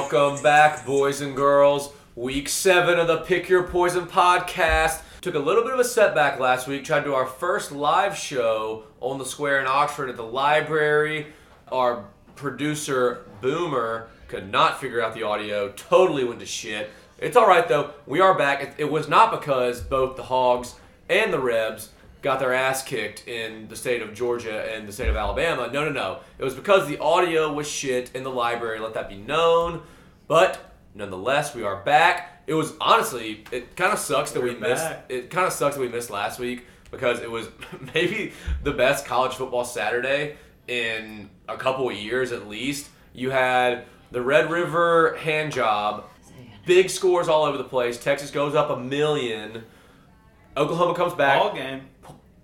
Welcome 0.00 0.42
back, 0.42 0.86
boys 0.86 1.20
and 1.20 1.36
girls. 1.36 1.92
Week 2.16 2.48
seven 2.48 2.98
of 2.98 3.06
the 3.06 3.18
Pick 3.18 3.50
Your 3.50 3.64
Poison 3.64 4.06
podcast. 4.06 5.02
Took 5.20 5.34
a 5.34 5.38
little 5.38 5.62
bit 5.62 5.74
of 5.74 5.78
a 5.78 5.84
setback 5.84 6.40
last 6.40 6.66
week. 6.66 6.84
Tried 6.84 7.00
to 7.00 7.04
do 7.04 7.14
our 7.14 7.26
first 7.26 7.70
live 7.70 8.16
show 8.16 8.84
on 9.00 9.18
the 9.18 9.26
square 9.26 9.60
in 9.60 9.66
Oxford 9.66 10.08
at 10.08 10.16
the 10.16 10.24
library. 10.24 11.26
Our 11.68 12.06
producer, 12.34 13.26
Boomer, 13.42 14.08
could 14.26 14.50
not 14.50 14.80
figure 14.80 15.02
out 15.02 15.14
the 15.14 15.22
audio. 15.22 15.70
Totally 15.72 16.24
went 16.24 16.40
to 16.40 16.46
shit. 16.46 16.88
It's 17.18 17.36
all 17.36 17.46
right, 17.46 17.68
though. 17.68 17.90
We 18.06 18.20
are 18.20 18.36
back. 18.36 18.76
It, 18.78 18.90
was 18.90 19.06
not 19.06 19.30
because 19.30 19.82
both 19.82 20.16
the 20.16 20.24
Hogs 20.24 20.76
and 21.10 21.30
the 21.30 21.40
Rebs 21.40 21.90
got 22.22 22.38
their 22.38 22.52
ass 22.52 22.82
kicked 22.82 23.28
in 23.28 23.68
the 23.68 23.76
state 23.76 24.02
of 24.02 24.14
Georgia 24.14 24.74
and 24.74 24.88
the 24.88 24.92
state 24.92 25.08
of 25.08 25.16
Alabama. 25.16 25.70
No, 25.72 25.84
no, 25.84 25.90
no. 25.90 26.20
It 26.38 26.44
was 26.44 26.54
because 26.54 26.88
the 26.88 26.98
audio 26.98 27.52
was 27.52 27.68
shit 27.68 28.10
in 28.14 28.24
the 28.24 28.30
library. 28.30 28.78
Let 28.78 28.94
that 28.94 29.08
be 29.08 29.16
known. 29.16 29.82
But 30.30 30.76
nonetheless, 30.94 31.56
we 31.56 31.64
are 31.64 31.82
back. 31.82 32.44
It 32.46 32.54
was 32.54 32.74
honestly, 32.80 33.42
it 33.50 33.74
kind 33.74 33.92
of 33.92 33.98
sucks 33.98 34.30
that 34.30 34.40
we 34.40 34.52
We're 34.54 34.60
missed. 34.60 34.84
back. 34.84 35.06
It 35.08 35.28
kind 35.28 35.44
of 35.44 35.52
sucks 35.52 35.74
that 35.74 35.80
we 35.80 35.88
missed 35.88 36.08
last 36.08 36.38
week 36.38 36.66
because 36.92 37.18
it 37.18 37.28
was 37.28 37.48
maybe 37.94 38.32
the 38.62 38.70
best 38.70 39.06
college 39.06 39.32
football 39.32 39.64
Saturday 39.64 40.36
in 40.68 41.30
a 41.48 41.56
couple 41.56 41.90
of 41.90 41.96
years 41.96 42.30
at 42.30 42.46
least. 42.46 42.90
You 43.12 43.30
had 43.30 43.86
the 44.12 44.22
Red 44.22 44.52
River 44.52 45.16
hand 45.16 45.50
job, 45.50 46.04
big 46.64 46.90
scores 46.90 47.26
all 47.26 47.42
over 47.42 47.58
the 47.58 47.64
place. 47.64 47.98
Texas 47.98 48.30
goes 48.30 48.54
up 48.54 48.70
a 48.70 48.76
million. 48.76 49.64
Oklahoma 50.56 50.94
comes 50.94 51.14
back. 51.14 51.40
Ball 51.40 51.54
game. 51.54 51.88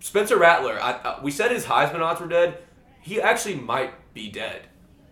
Spencer 0.00 0.36
Rattler, 0.36 0.82
I, 0.82 0.90
I, 0.94 1.20
we 1.22 1.30
said 1.30 1.52
his 1.52 1.66
Heisman 1.66 2.00
odds 2.00 2.20
were 2.20 2.26
dead. 2.26 2.58
He 3.00 3.20
actually 3.20 3.54
might 3.54 4.12
be 4.12 4.28
dead. 4.28 4.62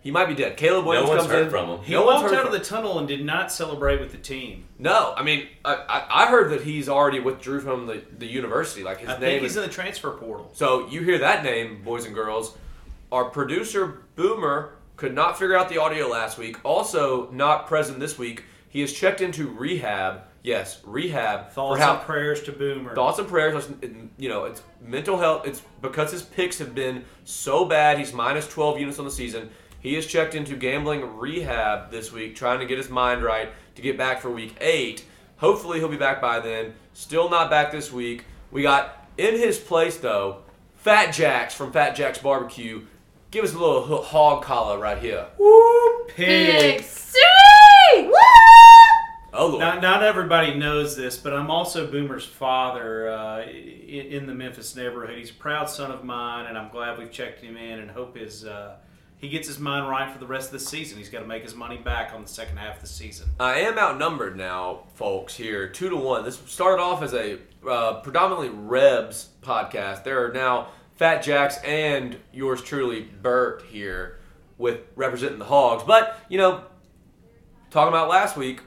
He 0.05 0.11
might 0.11 0.27
be 0.27 0.35
dead. 0.35 0.55
Caleb 0.55 0.85
Williams 0.85 1.09
one's 1.09 1.21
comes 1.23 1.33
heard 1.33 1.43
in. 1.45 1.49
from 1.49 1.67
him. 1.67 1.79
He 1.83 1.93
no 1.93 2.05
walked 2.05 2.31
out 2.31 2.45
of 2.45 2.51
the 2.51 2.59
tunnel 2.59 2.99
and 2.99 3.07
did 3.07 3.25
not 3.25 3.51
celebrate 3.51 3.99
with 3.99 4.11
the 4.11 4.19
team. 4.19 4.65
No, 4.77 5.15
I 5.17 5.23
mean, 5.23 5.47
I, 5.65 5.73
I, 5.73 6.25
I 6.25 6.25
heard 6.27 6.51
that 6.51 6.61
he's 6.61 6.87
already 6.87 7.19
withdrew 7.19 7.59
from 7.59 7.87
the, 7.87 8.03
the 8.19 8.27
university. 8.27 8.83
Like 8.83 8.99
his 8.99 9.09
I 9.09 9.13
name 9.13 9.19
think 9.21 9.43
is. 9.43 9.51
he's 9.53 9.57
in 9.57 9.63
the 9.63 9.73
transfer 9.73 10.11
portal. 10.11 10.51
so 10.53 10.87
you 10.89 11.01
hear 11.01 11.17
that 11.17 11.43
name, 11.43 11.81
boys 11.83 12.05
and 12.05 12.13
girls. 12.13 12.55
Our 13.11 13.25
producer 13.31 14.03
Boomer 14.15 14.75
could 14.95 15.15
not 15.15 15.39
figure 15.39 15.57
out 15.57 15.69
the 15.69 15.79
audio 15.81 16.07
last 16.07 16.37
week. 16.37 16.63
Also, 16.63 17.27
not 17.31 17.65
present 17.65 17.99
this 17.99 18.15
week. 18.19 18.43
He 18.69 18.81
has 18.81 18.93
checked 18.93 19.21
into 19.21 19.47
rehab. 19.47 20.21
Yes, 20.43 20.81
rehab 20.85 21.49
Thoughts 21.49 21.81
how 21.81 21.95
and 21.95 22.01
prayers 22.03 22.43
to 22.43 22.51
Boomer. 22.51 22.93
thoughts 22.93 23.17
and 23.17 23.27
prayers. 23.27 23.67
You 24.19 24.29
know, 24.29 24.45
it's 24.45 24.61
mental 24.79 25.17
health. 25.17 25.47
It's 25.47 25.63
because 25.81 26.11
his 26.11 26.21
picks 26.21 26.59
have 26.59 26.75
been 26.75 27.05
so 27.23 27.65
bad. 27.65 27.97
He's 27.97 28.13
minus 28.13 28.47
12 28.47 28.79
units 28.79 28.99
on 28.99 29.05
the 29.05 29.11
season. 29.11 29.49
He 29.85 29.93
has 29.93 30.07
checked 30.07 30.33
into 30.33 30.55
gambling 30.55 31.15
rehab 31.15 31.91
this 31.91 32.11
week, 32.11 32.35
trying 32.35 32.59
to 32.59 32.65
get 32.65 32.79
his 32.79 32.89
mind 32.89 33.21
right 33.21 33.49
to 33.75 33.81
get 33.83 33.99
back 33.99 34.19
for 34.19 34.31
week 34.31 34.55
eight. 34.59 35.05
Hopefully, 35.37 35.77
he'll 35.77 35.87
be 35.87 35.95
back 35.95 36.19
by 36.19 36.39
then. 36.39 36.73
Still 36.93 37.29
not 37.29 37.51
back 37.51 37.71
this 37.71 37.91
week. 37.91 38.25
We 38.49 38.63
got 38.63 39.07
in 39.15 39.35
his 39.35 39.59
place 39.59 39.97
though, 39.97 40.37
Fat 40.77 41.11
Jacks 41.13 41.53
from 41.53 41.71
Fat 41.71 41.95
Jack's 41.95 42.17
Barbecue. 42.17 42.87
Give 43.29 43.43
us 43.43 43.53
a 43.53 43.59
little 43.59 44.01
hog 44.01 44.41
collar 44.41 44.79
right 44.79 44.97
here. 44.97 45.27
Woo, 45.37 46.05
Big 46.07 46.15
pig. 46.15 46.81
City! 46.81 48.07
Woo! 48.07 48.11
Oh 49.33 49.49
lord. 49.49 49.59
Not, 49.59 49.83
not 49.83 50.01
everybody 50.01 50.55
knows 50.55 50.95
this, 50.95 51.15
but 51.15 51.31
I'm 51.31 51.51
also 51.51 51.85
Boomer's 51.91 52.25
father 52.25 53.09
uh, 53.09 53.43
in, 53.43 54.07
in 54.07 54.25
the 54.25 54.33
Memphis 54.33 54.75
neighborhood. 54.75 55.15
He's 55.15 55.29
a 55.29 55.35
proud 55.35 55.69
son 55.69 55.91
of 55.91 56.03
mine, 56.03 56.47
and 56.47 56.57
I'm 56.57 56.69
glad 56.69 56.97
we've 56.97 57.11
checked 57.11 57.41
him 57.41 57.55
in 57.55 57.77
and 57.77 57.91
hope 57.91 58.17
his 58.17 58.45
uh, 58.45 58.77
he 59.17 59.29
gets 59.29 59.47
his 59.47 59.59
mind 59.59 59.89
right 59.89 60.11
for 60.11 60.19
the 60.19 60.27
rest 60.27 60.47
of 60.47 60.53
the 60.53 60.59
season. 60.59 60.97
He's 60.97 61.09
got 61.09 61.21
to 61.21 61.27
make 61.27 61.43
his 61.43 61.55
money 61.55 61.77
back 61.77 62.13
on 62.13 62.21
the 62.21 62.27
second 62.27 62.57
half 62.57 62.75
of 62.75 62.81
the 62.81 62.87
season. 62.87 63.29
I 63.39 63.59
am 63.59 63.77
outnumbered 63.77 64.35
now, 64.37 64.83
folks. 64.95 65.35
Here, 65.35 65.67
two 65.67 65.89
to 65.89 65.95
one. 65.95 66.23
This 66.23 66.39
started 66.45 66.81
off 66.81 67.01
as 67.01 67.13
a 67.13 67.39
uh, 67.67 68.01
predominantly 68.01 68.49
Rebs 68.49 69.29
podcast. 69.41 70.03
There 70.03 70.25
are 70.25 70.33
now 70.33 70.67
Fat 70.95 71.23
Jacks 71.23 71.57
and 71.63 72.17
yours 72.33 72.61
truly, 72.61 73.01
Bert, 73.01 73.63
here 73.69 74.19
with 74.57 74.81
representing 74.95 75.39
the 75.39 75.45
Hogs. 75.45 75.83
But 75.83 76.19
you 76.29 76.37
know, 76.37 76.63
talking 77.71 77.89
about 77.89 78.09
last 78.09 78.37
week, 78.37 78.61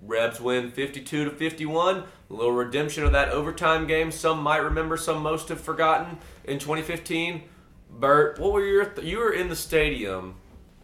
Rebs 0.00 0.40
win 0.40 0.70
fifty-two 0.70 1.24
to 1.24 1.30
fifty-one. 1.30 2.04
A 2.30 2.32
little 2.32 2.52
redemption 2.52 3.04
of 3.04 3.12
that 3.12 3.28
overtime 3.28 3.86
game. 3.86 4.10
Some 4.10 4.42
might 4.42 4.58
remember, 4.58 4.96
some 4.96 5.22
most 5.22 5.48
have 5.48 5.60
forgotten. 5.60 6.18
In 6.44 6.58
2015, 6.58 7.42
Bert, 7.98 8.38
what 8.38 8.52
were 8.52 8.64
your 8.64 8.84
th- 8.86 9.06
you 9.06 9.18
were 9.18 9.32
in 9.32 9.48
the 9.48 9.56
stadium? 9.56 10.36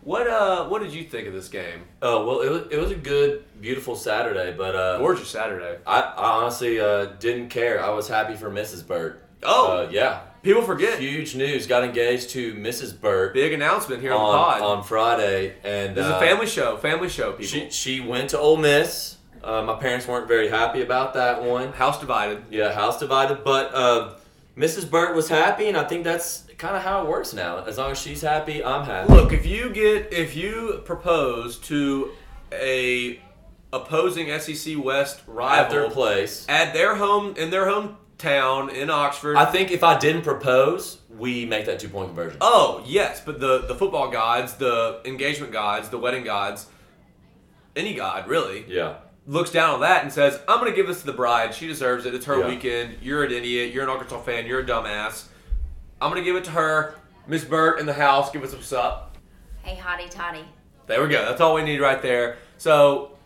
What 0.02 0.26
uh, 0.28 0.68
what 0.68 0.82
did 0.82 0.92
you 0.92 1.04
think 1.04 1.26
of 1.26 1.34
this 1.34 1.48
game? 1.48 1.82
Oh 2.00 2.26
well, 2.26 2.40
it 2.40 2.50
was, 2.50 2.62
it 2.70 2.76
was 2.78 2.90
a 2.90 2.94
good, 2.96 3.44
beautiful 3.60 3.96
Saturday, 3.96 4.54
but 4.56 4.74
uh, 4.74 4.98
Gorgeous 4.98 5.28
Saturday. 5.28 5.78
I, 5.86 6.00
I 6.00 6.30
honestly 6.40 6.80
uh, 6.80 7.06
didn't 7.18 7.48
care. 7.48 7.82
I 7.84 7.90
was 7.90 8.08
happy 8.08 8.34
for 8.36 8.50
Mrs. 8.50 8.86
Burt. 8.86 9.22
Oh. 9.42 9.78
uh, 9.84 9.88
yeah, 9.90 10.20
People 10.42 10.62
forget. 10.62 10.98
huge 10.98 11.34
news. 11.36 11.66
Got 11.66 11.84
engaged 11.84 12.30
to 12.30 12.54
Mrs. 12.54 12.98
Burt 12.98 13.34
Big 13.34 13.52
announcement 13.52 14.00
here 14.02 14.12
on, 14.12 14.20
on, 14.20 14.30
the 14.32 14.38
pod. 14.38 14.62
on 14.78 14.84
Friday, 14.84 15.54
and 15.64 15.94
this 15.96 16.06
is 16.06 16.12
uh, 16.12 16.16
a 16.16 16.20
family 16.20 16.46
show. 16.46 16.76
Family 16.76 17.08
show, 17.08 17.32
people. 17.32 17.44
She 17.46 17.70
she 17.70 18.00
went 18.00 18.30
to 18.30 18.38
Ole 18.38 18.56
Miss. 18.56 19.16
Uh, 19.42 19.62
my 19.62 19.74
parents 19.76 20.06
weren't 20.06 20.26
very 20.28 20.48
happy 20.48 20.82
about 20.82 21.14
that 21.14 21.42
one. 21.42 21.72
House 21.72 22.00
divided. 22.00 22.44
Yeah, 22.50 22.72
house 22.72 22.98
divided, 22.98 23.44
but 23.44 23.72
uh, 23.74 24.14
Mrs. 24.58 24.90
Burt 24.90 25.14
was 25.14 25.28
happy, 25.28 25.68
and 25.68 25.76
I 25.76 25.84
think 25.84 26.02
that's 26.02 26.44
kind 26.58 26.76
of 26.76 26.82
how 26.82 27.02
it 27.02 27.08
works 27.08 27.32
now. 27.32 27.64
As 27.64 27.78
long 27.78 27.92
as 27.92 28.00
she's 28.00 28.22
happy, 28.22 28.64
I'm 28.64 28.84
happy. 28.84 29.12
Look, 29.12 29.32
if 29.32 29.46
you 29.46 29.70
get 29.70 30.12
if 30.12 30.34
you 30.34 30.82
propose 30.84 31.58
to 31.60 32.10
a 32.52 33.20
opposing 33.72 34.36
SEC 34.40 34.82
West 34.82 35.20
rival 35.26 35.64
at 35.64 35.70
their 35.70 35.88
place. 35.90 36.44
at 36.48 36.72
their 36.72 36.96
home 36.96 37.36
in 37.36 37.50
their 37.50 37.66
hometown 37.66 38.72
in 38.72 38.90
Oxford. 38.90 39.36
I 39.36 39.44
think 39.44 39.70
if 39.70 39.84
I 39.84 39.96
didn't 39.96 40.22
propose, 40.22 40.98
we 41.08 41.44
make 41.44 41.66
that 41.66 41.78
two 41.78 41.88
point 41.88 42.08
conversion. 42.08 42.38
oh 42.40 42.82
yes, 42.84 43.22
but 43.24 43.38
the 43.38 43.60
the 43.60 43.76
football 43.76 44.10
gods, 44.10 44.54
the 44.54 45.00
engagement 45.04 45.52
gods, 45.52 45.88
the 45.88 45.98
wedding 45.98 46.24
gods, 46.24 46.66
any 47.76 47.94
god 47.94 48.26
really 48.26 48.64
Yeah. 48.66 48.96
Looks 49.28 49.50
down 49.50 49.74
on 49.74 49.80
that 49.82 50.02
and 50.02 50.10
says, 50.12 50.40
"I'm 50.48 50.58
going 50.58 50.72
to 50.72 50.76
give 50.76 50.86
this 50.86 51.00
to 51.00 51.06
the 51.06 51.12
bride. 51.12 51.54
She 51.54 51.66
deserves 51.66 52.06
it. 52.06 52.14
It's 52.14 52.24
her 52.24 52.40
Yeah. 52.40 52.48
weekend. 52.48 52.96
You're 53.02 53.22
an 53.24 53.30
idiot. 53.30 53.74
You're 53.74 53.84
an 53.84 53.90
Arkansas 53.90 54.20
fan. 54.22 54.46
You're 54.46 54.60
a 54.60 54.64
dumbass. 54.64 55.24
I'm 56.00 56.10
going 56.10 56.22
to 56.22 56.24
give 56.24 56.34
it 56.36 56.44
to 56.44 56.50
her. 56.52 56.94
Miss 57.26 57.44
Burt 57.44 57.78
in 57.78 57.84
the 57.84 57.92
house. 57.92 58.30
Give 58.32 58.42
us 58.42 58.52
what's 58.54 58.72
up." 58.72 59.16
Hey, 59.62 59.76
hotty 59.78 60.08
toddy. 60.10 60.46
There 60.86 61.02
we 61.02 61.08
go. 61.10 61.22
That's 61.26 61.42
all 61.42 61.52
we 61.54 61.62
need 61.62 61.78
right 61.80 62.00
there. 62.00 62.38
So, 62.56 63.18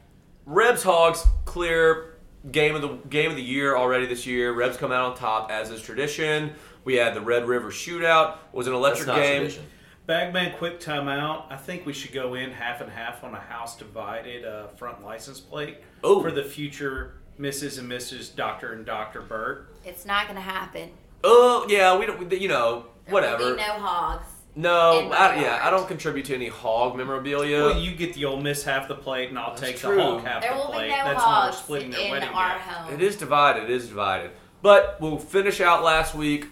Rebs 0.44 0.82
Hogs 0.82 1.24
clear 1.44 2.16
game 2.50 2.74
of 2.74 2.82
the 2.82 2.88
game 3.08 3.30
of 3.30 3.36
the 3.36 3.42
year 3.42 3.76
already 3.76 4.06
this 4.06 4.26
year. 4.26 4.52
Rebs 4.52 4.76
come 4.76 4.91
out 4.91 5.12
on 5.12 5.16
top 5.16 5.52
as 5.52 5.70
is 5.70 5.80
tradition. 5.80 6.54
We 6.82 6.94
had 6.96 7.14
the 7.14 7.20
Red 7.20 7.46
River 7.46 7.70
Shootout. 7.70 8.32
It 8.32 8.38
was 8.56 8.66
an 8.66 8.72
That's 8.72 8.80
electric 8.80 9.06
not 9.06 9.16
game. 9.18 9.42
tradition. 9.42 9.66
Bagman, 10.06 10.52
quick 10.58 10.80
timeout. 10.80 11.44
I 11.50 11.56
think 11.56 11.86
we 11.86 11.92
should 11.92 12.12
go 12.12 12.34
in 12.34 12.50
half 12.50 12.80
and 12.80 12.90
half 12.90 13.22
on 13.22 13.34
a 13.34 13.40
house 13.40 13.76
divided 13.76 14.44
uh, 14.44 14.66
front 14.68 15.04
license 15.04 15.38
plate 15.40 15.78
Ooh. 16.04 16.20
for 16.20 16.32
the 16.32 16.42
future 16.42 17.15
Mrs. 17.38 17.78
and 17.78 17.91
Mrs. 17.91 18.34
Doctor 18.34 18.72
and 18.72 18.84
Doctor 18.84 19.21
Burt. 19.22 19.68
It's 19.84 20.04
not 20.04 20.27
gonna 20.27 20.41
happen. 20.41 20.91
Oh 21.22 21.66
yeah, 21.68 21.97
we 21.97 22.06
don't. 22.06 22.32
You 22.32 22.48
know, 22.48 22.86
There 23.06 23.15
will 23.15 23.22
whatever. 23.22 23.50
be 23.54 23.56
no 23.62 23.72
hogs. 23.74 24.27
No, 24.54 24.98
in 25.00 25.09
my 25.09 25.16
I, 25.16 25.34
yeah, 25.36 25.42
yard. 25.42 25.62
I 25.62 25.71
don't 25.71 25.88
contribute 25.88 26.27
to 26.27 26.34
any 26.34 26.48
hog 26.48 26.94
memorabilia. 26.97 27.59
Well, 27.62 27.78
you 27.78 27.94
get 27.94 28.12
the 28.12 28.27
Ole 28.27 28.38
Miss 28.41 28.65
half 28.65 28.86
the 28.86 28.94
plate, 28.94 29.30
and 29.30 29.38
I'll 29.38 29.54
take 29.54 29.78
true. 29.78 29.94
the 29.97 30.03
Hog 30.03 30.24
half 30.24 30.42
There 30.42 30.50
the 30.53 30.59
will 30.59 30.66
be 30.66 30.72
plate. 30.74 30.88
no 30.91 30.97
That's 30.97 31.06
when 31.06 31.15
we're 31.16 31.21
hogs 31.22 31.56
splitting 31.56 31.91
their 31.91 32.00
in 32.04 32.10
wedding 32.10 32.28
our 32.28 32.54
gift. 32.56 32.68
home. 32.68 32.92
It 32.94 33.00
is 33.03 33.16
divided. 33.16 33.62
It 33.65 33.71
is 33.71 33.88
divided. 33.88 34.32
But 34.60 34.98
we'll 35.00 35.16
finish 35.18 35.60
out 35.62 35.82
last 35.82 36.15
week. 36.15 36.48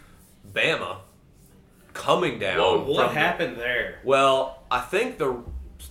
Bama 0.50 0.98
coming 2.00 2.38
down. 2.38 2.58
Whoa. 2.58 2.84
What 2.84 3.06
from- 3.08 3.16
happened 3.16 3.56
there? 3.58 3.98
Well, 4.04 4.62
I 4.70 4.80
think 4.80 5.18
the 5.18 5.42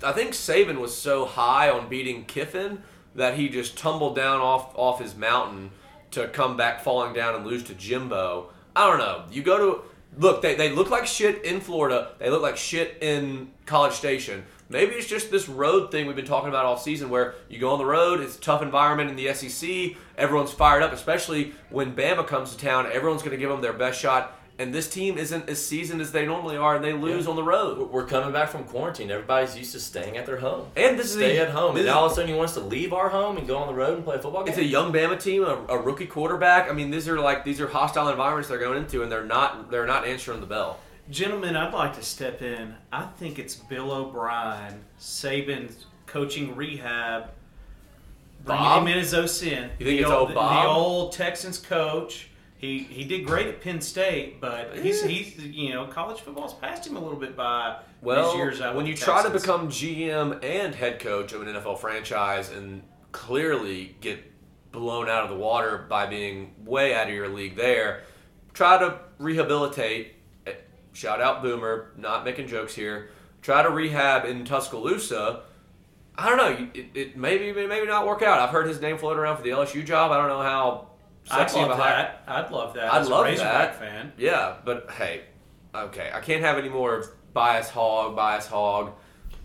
I 0.03 0.11
think 0.11 0.31
Saban 0.31 0.79
was 0.79 0.95
so 0.95 1.25
high 1.25 1.69
on 1.69 1.89
beating 1.89 2.25
Kiffin 2.25 2.81
that 3.15 3.35
he 3.37 3.49
just 3.49 3.77
tumbled 3.77 4.15
down 4.15 4.41
off 4.41 4.71
off 4.77 4.99
his 4.99 5.15
mountain 5.15 5.71
to 6.11 6.27
come 6.27 6.57
back 6.57 6.81
falling 6.81 7.13
down 7.13 7.35
and 7.35 7.45
lose 7.45 7.63
to 7.65 7.75
Jimbo. 7.75 8.49
I 8.75 8.87
don't 8.87 8.99
know. 8.99 9.25
You 9.31 9.43
go 9.43 9.57
to 9.57 9.81
look. 10.17 10.41
They, 10.41 10.55
they 10.55 10.71
look 10.71 10.89
like 10.89 11.05
shit 11.05 11.43
in 11.43 11.61
Florida. 11.61 12.13
They 12.19 12.29
look 12.29 12.41
like 12.41 12.57
shit 12.57 12.97
in 13.01 13.51
College 13.65 13.93
Station. 13.93 14.45
Maybe 14.71 14.93
it's 14.93 15.07
just 15.07 15.31
this 15.31 15.49
road 15.49 15.91
thing 15.91 16.05
we've 16.05 16.15
been 16.15 16.25
talking 16.25 16.49
about 16.49 16.63
all 16.65 16.77
season, 16.77 17.09
where 17.09 17.33
you 17.49 17.59
go 17.59 17.71
on 17.71 17.79
the 17.79 17.85
road. 17.85 18.19
It's 18.19 18.37
a 18.37 18.39
tough 18.39 18.61
environment 18.61 19.09
in 19.09 19.15
the 19.15 19.33
SEC. 19.33 19.97
Everyone's 20.15 20.51
fired 20.51 20.83
up, 20.83 20.93
especially 20.93 21.53
when 21.71 21.95
Bama 21.95 22.25
comes 22.27 22.55
to 22.55 22.57
town. 22.63 22.87
Everyone's 22.91 23.23
going 23.23 23.31
to 23.31 23.37
give 23.37 23.49
them 23.49 23.61
their 23.61 23.73
best 23.73 23.99
shot. 23.99 24.38
And 24.59 24.73
this 24.73 24.89
team 24.89 25.17
isn't 25.17 25.47
as 25.49 25.65
seasoned 25.65 26.01
as 26.01 26.11
they 26.11 26.25
normally 26.25 26.57
are, 26.57 26.75
and 26.75 26.83
they 26.83 26.91
lose 26.91 27.27
on 27.27 27.37
the 27.37 27.43
road. 27.43 27.77
We're- 27.77 27.89
We're 27.89 28.05
coming 28.05 28.33
back 28.33 28.49
from 28.49 28.65
quarantine. 28.65 29.09
Everybody's 29.09 29.57
used 29.57 29.71
to 29.71 29.79
staying 29.79 30.17
at 30.17 30.25
their 30.25 30.37
home. 30.37 30.67
And 30.75 30.99
this 30.99 31.07
is 31.07 31.13
Stay 31.13 31.39
at 31.39 31.51
home. 31.51 31.77
And 31.77 31.85
now 31.85 31.99
all 31.99 32.05
of 32.07 32.11
a 32.11 32.15
sudden 32.15 32.29
you 32.29 32.35
want 32.35 32.49
us 32.49 32.55
to 32.55 32.59
leave 32.59 32.91
our 32.91 33.07
home 33.09 33.37
and 33.37 33.47
go 33.47 33.57
on 33.57 33.67
the 33.67 33.73
road 33.73 33.95
and 33.95 34.03
play 34.03 34.17
a 34.17 34.19
football 34.19 34.43
game? 34.43 34.49
it's 34.49 34.57
a 34.57 34.63
young 34.65 34.91
Bama 34.91 35.17
team, 35.17 35.43
a, 35.43 35.65
a 35.69 35.77
rookie 35.81 36.05
quarterback. 36.07 36.69
I 36.69 36.73
mean, 36.73 36.91
these 36.91 37.07
are 37.07 37.17
like 37.19 37.45
these 37.45 37.61
are 37.61 37.67
hostile 37.67 38.09
environments 38.09 38.49
they're 38.49 38.59
going 38.59 38.77
into, 38.77 39.01
and 39.01 39.09
they're 39.11 39.23
not 39.23 39.71
they're 39.71 39.87
not 39.87 40.05
answering 40.05 40.41
the 40.41 40.45
bell. 40.45 40.79
Gentlemen, 41.09 41.55
I'd 41.55 41.73
like 41.73 41.95
to 41.95 42.03
step 42.03 42.41
in. 42.41 42.75
I 42.91 43.05
think 43.17 43.39
it's 43.39 43.55
Bill 43.55 43.91
O'Brien, 43.91 44.83
Saban's 44.99 45.85
coaching 46.05 46.55
rehab. 46.55 47.29
Bob? 48.45 48.83
Bringing 48.83 48.93
him 48.93 48.97
in 48.99 49.03
as 49.03 49.13
OSIN. 49.13 49.69
You 49.79 49.85
think 49.85 49.97
the 49.97 49.99
it's 49.99 50.09
old, 50.09 50.19
old 50.19 50.29
the- 50.29 50.33
Bob? 50.35 50.63
The 50.63 50.69
old 50.69 51.11
Texans 51.13 51.57
coach. 51.57 52.28
He 52.59 52.79
he 52.79 53.05
did 53.05 53.25
great 53.25 53.47
at 53.47 53.61
Penn 53.61 53.79
State, 53.79 54.41
but 54.41 54.77
he's 54.77 55.01
he's 55.01 55.37
you 55.39 55.73
know 55.73 55.87
college 55.87 56.19
football's 56.19 56.53
passed 56.53 56.85
him 56.85 56.97
a 56.97 56.99
little 56.99 57.17
bit 57.17 57.35
by 57.37 57.77
Well, 58.01 58.35
years 58.35 58.59
when 58.59 58.85
you 58.85 58.95
try 58.95 59.23
to 59.23 59.29
become 59.29 59.69
GM 59.69 60.43
and 60.43 60.75
head 60.75 60.99
coach 60.99 61.31
of 61.31 61.41
an 61.41 61.47
NFL 61.47 61.79
franchise 61.79 62.51
and 62.51 62.83
clearly 63.13 63.95
get 64.01 64.19
blown 64.73 65.07
out 65.07 65.23
of 65.23 65.29
the 65.29 65.37
water 65.37 65.85
by 65.89 66.05
being 66.05 66.53
way 66.65 66.93
out 66.93 67.07
of 67.07 67.13
your 67.13 67.29
league 67.29 67.55
there, 67.55 68.01
try 68.53 68.77
to 68.77 68.99
rehabilitate. 69.19 70.15
eh, 70.45 70.51
Shout 70.91 71.21
out 71.21 71.41
Boomer, 71.41 71.91
not 71.97 72.25
making 72.25 72.47
jokes 72.47 72.75
here. 72.75 73.09
Try 73.41 73.63
to 73.63 73.69
rehab 73.69 74.25
in 74.25 74.43
Tuscaloosa. 74.43 75.43
I 76.13 76.27
don't 76.27 76.37
know. 76.37 76.67
It, 76.73 76.87
it 76.93 77.17
maybe 77.17 77.53
maybe 77.53 77.87
not 77.87 78.05
work 78.05 78.21
out. 78.21 78.41
I've 78.41 78.49
heard 78.49 78.67
his 78.67 78.81
name 78.81 78.97
floated 78.97 79.21
around 79.21 79.37
for 79.37 79.43
the 79.43 79.51
LSU 79.51 79.85
job. 79.85 80.11
I 80.11 80.17
don't 80.17 80.27
know 80.27 80.41
how 80.41 80.88
sexy 81.37 81.59
of 81.59 81.67
a 81.67 81.69
love 81.69 81.79
hire. 81.79 81.95
that. 81.95 82.23
I'd 82.27 82.51
love 82.51 82.73
that. 82.75 82.93
I'd 82.93 83.01
as 83.01 83.09
love 83.09 83.21
a 83.25 83.29
Razorback 83.29 83.79
that. 83.79 83.79
fan. 83.79 84.13
Yeah, 84.17 84.55
but 84.65 84.89
hey, 84.91 85.21
okay, 85.73 86.09
I 86.13 86.19
can't 86.19 86.43
have 86.43 86.57
any 86.57 86.69
more 86.69 87.05
bias 87.33 87.69
hog, 87.69 88.15
bias 88.15 88.47
hog, 88.47 88.91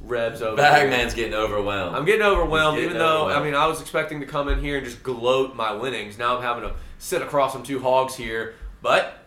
Rebs 0.01 0.43
over. 0.43 0.61
here. 0.61 0.71
Bagman's 0.71 1.15
getting 1.15 1.35
overwhelmed. 1.35 1.97
I'm 1.97 2.05
getting 2.05 2.23
overwhelmed, 2.23 2.77
He's 2.79 2.85
even 2.87 2.99
getting 2.99 3.07
though 3.07 3.29
I 3.31 3.43
mean 3.43 3.55
I 3.55 3.67
was 3.67 3.81
expecting 3.81 4.21
to 4.21 4.27
come 4.27 4.49
in 4.49 4.61
here 4.61 4.77
and 4.77 4.85
just 4.87 5.03
gloat 5.03 5.55
my 5.57 5.73
winnings. 5.73 6.19
Now 6.19 6.37
I'm 6.37 6.43
having 6.43 6.63
to 6.69 6.75
sit 6.99 7.23
across 7.23 7.53
from 7.53 7.63
two 7.63 7.81
hogs 7.81 8.15
here, 8.15 8.55
but 8.83 9.19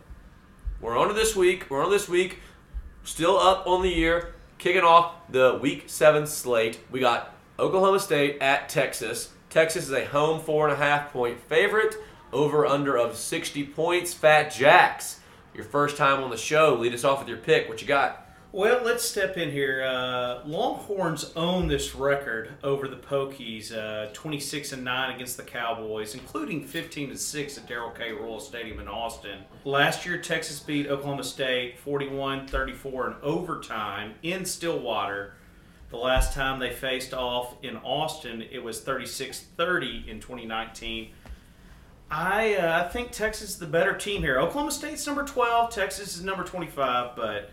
we're 0.81 0.97
on 0.97 1.07
to 1.07 1.13
this 1.13 1.35
week. 1.35 1.69
We're 1.69 1.83
on 1.83 1.89
this 1.89 2.07
week, 2.07 2.39
still 3.03 3.37
up 3.39 3.65
on 3.65 3.81
the 3.81 3.89
year, 3.89 4.35
kicking 4.59 4.83
off 4.83 5.13
the 5.29 5.57
Week 5.61 5.85
Seven 5.87 6.27
slate. 6.27 6.79
We 6.91 6.99
got 6.99 7.33
Oklahoma 7.57 7.99
State 7.99 8.37
at 8.41 8.69
Texas. 8.69 9.33
Texas 9.49 9.85
is 9.85 9.91
a 9.93 10.05
home 10.05 10.39
four 10.41 10.67
and 10.67 10.73
a 10.73 10.77
half 10.83 11.11
point 11.11 11.39
favorite. 11.39 11.95
Over 12.33 12.65
under 12.65 12.97
of 12.97 13.15
60 13.15 13.65
points. 13.67 14.13
Fat 14.13 14.51
Jacks, 14.51 15.19
your 15.53 15.63
first 15.63 15.97
time 15.97 16.23
on 16.23 16.29
the 16.29 16.37
show. 16.37 16.75
Lead 16.75 16.93
us 16.93 17.03
off 17.03 17.19
with 17.19 17.27
your 17.27 17.37
pick. 17.37 17.69
What 17.69 17.81
you 17.81 17.87
got? 17.87 18.27
Well, 18.53 18.81
let's 18.83 19.03
step 19.03 19.37
in 19.37 19.51
here. 19.51 19.83
Uh, 19.83 20.41
Longhorns 20.45 21.31
own 21.35 21.67
this 21.67 21.93
record 21.93 22.53
over 22.63 22.87
the 22.87 22.95
Pokies, 22.95 23.71
uh, 23.71 24.11
26 24.13 24.71
and 24.71 24.83
9 24.83 25.15
against 25.15 25.37
the 25.37 25.43
Cowboys, 25.43 26.15
including 26.15 26.63
15 26.65 27.09
and 27.09 27.19
6 27.19 27.57
at 27.57 27.67
Darrell 27.67 27.91
K. 27.91 28.13
Royal 28.13 28.39
Stadium 28.39 28.79
in 28.79 28.87
Austin. 28.87 29.39
Last 29.65 30.05
year, 30.05 30.17
Texas 30.17 30.59
beat 30.59 30.87
Oklahoma 30.87 31.25
State 31.25 31.77
41 31.79 32.47
34 32.47 33.07
in 33.07 33.15
overtime 33.21 34.13
in 34.23 34.45
Stillwater. 34.45 35.33
The 35.89 35.97
last 35.97 36.33
time 36.33 36.59
they 36.59 36.71
faced 36.71 37.13
off 37.13 37.55
in 37.63 37.77
Austin, 37.77 38.43
it 38.49 38.63
was 38.63 38.81
36 38.81 39.41
30 39.55 40.05
in 40.07 40.19
2019. 40.19 41.11
I 42.09 42.55
uh, 42.55 42.85
I 42.85 42.89
think 42.89 43.11
Texas 43.11 43.49
is 43.49 43.57
the 43.57 43.65
better 43.65 43.93
team 43.93 44.21
here. 44.21 44.39
Oklahoma 44.39 44.71
State's 44.71 45.05
number 45.05 45.23
12, 45.23 45.71
Texas 45.71 46.15
is 46.15 46.23
number 46.23 46.43
25, 46.43 47.15
but 47.15 47.51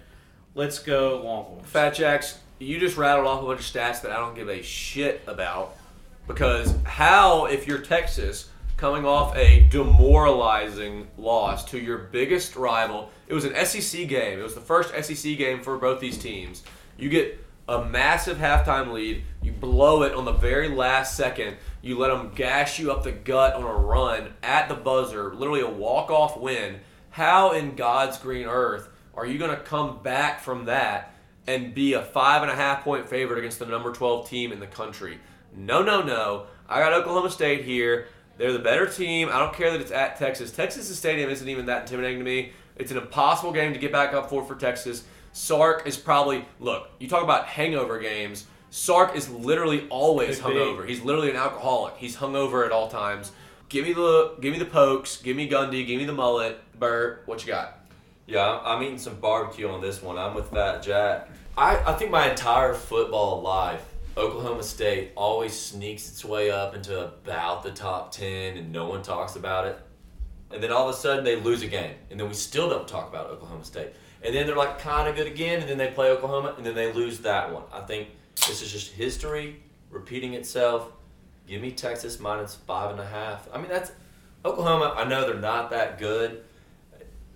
let's 0.54 0.78
go 0.78 1.22
Longhorns. 1.24 1.66
Fat 1.66 1.94
Jacks, 1.94 2.38
you 2.58 2.78
just 2.78 2.96
rattled 2.96 3.26
off 3.26 3.42
a 3.42 3.46
bunch 3.46 3.60
of 3.60 3.66
stats 3.66 4.02
that 4.02 4.12
I 4.12 4.16
don't 4.16 4.34
give 4.34 4.48
a 4.48 4.62
shit 4.62 5.22
about. 5.26 5.76
Because 6.26 6.74
how, 6.84 7.46
if 7.46 7.66
you're 7.66 7.80
Texas, 7.80 8.48
coming 8.76 9.04
off 9.04 9.36
a 9.36 9.66
demoralizing 9.70 11.08
loss 11.18 11.64
to 11.66 11.78
your 11.78 11.98
biggest 11.98 12.56
rival, 12.56 13.10
it 13.26 13.34
was 13.34 13.44
an 13.44 13.54
SEC 13.66 14.08
game. 14.08 14.38
It 14.38 14.42
was 14.42 14.54
the 14.54 14.60
first 14.60 14.94
SEC 15.04 15.36
game 15.36 15.60
for 15.62 15.76
both 15.76 16.00
these 16.00 16.16
teams. 16.16 16.62
You 16.96 17.08
get 17.08 17.44
a 17.68 17.84
massive 17.84 18.38
halftime 18.38 18.92
lead. 18.92 19.22
You 19.42 19.52
blow 19.52 20.02
it 20.02 20.14
on 20.14 20.24
the 20.24 20.32
very 20.32 20.68
last 20.68 21.16
second. 21.16 21.56
You 21.84 21.98
let 21.98 22.08
them 22.08 22.32
gash 22.34 22.78
you 22.78 22.90
up 22.90 23.02
the 23.02 23.12
gut 23.12 23.52
on 23.52 23.62
a 23.62 23.74
run 23.74 24.32
at 24.42 24.70
the 24.70 24.74
buzzer, 24.74 25.34
literally 25.34 25.60
a 25.60 25.68
walk-off 25.68 26.34
win. 26.34 26.80
How 27.10 27.52
in 27.52 27.76
God's 27.76 28.16
green 28.16 28.46
earth 28.46 28.88
are 29.14 29.26
you 29.26 29.38
going 29.38 29.54
to 29.54 29.62
come 29.62 30.02
back 30.02 30.40
from 30.40 30.64
that 30.64 31.14
and 31.46 31.74
be 31.74 31.92
a 31.92 32.00
five 32.00 32.40
and 32.40 32.50
a 32.50 32.54
half 32.54 32.84
point 32.84 33.06
favorite 33.06 33.38
against 33.38 33.58
the 33.58 33.66
number 33.66 33.92
12 33.92 34.30
team 34.30 34.50
in 34.50 34.60
the 34.60 34.66
country? 34.66 35.18
No, 35.54 35.82
no, 35.82 36.00
no. 36.00 36.46
I 36.70 36.80
got 36.80 36.94
Oklahoma 36.94 37.30
State 37.30 37.66
here. 37.66 38.08
They're 38.38 38.54
the 38.54 38.60
better 38.60 38.86
team. 38.86 39.28
I 39.30 39.38
don't 39.38 39.52
care 39.52 39.70
that 39.70 39.82
it's 39.82 39.92
at 39.92 40.16
Texas. 40.16 40.50
Texas' 40.52 40.96
stadium 40.96 41.28
isn't 41.28 41.50
even 41.50 41.66
that 41.66 41.82
intimidating 41.82 42.18
to 42.20 42.24
me. 42.24 42.52
It's 42.76 42.92
an 42.92 42.96
impossible 42.96 43.52
game 43.52 43.74
to 43.74 43.78
get 43.78 43.92
back 43.92 44.14
up 44.14 44.30
for 44.30 44.42
for 44.42 44.54
Texas. 44.54 45.04
Sark 45.34 45.86
is 45.86 45.98
probably 45.98 46.46
look. 46.60 46.88
You 46.98 47.08
talk 47.08 47.22
about 47.22 47.44
hangover 47.44 47.98
games. 47.98 48.46
Sark 48.74 49.14
is 49.14 49.30
literally 49.30 49.86
always 49.88 50.40
Could 50.40 50.54
be. 50.54 50.58
hungover. 50.58 50.88
He's 50.88 51.00
literally 51.00 51.30
an 51.30 51.36
alcoholic. 51.36 51.94
He's 51.96 52.16
hungover 52.16 52.66
at 52.66 52.72
all 52.72 52.88
times. 52.88 53.30
Give 53.68 53.84
me 53.84 53.92
the 53.92 54.34
give 54.40 54.52
me 54.52 54.58
the 54.58 54.64
pokes. 54.64 55.22
Give 55.22 55.36
me 55.36 55.48
Gundy. 55.48 55.86
Give 55.86 55.96
me 55.96 56.06
the 56.06 56.12
mullet. 56.12 56.58
Bert, 56.80 57.22
what 57.26 57.40
you 57.46 57.52
got? 57.52 57.86
Yeah, 58.26 58.44
I'm, 58.44 58.78
I'm 58.78 58.82
eating 58.82 58.98
some 58.98 59.14
barbecue 59.20 59.68
on 59.68 59.80
this 59.80 60.02
one. 60.02 60.18
I'm 60.18 60.34
with 60.34 60.50
Fat 60.50 60.82
Jack. 60.82 61.28
I, 61.56 61.76
I 61.86 61.92
think 61.92 62.10
my 62.10 62.28
entire 62.28 62.74
football 62.74 63.42
life, 63.42 63.84
Oklahoma 64.16 64.64
State 64.64 65.12
always 65.14 65.52
sneaks 65.52 66.08
its 66.08 66.24
way 66.24 66.50
up 66.50 66.74
into 66.74 67.00
about 67.00 67.62
the 67.62 67.70
top 67.70 68.10
10 68.10 68.56
and 68.56 68.72
no 68.72 68.88
one 68.88 69.02
talks 69.02 69.36
about 69.36 69.68
it. 69.68 69.78
And 70.50 70.60
then 70.60 70.72
all 70.72 70.88
of 70.88 70.96
a 70.96 70.98
sudden 70.98 71.24
they 71.24 71.36
lose 71.36 71.62
a 71.62 71.68
game. 71.68 71.94
And 72.10 72.18
then 72.18 72.26
we 72.26 72.34
still 72.34 72.68
don't 72.68 72.88
talk 72.88 73.08
about 73.08 73.26
Oklahoma 73.26 73.64
State. 73.64 73.92
And 74.24 74.34
then 74.34 74.48
they're 74.48 74.56
like 74.56 74.80
kind 74.80 75.08
of 75.08 75.14
good 75.14 75.28
again. 75.28 75.60
And 75.60 75.70
then 75.70 75.78
they 75.78 75.92
play 75.92 76.10
Oklahoma 76.10 76.54
and 76.56 76.66
then 76.66 76.74
they 76.74 76.92
lose 76.92 77.20
that 77.20 77.54
one. 77.54 77.62
I 77.72 77.82
think 77.82 78.08
this 78.36 78.62
is 78.62 78.70
just 78.70 78.92
history 78.92 79.60
repeating 79.90 80.34
itself. 80.34 80.92
Give 81.46 81.60
me 81.60 81.72
Texas 81.72 82.18
minus 82.20 82.54
five 82.54 82.90
and 82.90 83.00
a 83.00 83.06
half. 83.06 83.48
I 83.52 83.58
mean, 83.58 83.68
that's 83.68 83.92
Oklahoma. 84.44 84.94
I 84.96 85.04
know 85.04 85.26
they're 85.26 85.40
not 85.40 85.70
that 85.70 85.98
good. 85.98 86.42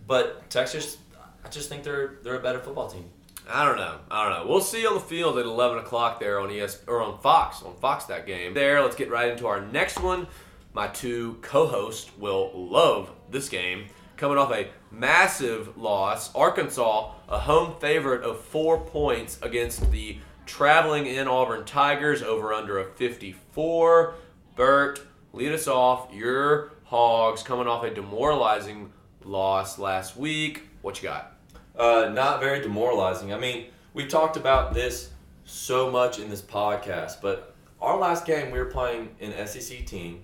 But 0.06 0.48
Texas, 0.48 0.96
I 1.44 1.48
just 1.48 1.68
think 1.68 1.84
they're 1.84 2.18
they're 2.22 2.36
a 2.36 2.42
better 2.42 2.58
football 2.58 2.88
team. 2.88 3.04
I 3.50 3.64
don't 3.64 3.76
know. 3.76 3.98
I 4.10 4.28
don't 4.28 4.38
know. 4.38 4.50
We'll 4.50 4.60
see 4.60 4.86
on 4.86 4.94
the 4.94 5.00
field 5.00 5.38
at 5.38 5.46
11 5.46 5.78
o'clock 5.78 6.20
there 6.20 6.38
on 6.38 6.50
ES 6.50 6.82
or 6.86 7.00
on 7.00 7.18
Fox 7.20 7.62
on 7.62 7.74
Fox 7.76 8.04
that 8.04 8.26
game. 8.26 8.52
There. 8.54 8.82
Let's 8.82 8.96
get 8.96 9.10
right 9.10 9.30
into 9.30 9.46
our 9.46 9.60
next 9.60 10.00
one. 10.00 10.26
My 10.74 10.88
two 10.88 11.38
co-hosts 11.40 12.10
will 12.18 12.52
love 12.54 13.10
this 13.30 13.48
game. 13.48 13.86
Coming 14.16 14.36
off 14.36 14.52
a 14.52 14.68
massive 14.90 15.78
loss, 15.78 16.34
Arkansas, 16.34 17.12
a 17.28 17.38
home 17.38 17.74
favorite 17.80 18.22
of 18.22 18.40
four 18.40 18.80
points 18.80 19.38
against 19.42 19.90
the 19.90 20.18
traveling 20.48 21.06
in 21.06 21.28
Auburn 21.28 21.64
Tigers 21.64 22.22
over 22.22 22.52
under 22.52 22.78
a 22.78 22.84
54. 22.84 24.14
Bert, 24.56 25.00
lead 25.32 25.52
us 25.52 25.68
off. 25.68 26.12
Your 26.12 26.72
Hogs 26.84 27.42
coming 27.42 27.68
off 27.68 27.84
a 27.84 27.94
demoralizing 27.94 28.90
loss 29.24 29.78
last 29.78 30.16
week. 30.16 30.62
What 30.80 31.00
you 31.02 31.08
got? 31.08 31.36
Uh, 31.76 32.10
not 32.12 32.40
very 32.40 32.60
demoralizing. 32.60 33.32
I 33.32 33.38
mean, 33.38 33.66
we've 33.92 34.08
talked 34.08 34.36
about 34.38 34.72
this 34.72 35.10
so 35.44 35.90
much 35.90 36.18
in 36.18 36.30
this 36.30 36.42
podcast, 36.42 37.20
but 37.20 37.54
our 37.80 37.98
last 37.98 38.24
game 38.24 38.50
we 38.50 38.58
were 38.58 38.64
playing 38.64 39.10
an 39.20 39.46
SEC 39.46 39.86
team 39.86 40.22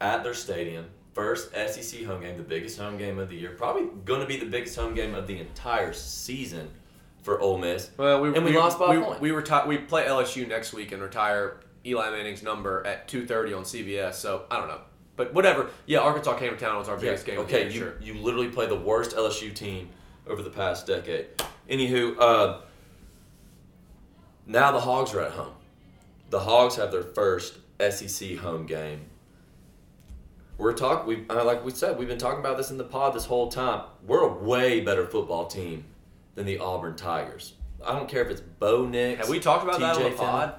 at 0.00 0.24
their 0.24 0.34
stadium. 0.34 0.86
First 1.12 1.52
SEC 1.52 2.04
home 2.04 2.22
game, 2.22 2.36
the 2.36 2.42
biggest 2.42 2.78
home 2.78 2.96
game 2.96 3.18
of 3.18 3.28
the 3.28 3.36
year. 3.36 3.50
Probably 3.50 3.88
going 4.04 4.20
to 4.20 4.26
be 4.26 4.38
the 4.38 4.46
biggest 4.46 4.76
home 4.76 4.94
game 4.94 5.14
of 5.14 5.26
the 5.26 5.38
entire 5.38 5.92
season 5.92 6.70
for 7.26 7.40
Ole 7.40 7.58
Miss. 7.58 7.90
Well, 7.96 8.20
we, 8.20 8.34
And 8.34 8.44
we 8.44 8.56
lost 8.56 8.78
by 8.78 8.94
a 8.94 8.98
we, 9.00 9.04
point. 9.04 9.20
We 9.20 9.30
reti- 9.30 9.66
We 9.66 9.78
play 9.78 10.04
LSU 10.06 10.46
next 10.48 10.72
week 10.72 10.92
and 10.92 11.02
retire 11.02 11.58
Eli 11.84 12.08
Manning's 12.10 12.40
number 12.42 12.86
at 12.86 13.08
two 13.08 13.26
thirty 13.26 13.52
on 13.52 13.64
CBS. 13.64 14.14
So 14.14 14.44
I 14.48 14.58
don't 14.58 14.68
know, 14.68 14.80
but 15.16 15.34
whatever. 15.34 15.68
Yeah, 15.86 15.98
Arkansas 15.98 16.38
came 16.38 16.52
to 16.52 16.56
town 16.56 16.78
was 16.78 16.88
our 16.88 16.96
biggest 16.96 17.26
game. 17.26 17.40
of 17.40 17.48
the 17.48 17.54
Okay, 17.56 17.64
you, 17.66 17.78
sure. 17.80 17.94
you 18.00 18.14
literally 18.14 18.48
play 18.48 18.66
the 18.66 18.76
worst 18.78 19.16
LSU 19.16 19.52
team 19.52 19.88
over 20.28 20.40
the 20.40 20.50
past 20.50 20.86
decade. 20.86 21.26
Anywho, 21.68 22.16
uh, 22.20 22.60
now 24.46 24.70
the 24.70 24.80
Hogs 24.80 25.12
are 25.12 25.20
at 25.20 25.32
home. 25.32 25.52
The 26.30 26.40
Hogs 26.40 26.76
have 26.76 26.92
their 26.92 27.02
first 27.02 27.58
SEC 27.80 28.36
home 28.36 28.66
game. 28.66 29.00
We're 30.58 30.74
talk 30.74 31.06
we 31.08 31.24
uh, 31.28 31.44
like 31.44 31.64
we 31.64 31.72
said 31.72 31.98
we've 31.98 32.06
been 32.08 32.18
talking 32.18 32.38
about 32.38 32.56
this 32.56 32.70
in 32.70 32.78
the 32.78 32.84
pod 32.84 33.14
this 33.14 33.24
whole 33.26 33.50
time. 33.50 33.82
We're 34.06 34.22
a 34.22 34.32
way 34.32 34.80
better 34.80 35.06
football 35.06 35.46
team 35.48 35.84
than 36.36 36.46
the 36.46 36.58
Auburn 36.58 36.94
Tigers. 36.94 37.54
I 37.84 37.92
don't 37.92 38.08
care 38.08 38.22
if 38.22 38.30
it's 38.30 38.40
Bo 38.40 38.86
Nix. 38.86 39.18
Have 39.18 39.28
we 39.28 39.40
talked 39.40 39.64
about 39.64 39.80
that 39.80 39.96
on 39.96 40.02
the 40.04 40.10
Finley. 40.10 40.16
pod? 40.16 40.54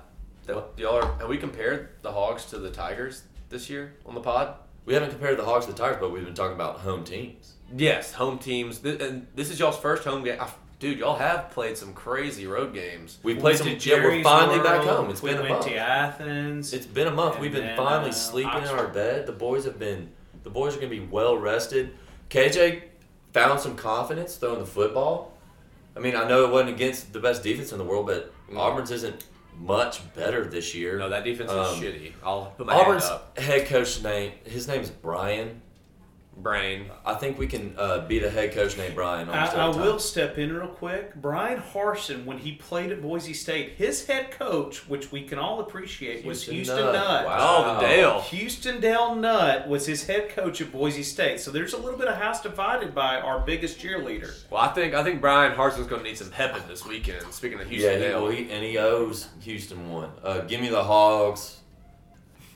That 0.46 0.66
y'all 0.78 0.96
are, 0.96 1.18
have 1.20 1.30
we 1.30 1.38
compared 1.38 1.90
the 2.02 2.12
Hogs 2.12 2.46
to 2.48 2.58
the 2.60 2.70
Tigers 2.70 3.24
this 3.50 3.70
year 3.70 3.94
on 4.06 4.14
the 4.14 4.22
pod? 4.22 4.56
We 4.86 4.94
haven't 4.94 5.12
compared 5.12 5.38
the 5.38 5.46
Hogs 5.46 5.66
to 5.66 5.72
the 5.72 5.78
Tigers, 5.78 5.98
but 6.00 6.12
we've 6.12 6.26
been 6.26 6.34
talking 6.34 6.56
about 6.56 6.80
home 6.80 7.04
teams. 7.04 7.54
Yes, 7.76 8.14
home 8.14 8.40
teams. 8.40 8.80
Th- 8.80 9.00
and 9.02 9.28
this 9.36 9.50
is 9.50 9.60
y'all's 9.60 9.78
first 9.78 10.04
home 10.04 10.24
game. 10.24 10.40
I- 10.42 10.50
Dude, 10.80 11.00
y'all 11.00 11.16
have 11.18 11.50
played 11.50 11.76
some 11.76 11.92
crazy 11.92 12.46
road 12.46 12.72
games. 12.72 13.18
We 13.24 13.34
We 13.34 13.40
played 13.40 13.58
some. 13.58 13.66
Yeah, 13.68 13.74
we're 13.74 13.80
Jerry's 13.80 14.24
finally 14.24 14.60
back 14.60 14.84
home. 14.84 15.10
It's 15.10 15.24
we 15.24 15.32
been 15.32 15.40
a 15.40 15.42
went 15.42 15.54
month. 15.56 15.66
to 15.66 15.76
Athens. 15.76 16.72
It's 16.72 16.86
been 16.86 17.08
a 17.08 17.12
month. 17.12 17.40
We've 17.40 17.52
been 17.52 17.66
then, 17.66 17.76
finally 17.78 18.12
uh, 18.12 18.14
sleeping 18.14 18.62
in 18.62 18.68
our 18.68 18.88
bed. 18.88 19.26
The 19.26 19.32
boys 19.32 19.66
have 19.66 19.80
been. 19.80 20.12
The 20.44 20.52
boys 20.52 20.76
are 20.76 20.78
gonna 20.78 20.92
be 20.92 21.00
well 21.00 21.36
rested. 21.36 21.96
KJ 22.30 22.84
found 23.34 23.60
some 23.60 23.76
confidence 23.76 24.36
throwing 24.36 24.60
the 24.60 24.68
football. 24.68 25.34
I 25.98 26.00
mean, 26.00 26.16
I 26.16 26.28
know 26.28 26.46
it 26.46 26.52
wasn't 26.52 26.70
against 26.70 27.12
the 27.12 27.20
best 27.20 27.42
defense 27.44 27.72
in 27.72 27.78
the 27.78 27.84
world, 27.84 28.06
but 28.06 28.32
Mm. 28.52 28.58
Auburn's 28.58 28.92
isn't 28.92 29.26
much 29.60 30.14
better 30.14 30.46
this 30.46 30.74
year. 30.76 30.98
No, 31.00 31.10
that 31.10 31.24
defense 31.26 31.52
is 31.52 31.58
Um, 31.58 31.82
shitty. 31.82 32.14
I'll 32.24 32.54
put 32.58 32.66
my 32.68 32.74
Auburn's 32.76 33.10
head 33.38 33.66
coach 33.68 34.02
name, 34.04 34.32
his 34.46 34.68
name 34.68 34.82
is 34.82 34.90
Brian. 34.90 35.62
Brain. 36.42 36.86
I 37.06 37.16
think 37.16 37.38
we 37.38 37.48
can 37.48 37.74
uh, 37.78 38.06
beat 38.08 38.24
a 38.24 38.30
head 38.30 38.54
coach 38.54 38.78
named 38.78 38.96
Brian. 38.96 39.28
I, 39.30 39.48
I 39.48 39.68
will 39.70 40.00
step 40.00 40.38
in 40.38 40.54
real 40.54 40.68
quick. 40.68 41.16
Bryan 41.16 41.60
Harsin, 41.60 42.26
when 42.26 42.38
he 42.38 42.54
played 42.54 42.92
at 42.92 43.02
Boise 43.02 43.34
State, 43.34 43.72
his 43.72 44.06
head 44.06 44.32
coach, 44.32 44.88
which 44.88 45.12
we 45.12 45.24
can 45.24 45.40
all 45.40 45.60
appreciate, 45.60 46.26
was 46.26 46.44
Houston 46.44 46.56
Houston 46.56 46.78
Nutt. 46.78 46.94
Nutt. 46.94 47.26
Wow. 47.26 47.78
Oh, 47.78 47.82
Dale. 47.82 48.22
Houston 48.22 48.80
Dale 48.80 49.16
Nutt 49.16 49.68
was 49.68 49.86
his 49.86 50.06
head 50.06 50.30
coach 50.30 50.62
at 50.62 50.72
Boise 50.72 51.04
State. 51.04 51.40
So 51.40 51.52
there's 51.52 51.74
a 51.74 51.78
little 51.78 51.98
bit 52.00 52.08
of 52.08 52.16
house 52.16 52.42
divided 52.42 52.94
by 52.94 53.20
our 53.20 53.40
biggest 53.40 53.80
cheerleader. 53.80 54.34
Well, 54.50 54.62
I 54.62 54.70
think 54.70 54.94
I 54.94 55.04
think 55.04 55.22
Bryan 55.22 55.56
Harsin's 55.56 55.88
going 55.88 56.04
to 56.04 56.08
need 56.08 56.18
some 56.18 56.30
pepping 56.30 56.68
this 56.68 56.86
weekend. 56.86 57.32
Speaking 57.34 57.60
of 57.60 57.68
Houston 57.68 57.94
Yeah, 57.94 58.00
Dale, 58.00 58.30
he, 58.30 58.50
and 58.52 58.64
he 58.64 58.78
owes 58.78 59.28
Houston 59.42 59.92
one. 59.92 60.12
Uh, 60.24 60.42
give 60.42 60.62
me 60.62 60.70
the 60.70 60.84
Hogs. 60.84 61.58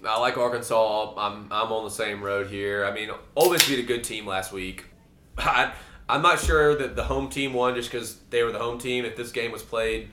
I 0.06 0.20
like 0.20 0.38
Arkansas. 0.38 1.14
I'm 1.18 1.48
I'm 1.52 1.72
on 1.72 1.84
the 1.84 1.92
same 1.92 2.24
road 2.24 2.48
here. 2.48 2.86
I 2.86 2.94
mean, 2.94 3.10
Ole 3.36 3.52
Miss 3.52 3.68
beat 3.68 3.80
a 3.80 3.84
good 3.84 4.04
team 4.04 4.26
last 4.26 4.52
week. 4.52 4.86
I, 5.38 5.74
I'm 6.10 6.22
not 6.22 6.40
sure 6.40 6.76
that 6.76 6.96
the 6.96 7.04
home 7.04 7.30
team 7.30 7.54
won 7.54 7.76
just 7.76 7.92
because 7.92 8.18
they 8.30 8.44
were 8.44 8.52
the 8.52 8.60
home 8.60 8.80
team. 8.80 9.06
If 9.06 9.16
this 9.16 9.32
game 9.32 9.52
was 9.52 9.64
played 9.64 10.10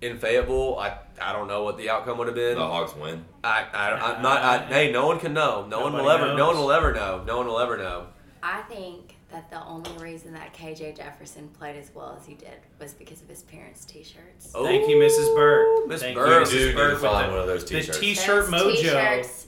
in 0.00 0.18
Fayetteville, 0.18 0.78
I 0.78 0.98
I 1.20 1.32
don't 1.32 1.48
know 1.48 1.62
what 1.64 1.78
the 1.78 1.90
outcome 1.90 2.18
would 2.18 2.26
have 2.26 2.36
been. 2.36 2.56
The 2.56 2.66
Hogs 2.66 2.94
win. 2.94 3.24
I, 3.42 3.64
I 3.72 3.90
I'm 3.92 4.22
not. 4.22 4.42
I, 4.42 4.66
hey, 4.66 4.92
no 4.92 5.06
one 5.06 5.18
can 5.18 5.32
know. 5.32 5.66
No 5.66 5.80
one 5.80 5.92
will 5.92 6.04
Nobody 6.04 6.24
ever. 6.24 6.36
No 6.36 6.46
one 6.48 6.58
will 6.58 6.72
ever 6.72 6.92
know. 6.92 7.24
No 7.24 7.38
one 7.38 7.46
will 7.46 7.58
ever 7.58 7.76
know. 7.76 8.06
I 8.42 8.62
think 8.62 9.11
that 9.32 9.50
the 9.50 9.64
only 9.64 9.90
reason 9.98 10.32
that 10.34 10.54
KJ 10.54 10.96
Jefferson 10.96 11.48
played 11.48 11.76
as 11.76 11.90
well 11.94 12.16
as 12.18 12.26
he 12.26 12.34
did 12.34 12.58
was 12.78 12.92
because 12.94 13.20
of 13.22 13.28
his 13.28 13.42
parents' 13.42 13.84
t-shirts. 13.84 14.52
Oh, 14.54 14.64
Thank 14.64 14.88
you, 14.88 14.96
Mrs. 14.96 15.34
Burke. 15.34 15.88
Miss 15.88 16.00
Thank 16.02 16.16
Bird. 16.16 16.48
you, 16.48 16.58
Mrs. 16.58 16.68
you 16.70 16.74
Bird. 16.76 16.76
can 16.76 16.90
with 16.92 17.02
find 17.12 17.28
the- 17.28 17.32
one 17.32 17.40
of 17.40 17.46
those 17.46 17.64
t-shirts. 17.64 17.98
The 17.98 18.04
t-shirt 18.04 18.50
Those 18.50 18.62
mojo. 18.62 18.76
T-shirts 18.82 19.46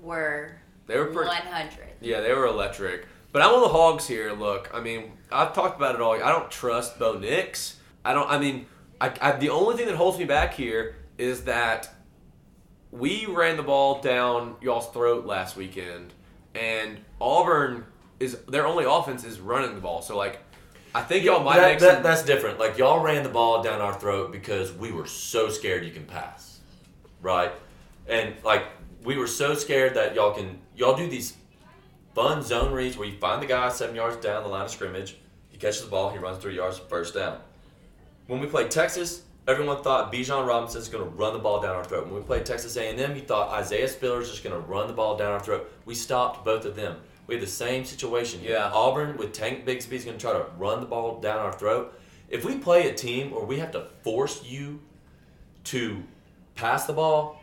were 0.00 0.56
They 0.86 0.98
were 0.98 1.06
pretty. 1.06 1.28
100. 1.28 1.78
Yeah, 2.00 2.20
they 2.20 2.32
were 2.34 2.46
electric. 2.46 3.06
But 3.32 3.42
I'm 3.42 3.50
on 3.54 3.62
the 3.62 3.68
Hogs 3.68 4.06
here. 4.06 4.32
Look, 4.32 4.70
I 4.74 4.80
mean, 4.80 5.12
I've 5.30 5.54
talked 5.54 5.76
about 5.76 5.94
it 5.94 6.00
all. 6.02 6.12
I 6.12 6.30
don't 6.30 6.50
trust 6.50 6.98
Bo 6.98 7.18
Nix. 7.18 7.76
I 8.04 8.12
don't. 8.12 8.28
I 8.30 8.38
mean, 8.38 8.66
I, 9.00 9.12
I, 9.20 9.32
the 9.32 9.48
only 9.48 9.76
thing 9.76 9.86
that 9.86 9.96
holds 9.96 10.18
me 10.18 10.24
back 10.26 10.52
here 10.54 10.96
is 11.16 11.44
that 11.44 11.88
we 12.90 13.24
ran 13.26 13.56
the 13.56 13.62
ball 13.62 14.00
down 14.02 14.56
y'all's 14.60 14.90
throat 14.90 15.24
last 15.24 15.56
weekend, 15.56 16.12
and 16.54 16.98
Auburn 17.20 17.86
is 18.22 18.36
their 18.48 18.66
only 18.66 18.84
offense 18.84 19.24
is 19.24 19.40
running 19.40 19.74
the 19.74 19.80
ball. 19.80 20.00
So 20.02 20.16
like, 20.16 20.38
I 20.94 21.02
think 21.02 21.24
y'all 21.24 21.42
might 21.42 21.56
That- 21.56 21.68
make 21.70 21.78
that- 21.80 21.94
some. 21.94 22.02
that's 22.02 22.22
different. 22.22 22.58
Like 22.58 22.78
y'all 22.78 23.00
ran 23.00 23.22
the 23.22 23.28
ball 23.28 23.62
down 23.62 23.80
our 23.80 23.94
throat 23.94 24.30
because 24.32 24.72
we 24.72 24.92
were 24.92 25.06
so 25.06 25.48
scared 25.48 25.84
you 25.84 25.90
can 25.90 26.04
pass, 26.04 26.60
right? 27.20 27.52
And 28.06 28.34
like 28.44 28.64
we 29.04 29.16
were 29.16 29.26
so 29.26 29.54
scared 29.54 29.94
that 29.94 30.14
y'all 30.14 30.32
can 30.32 30.60
y'all 30.76 30.96
do 30.96 31.08
these 31.08 31.34
fun 32.14 32.42
zone 32.42 32.72
reads 32.72 32.96
where 32.96 33.08
you 33.08 33.16
find 33.18 33.42
the 33.42 33.46
guy 33.46 33.68
seven 33.70 33.96
yards 33.96 34.16
down 34.16 34.42
the 34.42 34.48
line 34.48 34.64
of 34.66 34.70
scrimmage, 34.70 35.16
he 35.50 35.56
catches 35.58 35.82
the 35.82 35.88
ball, 35.90 36.10
he 36.10 36.18
runs 36.18 36.38
three 36.38 36.54
yards, 36.56 36.78
first 36.78 37.14
down. 37.14 37.38
When 38.26 38.38
we 38.40 38.46
played 38.46 38.70
Texas, 38.70 39.22
everyone 39.48 39.82
thought 39.82 40.12
Bijan 40.12 40.46
Robinson's 40.46 40.88
going 40.88 41.04
to 41.04 41.10
run 41.10 41.32
the 41.32 41.38
ball 41.38 41.60
down 41.60 41.74
our 41.74 41.84
throat. 41.84 42.04
When 42.06 42.14
we 42.14 42.20
played 42.20 42.44
Texas 42.46 42.76
A&M, 42.76 43.16
you 43.16 43.22
thought 43.22 43.48
Isaiah 43.50 43.88
Spiller's 43.88 44.30
just 44.30 44.44
going 44.44 44.54
to 44.54 44.60
run 44.68 44.86
the 44.88 44.92
ball 44.92 45.16
down 45.16 45.32
our 45.32 45.40
throat. 45.40 45.70
We 45.86 45.94
stopped 45.94 46.44
both 46.44 46.64
of 46.66 46.76
them. 46.76 46.96
We 47.32 47.36
had 47.36 47.46
the 47.46 47.50
same 47.50 47.86
situation. 47.86 48.42
Yeah. 48.44 48.70
Auburn 48.74 49.16
with 49.16 49.32
Tank 49.32 49.64
Bigsby's 49.64 50.04
going 50.04 50.18
to 50.18 50.20
try 50.20 50.34
to 50.34 50.44
run 50.58 50.80
the 50.80 50.86
ball 50.86 51.18
down 51.18 51.38
our 51.38 51.54
throat. 51.54 51.98
If 52.28 52.44
we 52.44 52.58
play 52.58 52.90
a 52.90 52.94
team 52.94 53.30
where 53.30 53.42
we 53.42 53.58
have 53.58 53.70
to 53.70 53.86
force 54.02 54.44
you 54.44 54.80
to 55.64 56.02
pass 56.54 56.84
the 56.84 56.92
ball, 56.92 57.40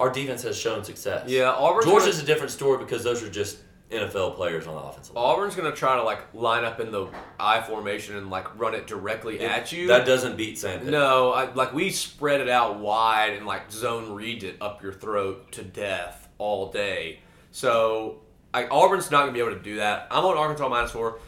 our 0.00 0.08
defense 0.08 0.42
has 0.44 0.56
shown 0.56 0.84
success. 0.84 1.28
yeah, 1.28 1.50
Auburn. 1.50 1.84
Georgia's 1.84 2.18
a 2.18 2.24
different 2.24 2.50
story 2.50 2.78
because 2.78 3.04
those 3.04 3.22
are 3.22 3.28
just 3.28 3.58
NFL 3.90 4.36
players 4.36 4.66
on 4.66 4.74
the 4.74 4.80
offensive 4.80 5.14
line. 5.14 5.24
Auburn's 5.26 5.54
gonna 5.54 5.70
try 5.70 5.96
to 5.96 6.02
like 6.02 6.32
line 6.32 6.64
up 6.64 6.80
in 6.80 6.90
the 6.90 7.06
I 7.38 7.60
formation 7.60 8.16
and 8.16 8.30
like 8.30 8.58
run 8.58 8.74
it 8.74 8.86
directly 8.86 9.40
at 9.40 9.70
you. 9.70 9.86
That 9.88 10.06
doesn't 10.06 10.38
beat 10.38 10.58
Sandpiper. 10.58 10.90
No, 10.90 11.32
I, 11.32 11.52
like 11.52 11.74
we 11.74 11.90
spread 11.90 12.40
it 12.40 12.48
out 12.48 12.78
wide 12.78 13.34
and 13.34 13.44
like 13.44 13.70
zone 13.70 14.14
read 14.14 14.44
it 14.44 14.56
up 14.62 14.82
your 14.82 14.94
throat 14.94 15.52
to 15.52 15.62
death 15.62 16.26
all 16.38 16.72
day. 16.72 17.20
So 17.50 18.22
I, 18.56 18.66
Auburn's 18.68 19.10
not 19.10 19.20
gonna 19.20 19.32
be 19.32 19.40
able 19.40 19.50
to 19.50 19.62
do 19.62 19.76
that. 19.76 20.06
I'm 20.10 20.24
on 20.24 20.38
Arkansas 20.38 20.66
minus 20.66 20.90
four. 20.90 21.18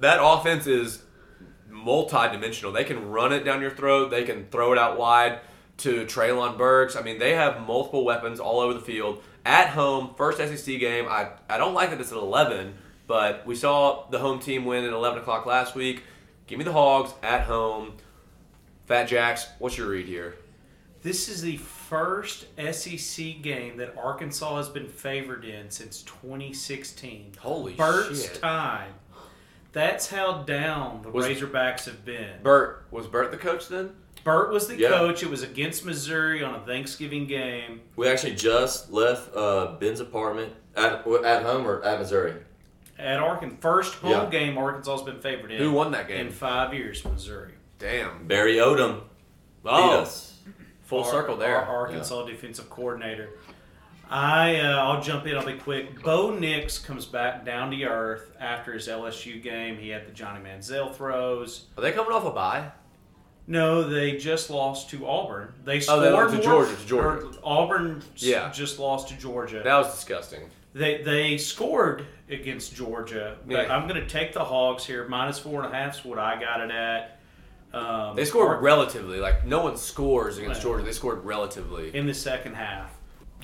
That 0.00 0.18
offense 0.20 0.66
is 0.66 1.00
multi-dimensional. 1.68 2.72
They 2.72 2.82
can 2.82 3.08
run 3.08 3.32
it 3.32 3.44
down 3.44 3.62
your 3.62 3.70
throat. 3.70 4.10
They 4.10 4.24
can 4.24 4.46
throw 4.46 4.72
it 4.72 4.78
out 4.78 4.98
wide 4.98 5.38
to 5.78 6.04
Treylon 6.06 6.58
Burks. 6.58 6.96
I 6.96 7.02
mean, 7.02 7.20
they 7.20 7.34
have 7.34 7.64
multiple 7.64 8.04
weapons 8.04 8.40
all 8.40 8.58
over 8.58 8.74
the 8.74 8.80
field. 8.80 9.22
At 9.46 9.68
home, 9.68 10.14
first 10.16 10.38
SEC 10.38 10.80
game. 10.80 11.06
I, 11.08 11.28
I 11.48 11.56
don't 11.56 11.72
like 11.72 11.90
that 11.90 12.00
it's 12.00 12.10
at 12.10 12.18
11, 12.18 12.74
but 13.06 13.46
we 13.46 13.54
saw 13.54 14.08
the 14.10 14.18
home 14.18 14.40
team 14.40 14.64
win 14.64 14.84
at 14.84 14.92
11 14.92 15.20
o'clock 15.20 15.46
last 15.46 15.76
week. 15.76 16.02
Give 16.48 16.58
me 16.58 16.64
the 16.64 16.72
Hogs 16.72 17.12
at 17.22 17.42
home. 17.42 17.92
Fat 18.86 19.04
Jacks, 19.04 19.46
what's 19.60 19.78
your 19.78 19.88
read 19.88 20.06
here? 20.06 20.34
This 21.02 21.28
is 21.30 21.40
the 21.40 21.56
first 21.56 22.46
SEC 22.72 23.40
game 23.42 23.78
that 23.78 23.96
Arkansas 23.96 24.56
has 24.58 24.68
been 24.68 24.86
favored 24.88 25.44
in 25.46 25.70
since 25.70 26.02
2016. 26.02 27.32
Holy 27.38 27.72
Bert's 27.74 28.22
shit. 28.24 28.34
time. 28.42 28.92
That's 29.72 30.10
how 30.10 30.42
down 30.42 31.00
the 31.02 31.10
Was- 31.10 31.26
Razorbacks 31.26 31.84
have 31.86 32.04
been. 32.04 32.42
Bert, 32.42 32.84
was 32.90 33.06
Bert 33.06 33.30
the 33.30 33.36
coach 33.38 33.68
then? 33.68 33.94
Burt 34.24 34.50
was 34.52 34.68
the 34.68 34.76
Yeah. 34.76 34.88
coach. 34.90 35.22
It 35.22 35.30
was 35.30 35.42
against 35.42 35.86
Missouri 35.86 36.42
on 36.44 36.54
a 36.54 36.60
Thanksgiving 36.66 37.26
game. 37.26 37.80
We 37.96 38.06
actually 38.06 38.34
just 38.34 38.90
left 38.92 39.34
uh, 39.34 39.76
Ben's 39.80 40.00
apartment 40.00 40.52
at 40.76 41.06
at 41.24 41.42
home 41.44 41.66
or 41.66 41.82
at 41.82 41.98
Missouri. 41.98 42.34
At 42.98 43.20
Arkansas, 43.20 43.56
first 43.62 43.94
home 43.94 44.10
Yeah. 44.10 44.26
game 44.28 44.58
Arkansas's 44.58 45.02
been 45.06 45.20
favored 45.20 45.50
in. 45.52 45.58
Who 45.62 45.72
won 45.72 45.92
that 45.92 46.08
game 46.08 46.26
in 46.26 46.32
five 46.32 46.74
years? 46.74 47.02
Missouri. 47.06 47.54
Damn. 47.78 48.26
Barry 48.26 48.56
Odom 48.56 48.96
beat 49.64 49.70
Oh, 49.72 50.00
us. 50.00 50.39
Full 50.90 51.04
Ar- 51.04 51.10
circle 51.10 51.36
there. 51.36 51.56
Ar- 51.56 51.86
Arkansas 51.86 52.26
defensive 52.26 52.68
coordinator. 52.68 53.30
I 54.10 54.56
uh, 54.56 54.76
I'll 54.76 55.00
jump 55.00 55.24
in. 55.26 55.36
I'll 55.36 55.46
be 55.46 55.54
quick. 55.54 56.02
Bo 56.02 56.30
Nix 56.36 56.78
comes 56.78 57.06
back 57.06 57.44
down 57.44 57.70
to 57.70 57.82
earth 57.84 58.32
after 58.40 58.72
his 58.72 58.88
LSU 58.88 59.40
game. 59.40 59.78
He 59.78 59.88
had 59.88 60.06
the 60.06 60.10
Johnny 60.12 60.40
Manziel 60.44 60.92
throws. 60.92 61.66
Are 61.78 61.80
they 61.80 61.92
coming 61.92 62.12
off 62.12 62.24
a 62.26 62.30
bye? 62.32 62.72
No, 63.46 63.84
they 63.88 64.16
just 64.16 64.50
lost 64.50 64.90
to 64.90 65.06
Auburn. 65.06 65.52
They 65.64 65.76
Oh, 65.76 65.80
scored 65.80 66.02
they 66.04 66.10
lost 66.10 66.34
to 66.36 66.42
Georgia, 66.42 66.76
to 66.76 66.86
Georgia. 66.86 67.38
Auburn 67.42 68.02
Yeah. 68.16 68.50
just 68.50 68.78
lost 68.80 69.08
to 69.08 69.16
Georgia. 69.16 69.62
That 69.64 69.76
was 69.78 69.94
disgusting. 69.94 70.50
They 70.74 71.02
they 71.02 71.36
scored 71.38 72.04
against 72.28 72.74
Georgia, 72.74 73.36
but 73.46 73.66
Yeah. 73.68 73.74
I'm 73.76 73.86
going 73.88 74.00
to 74.00 74.06
take 74.08 74.32
the 74.32 74.44
Hogs 74.44 74.84
here. 74.84 75.06
Minus 75.08 75.38
four 75.38 75.62
and 75.64 75.72
a 75.72 75.76
half 75.76 75.98
is 75.98 76.04
what 76.04 76.18
I 76.18 76.40
got 76.40 76.60
it 76.60 76.70
at. 76.72 77.19
Um, 77.72 78.16
They 78.16 78.24
scored 78.24 78.48
Ar- 78.48 78.60
relatively. 78.60 79.18
Like 79.20 79.46
no 79.46 79.62
one 79.62 79.76
scores 79.76 80.38
against. 80.38 80.62
Georgia. 80.62 80.84
They 80.84 80.92
scored 80.92 81.24
relatively. 81.24 81.94
in 81.94 82.06
the 82.06 82.14
second 82.14 82.54
half. 82.54 82.90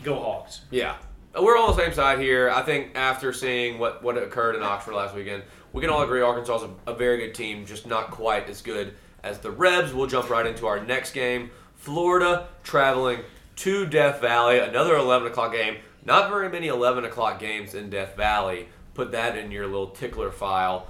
Go 0.03 0.15
Hawks. 0.17 0.63
Yeah. 0.71 0.97
We're 1.39 1.57
all 1.57 1.71
on 1.71 1.77
the 1.77 1.83
same 1.85 1.93
side 1.93 2.19
here. 2.19 2.49
I 2.51 2.63
think 2.63 2.93
after 2.95 3.33
seeing 3.33 3.79
what, 3.79 4.03
what 4.03 4.17
occurred 4.17 4.57
in 4.57 4.63
Oxford 4.63 4.95
last 4.95 5.15
weekend, 5.15 5.43
we 5.73 5.81
can 5.83 5.91
all 5.91 6.03
agree 6.03 6.23
Arkansas 6.23 6.57
is 6.57 6.63
a, 6.87 6.93
a 6.93 6.95
very 6.95 7.19
good 7.19 7.35
team, 7.35 7.67
just 7.67 7.87
not 7.87 8.11
quite 8.11 8.49
as 8.49 8.63
good 8.63 8.95
as 9.23 9.39
the 9.41 9.51
Rebs. 9.51 9.93
We'll 9.93 10.07
jump 10.07 10.31
right 10.31 10.47
into 10.47 10.67
our 10.67 10.83
next 10.83 11.13
game. 11.13 11.51
Florida 11.75 12.49
traveling 12.65 13.21
to 13.57 13.87
Death 13.87 14.21
Valley, 14.23 14.59
another 14.61 14.97
11 14.97 15.29
o'clock 15.29 15.53
game. 15.53 15.77
Not 16.05 16.31
very 16.31 16.49
many 16.49 16.69
11 16.69 17.05
o'clock 17.05 17.39
games 17.39 17.75
in 17.75 17.91
Death 17.91 18.17
Valley. 18.17 18.69
Put 18.95 19.13
that 19.13 19.37
in 19.37 19.51
your 19.51 19.67
little 19.67 19.89
tickler 19.89 20.31
file. 20.31 20.87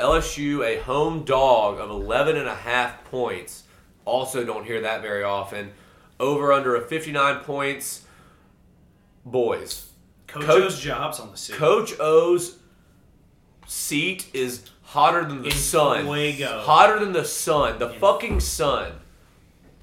LSU, 0.00 0.64
a 0.64 0.80
home 0.82 1.24
dog 1.24 1.78
of 1.78 1.90
11 1.90 2.36
and 2.36 2.48
a 2.48 2.54
half 2.54 3.04
points. 3.04 3.64
Also, 4.04 4.44
don't 4.44 4.64
hear 4.64 4.80
that 4.82 5.02
very 5.02 5.22
often. 5.22 5.72
Over 6.18 6.52
under 6.52 6.74
a 6.76 6.80
59 6.86 7.40
points. 7.44 8.04
Boys, 9.24 9.90
Coach, 10.26 10.44
Coach- 10.44 10.62
O's 10.62 10.80
jobs 10.80 11.20
on 11.20 11.30
the 11.30 11.36
seat. 11.36 11.56
Coach 11.56 11.92
O's 12.00 12.56
seat 13.66 14.26
is 14.32 14.64
hotter 14.82 15.24
than 15.24 15.42
the 15.42 15.48
In 15.50 15.54
sun. 15.56 16.04
fuego. 16.06 16.60
Hotter 16.64 16.98
than 16.98 17.12
the 17.12 17.24
sun. 17.24 17.78
The 17.78 17.90
In- 17.92 18.00
fucking 18.00 18.40
sun. 18.40 18.92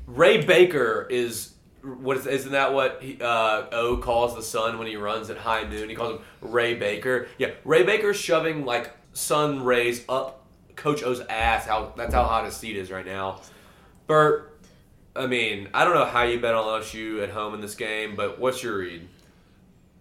Ray 0.07 0.43
Baker 0.43 1.07
is 1.09 1.53
what 1.83 2.17
is 2.17 2.25
isn't 2.27 2.51
that 2.51 2.73
what 2.73 2.99
he, 3.01 3.17
uh, 3.21 3.63
O 3.71 3.97
calls 3.97 4.35
the 4.35 4.41
sun 4.41 4.77
when 4.77 4.87
he 4.87 4.97
runs 4.97 5.29
at 5.29 5.37
high 5.37 5.63
noon? 5.63 5.87
He 5.89 5.95
calls 5.95 6.13
him 6.13 6.19
Ray 6.41 6.73
Baker. 6.73 7.27
Yeah, 7.37 7.51
Ray 7.63 7.83
Baker's 7.83 8.17
shoving 8.17 8.65
like 8.65 8.91
sun 9.17 9.63
rays 9.63 10.05
up 10.07 10.45
Coach 10.75 11.03
O's 11.03 11.21
ass. 11.21 11.65
How 11.65 11.91
that's 11.97 12.13
how 12.13 12.23
hot 12.23 12.45
his 12.45 12.55
seat 12.55 12.77
is 12.77 12.91
right 12.91 13.05
now. 13.05 13.41
Bert, 14.05 14.59
I 15.15 15.27
mean, 15.27 15.69
I 15.73 15.83
don't 15.83 15.95
know 15.95 16.05
how 16.05 16.23
you 16.23 16.39
bet 16.39 16.53
on 16.53 16.63
LSU 16.81 17.23
at 17.23 17.31
home 17.31 17.53
in 17.55 17.61
this 17.61 17.75
game, 17.75 18.15
but 18.15 18.39
what's 18.39 18.63
your 18.63 18.77
read? 18.77 19.07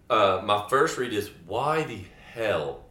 Uh, 0.09 0.41
my 0.45 0.65
first 0.69 0.97
read 0.97 1.13
is 1.13 1.29
why 1.47 1.83
the 1.83 1.99
hell 2.31 2.85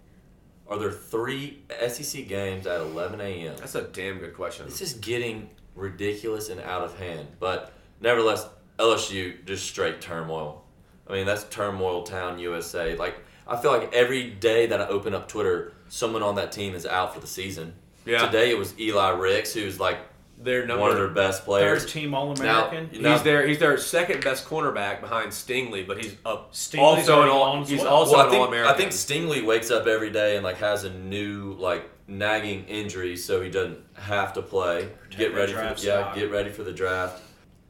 are 0.69 0.79
there 0.79 0.91
three 0.91 1.63
SEC 1.89 2.27
games 2.27 2.67
at 2.67 2.81
11 2.81 3.21
a.m.? 3.21 3.55
That's 3.59 3.77
a 3.77 3.83
damn 3.83 4.19
good 4.19 4.35
question. 4.35 4.67
This 4.67 4.83
is 4.83 4.95
getting 4.95 5.49
ridiculous 5.75 6.51
and 6.51 6.61
out 6.61 6.83
of 6.83 6.99
hand. 6.99 7.29
But 7.39 7.73
nevertheless, 8.01 8.47
LSU 8.79 9.43
just 9.47 9.67
straight 9.67 10.01
turmoil. 10.01 10.65
I 11.09 11.13
mean, 11.13 11.25
that's 11.25 11.45
turmoil 11.45 12.03
town 12.03 12.41
USA. 12.41 12.97
Like 12.97 13.15
I 13.47 13.57
feel 13.57 13.71
like 13.71 13.93
every 13.93 14.31
day 14.31 14.67
that 14.67 14.81
I 14.81 14.89
open 14.89 15.15
up 15.15 15.29
Twitter, 15.29 15.73
someone 15.89 16.23
on 16.23 16.35
that 16.37 16.53
team 16.53 16.75
is 16.75 16.85
out 16.87 17.15
for 17.15 17.21
the 17.21 17.27
season. 17.27 17.75
Yeah. 18.05 18.27
Today 18.27 18.51
it 18.51 18.59
was 18.59 18.79
Eli 18.79 19.11
Ricks, 19.11 19.53
who's 19.53 19.79
like 19.81 19.99
They're 20.39 20.67
number 20.67 20.83
one 20.83 20.91
of 20.91 20.97
their 20.97 21.09
best 21.09 21.45
players. 21.45 21.83
Third 21.83 21.91
team 21.91 22.15
All 22.15 22.33
American. 22.33 22.89
He's 22.91 23.23
their 23.23 23.47
he's 23.47 23.59
their 23.59 23.79
second 23.79 24.23
best 24.23 24.45
cornerback 24.47 25.01
behind 25.01 25.31
Stingley, 25.31 25.87
but 25.87 26.03
he's 26.03 26.17
up 26.25 26.53
Stingley's 26.53 27.09
also 27.09 27.23
an 27.23 27.29
all. 27.29 27.65
He's 27.65 27.81
well. 27.81 27.89
also 27.89 28.17
well, 28.17 28.27
an 28.27 28.31
think, 28.31 28.41
All 28.41 28.49
American. 28.49 28.75
I 28.75 28.77
think 28.77 28.93
Stingley 28.93 29.45
wakes 29.45 29.71
up 29.71 29.87
every 29.87 30.11
day 30.11 30.37
and 30.37 30.45
like 30.45 30.59
has 30.59 30.85
a 30.85 30.91
new 30.91 31.55
like 31.59 31.89
nagging 32.09 32.65
injury, 32.67 33.17
so 33.17 33.41
he 33.43 33.51
doesn't 33.51 33.79
have 33.95 34.33
to 34.35 34.43
play. 34.43 34.89
get 35.11 35.33
the 35.33 35.39
ready 35.39 35.53
for 35.53 35.61
the, 35.61 35.69
yeah, 35.69 35.75
stock. 35.75 36.15
get 36.15 36.31
ready 36.31 36.51
for 36.51 36.63
the 36.63 36.73
draft. 36.73 37.23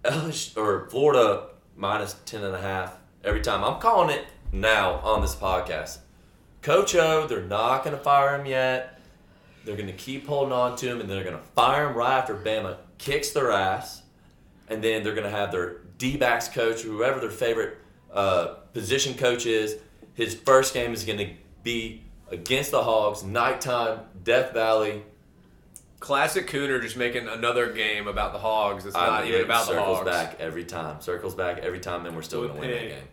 LSU, 0.04 0.56
or 0.56 0.88
Florida 0.90 1.49
minus 1.76 2.16
ten 2.26 2.45
and 2.45 2.54
a 2.54 2.61
half 2.61 2.97
every 3.25 3.40
time. 3.40 3.64
I'm 3.64 3.80
calling 3.80 4.11
it 4.11 4.26
now 4.53 4.95
on 4.97 5.21
this 5.21 5.35
podcast. 5.35 5.99
Coach 6.62 6.95
O, 6.95 7.26
they're 7.26 7.43
not 7.45 7.85
going 7.85 7.97
to 7.97 8.03
fire 8.03 8.38
him 8.38 8.47
yet. 8.47 9.00
They're 9.65 9.76
going 9.76 9.88
to 9.88 9.93
keep 9.93 10.26
holding 10.26 10.53
on 10.53 10.76
to 10.76 10.87
him, 10.88 11.00
and 11.00 11.09
they're 11.11 11.25
going 11.25 11.37
to 11.37 11.43
fire 11.55 11.88
him 11.88 11.97
right 11.97 12.19
after 12.19 12.35
Bama 12.35 12.76
kicks 12.99 13.31
their 13.31 13.50
ass, 13.50 14.03
and 14.69 14.83
then 14.83 15.03
they're 15.03 15.15
going 15.15 15.31
to 15.31 15.37
have 15.37 15.53
their 15.53 15.79
D 15.99 16.17
backs 16.17 16.49
coach, 16.49 16.83
whoever 16.83 17.21
their 17.21 17.31
favorite 17.31 17.79
uh, 18.12 18.47
position 18.73 19.15
coach 19.15 19.47
is. 19.47 19.76
His 20.15 20.35
first 20.35 20.73
game 20.75 20.93
is 20.93 21.05
going 21.05 21.19
to 21.19 21.31
be 21.62 22.03
against 22.31 22.71
the 22.71 22.83
Hogs, 22.83 23.23
nighttime, 23.23 24.00
Death 24.25 24.53
Valley. 24.53 25.03
classic 26.00 26.49
Cooner 26.49 26.81
just 26.81 26.97
making 26.97 27.29
another 27.29 27.73
game 27.73 28.07
about 28.09 28.33
the 28.33 28.38
Hogs. 28.38 28.87
It's 28.87 28.95
I- 28.97 29.07
not 29.07 29.26
even 29.26 29.41
it 29.41 29.45
about 29.45 29.67
the 29.69 29.75
Hogs. 29.81 29.99
circles 29.99 30.05
back 30.15 30.37
every 30.41 30.65
time. 30.65 31.00
Circles 31.00 31.35
back 31.35 31.59
every 31.59 31.81
time, 31.81 32.07
and 32.07 32.15
we're 32.17 32.23
still 32.23 32.43
going 32.43 32.55
to 32.55 32.61
win 32.61 32.71
that 32.71 32.88
game. 32.88 33.05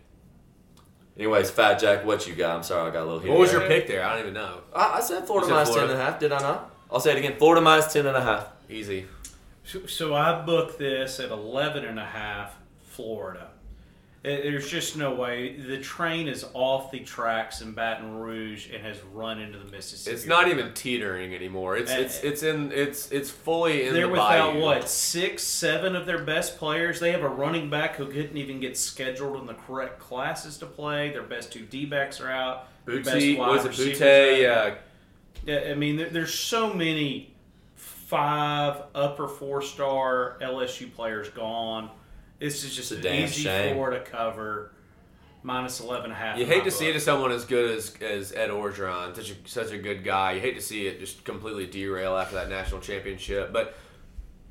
Anyways, 1.16 1.50
Fat 1.50 1.78
Jack, 1.78 2.04
what 2.04 2.26
you 2.26 2.34
got? 2.34 2.56
I'm 2.56 2.62
sorry, 2.64 2.90
I 2.90 2.92
got 2.92 3.02
a 3.02 3.10
little. 3.12 3.28
What 3.30 3.38
was 3.38 3.50
heated. 3.52 3.60
your 3.60 3.68
pick 3.68 3.86
there? 3.86 4.04
I 4.04 4.12
don't 4.14 4.22
even 4.22 4.34
know. 4.34 4.60
I, 4.74 4.94
I 4.98 5.00
said 5.00 5.24
Florida 5.26 5.46
You 5.46 5.50
said 5.50 5.54
minus 5.54 5.68
Florida. 5.70 5.86
ten 5.88 5.96
and 5.96 6.02
a 6.08 6.10
half. 6.10 6.20
Did 6.20 6.32
I 6.32 6.38
not? 6.40 6.70
I'll 6.90 7.00
say 7.00 7.12
it 7.12 7.18
again. 7.18 7.36
Florida 7.38 7.60
minus 7.60 7.92
ten 7.92 8.06
and 8.06 8.16
a 8.16 8.20
half. 8.22 8.48
Easy. 8.68 9.06
So, 9.64 9.86
so 9.86 10.14
I 10.14 10.42
booked 10.42 10.78
this 10.78 11.20
at 11.20 11.30
11 11.30 11.84
and 11.84 11.98
a 11.98 12.04
half 12.04 12.54
Florida. 12.82 13.48
There's 14.24 14.70
just 14.70 14.96
no 14.96 15.14
way. 15.14 15.54
The 15.58 15.76
train 15.80 16.28
is 16.28 16.46
off 16.54 16.90
the 16.90 17.00
tracks 17.00 17.60
in 17.60 17.72
Baton 17.72 18.14
Rouge 18.14 18.70
and 18.72 18.82
has 18.82 18.96
run 19.12 19.38
into 19.38 19.58
the 19.58 19.66
Mississippi. 19.70 20.16
It's 20.16 20.24
not 20.24 20.48
even 20.48 20.72
teetering 20.72 21.34
anymore. 21.34 21.76
It's 21.76 21.92
Uh, 21.92 21.96
it's 21.98 22.20
it's 22.24 22.42
in 22.42 22.72
it's 22.72 23.12
it's 23.12 23.30
fully 23.30 23.86
in 23.86 23.92
They're 23.92 24.06
the 24.06 24.12
without 24.12 24.54
bayou. 24.54 24.62
what 24.62 24.88
six, 24.88 25.42
seven 25.42 25.94
of 25.94 26.06
their 26.06 26.22
best 26.22 26.56
players. 26.56 27.00
They 27.00 27.12
have 27.12 27.20
a 27.22 27.28
running 27.28 27.68
back 27.68 27.96
who 27.96 28.06
couldn't 28.06 28.38
even 28.38 28.60
get 28.60 28.78
scheduled 28.78 29.38
in 29.42 29.46
the 29.46 29.52
correct 29.52 29.98
classes 30.00 30.56
to 30.58 30.66
play. 30.66 31.10
Their 31.10 31.22
best 31.22 31.52
two 31.52 31.66
D 31.66 31.84
backs 31.84 32.18
are 32.18 32.30
out. 32.30 32.68
Booty, 32.86 33.36
was 33.36 33.66
it 33.66 33.68
receivers 33.68 33.98
Butte? 33.98 34.02
are 34.02 34.32
out. 34.32 34.78
Yeah, 35.46 35.54
Yeah, 35.64 35.70
I 35.70 35.74
mean, 35.74 35.96
there, 35.98 36.08
there's 36.08 36.32
so 36.32 36.72
many 36.72 37.34
five 37.74 38.84
upper 38.94 39.28
four 39.28 39.60
star 39.60 40.38
LSU 40.40 40.90
players 40.94 41.28
gone. 41.28 41.90
This 42.44 42.62
is 42.62 42.76
just 42.76 42.92
a 42.92 42.96
an 42.96 43.00
damn 43.00 43.24
easy 43.24 43.42
shame. 43.42 43.74
four 43.74 43.90
to 43.90 44.00
cover. 44.00 44.70
Minus 45.42 45.80
11 45.80 46.04
and 46.04 46.12
a 46.12 46.16
half. 46.16 46.38
you 46.38 46.46
hate 46.46 46.64
to 46.64 46.70
see 46.70 46.86
it 46.86 46.90
book. 46.90 46.96
as 46.96 47.04
someone 47.04 47.30
as 47.32 47.44
good 47.44 47.70
as 47.76 47.94
as 48.00 48.32
Ed 48.32 48.48
Orgeron, 48.50 49.14
such 49.14 49.30
a 49.30 49.34
such 49.46 49.72
a 49.72 49.78
good 49.78 50.02
guy. 50.04 50.32
You 50.32 50.40
hate 50.40 50.54
to 50.54 50.60
see 50.62 50.86
it 50.86 51.00
just 51.00 51.24
completely 51.24 51.66
derail 51.66 52.16
after 52.16 52.34
that 52.36 52.48
national 52.48 52.80
championship, 52.80 53.52
but. 53.52 53.74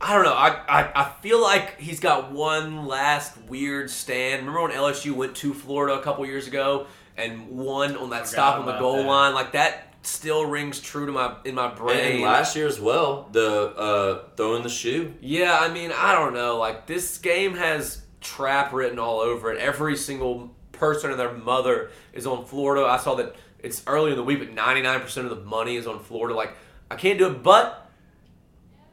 I 0.02 0.16
don't 0.16 0.26
know. 0.26 0.34
I, 0.34 0.50
I, 0.68 0.92
I 1.04 1.12
feel 1.22 1.42
like 1.42 1.80
he's 1.80 2.02
got 2.02 2.34
one 2.34 2.88
last 2.88 3.38
weird 3.48 3.90
stand. 3.90 4.42
Remember 4.46 4.64
when 4.64 4.72
LSU 4.72 5.14
went 5.14 5.34
to 5.38 5.54
Florida 5.54 5.98
a 5.98 6.02
couple 6.04 6.26
years 6.26 6.46
ago 6.46 6.88
and 7.16 7.48
won 7.48 7.96
on 7.96 8.10
that 8.10 8.28
Forgot 8.28 8.30
stop 8.30 8.60
on 8.60 8.66
the 8.66 8.78
goal 8.80 8.98
that. 8.98 9.08
line? 9.08 9.34
Like 9.34 9.54
that 9.54 9.93
still 10.04 10.46
rings 10.46 10.80
true 10.80 11.06
to 11.06 11.12
my 11.12 11.36
in 11.46 11.56
my 11.56 11.74
brain. 11.74 12.16
And 12.16 12.22
last 12.24 12.56
year 12.56 12.68
as 12.68 12.80
well, 12.80 13.30
the 13.32 13.76
uh, 13.76 14.24
throwing 14.36 14.64
the 14.64 14.70
shoe. 14.70 15.14
Yeah, 15.22 15.58
I 15.60 15.70
mean, 15.70 15.92
I 15.92 16.14
don't 16.14 16.34
know. 16.34 16.58
Like 16.58 16.86
this 16.88 17.18
game 17.18 17.56
has 17.56 18.02
trap 18.22 18.74
written 18.74 19.00
all 19.00 19.20
over 19.20 19.52
it. 19.52 19.60
Every 19.60 19.98
single 19.98 20.54
person 20.72 21.12
and 21.12 21.20
their 21.20 21.34
mother 21.34 21.92
is 22.14 22.26
on 22.26 22.46
Florida. 22.46 22.86
I 22.86 22.98
saw 22.98 23.16
that 23.16 23.36
it's 23.60 23.84
early 23.88 24.12
in 24.12 24.18
the 24.18 24.24
week, 24.24 24.40
but 24.40 24.54
ninety 24.54 24.82
nine 24.82 25.00
percent 25.00 25.28
of 25.28 25.38
the 25.38 25.44
money 25.44 25.76
is 25.76 25.88
on 25.88 26.00
Florida. 26.00 26.36
Like 26.36 26.56
I 26.92 26.96
can't 26.96 27.18
do 27.18 27.28
it, 27.28 27.44
but 27.44 27.90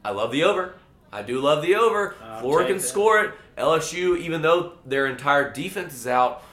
I 0.03 0.11
love 0.11 0.31
the 0.31 0.43
over. 0.43 0.75
I 1.11 1.21
do 1.23 1.39
love 1.41 1.61
the 1.61 1.75
over. 1.75 2.15
I'll 2.23 2.39
Florida 2.39 2.69
can 2.69 2.77
that. 2.77 2.83
score 2.83 3.23
it. 3.23 3.33
LSU, 3.57 4.17
even 4.17 4.41
though 4.41 4.73
their 4.85 5.07
entire 5.07 5.51
defense 5.51 5.93
is 5.93 6.07
out, 6.07 6.43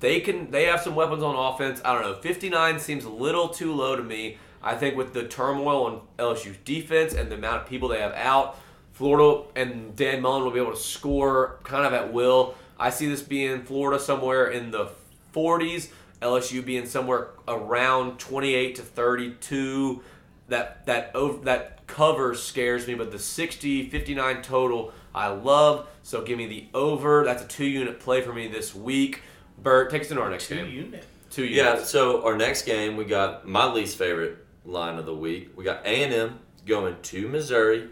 they 0.00 0.20
can. 0.20 0.50
They 0.50 0.64
have 0.64 0.80
some 0.80 0.94
weapons 0.94 1.22
on 1.22 1.34
offense. 1.34 1.80
I 1.84 1.94
don't 1.94 2.02
know. 2.02 2.14
Fifty 2.14 2.48
nine 2.48 2.78
seems 2.78 3.04
a 3.04 3.10
little 3.10 3.48
too 3.48 3.72
low 3.72 3.96
to 3.96 4.02
me. 4.02 4.38
I 4.62 4.74
think 4.74 4.96
with 4.96 5.14
the 5.14 5.26
turmoil 5.26 5.86
on 5.86 6.00
LSU's 6.18 6.56
defense 6.64 7.14
and 7.14 7.30
the 7.30 7.36
amount 7.36 7.62
of 7.62 7.68
people 7.68 7.88
they 7.88 8.00
have 8.00 8.12
out, 8.14 8.58
Florida 8.92 9.44
and 9.54 9.94
Dan 9.94 10.20
Mullen 10.22 10.42
will 10.42 10.50
be 10.50 10.58
able 10.58 10.72
to 10.72 10.76
score 10.76 11.60
kind 11.62 11.86
of 11.86 11.92
at 11.92 12.12
will. 12.12 12.54
I 12.78 12.90
see 12.90 13.06
this 13.06 13.22
being 13.22 13.62
Florida 13.62 14.02
somewhere 14.02 14.48
in 14.48 14.70
the 14.70 14.90
40s, 15.34 15.88
LSU 16.20 16.64
being 16.64 16.86
somewhere 16.86 17.28
around 17.46 18.18
28 18.18 18.74
to 18.76 18.82
32. 18.82 20.02
That 20.48 20.86
that 20.86 21.10
over 21.14 21.44
that 21.44 21.86
cover 21.86 22.34
scares 22.34 22.86
me, 22.86 22.94
but 22.94 23.12
the 23.12 23.18
60 23.18 23.88
59 23.88 24.42
total 24.42 24.92
I 25.14 25.28
love. 25.28 25.88
So 26.02 26.22
give 26.22 26.36
me 26.36 26.46
the 26.46 26.66
over. 26.74 27.24
That's 27.24 27.42
a 27.42 27.48
two 27.48 27.64
unit 27.64 28.00
play 28.00 28.20
for 28.20 28.32
me 28.32 28.48
this 28.48 28.74
week. 28.74 29.22
Bert, 29.58 29.90
take 29.90 30.02
us 30.02 30.10
into 30.10 30.22
our 30.22 30.30
next 30.30 30.48
Two 30.48 30.54
game. 30.56 30.70
unit. 30.70 31.04
Two 31.30 31.44
Yeah. 31.44 31.82
So 31.82 32.24
our 32.24 32.36
next 32.36 32.62
game, 32.62 32.96
we 32.96 33.04
got 33.04 33.46
my 33.46 33.70
least 33.70 33.98
favorite 33.98 34.38
line 34.64 34.98
of 34.98 35.06
the 35.06 35.14
week. 35.14 35.50
We 35.56 35.64
got 35.64 35.84
A 35.84 36.02
and 36.04 36.12
M 36.12 36.38
going 36.66 36.96
to 37.02 37.28
Missouri. 37.28 37.88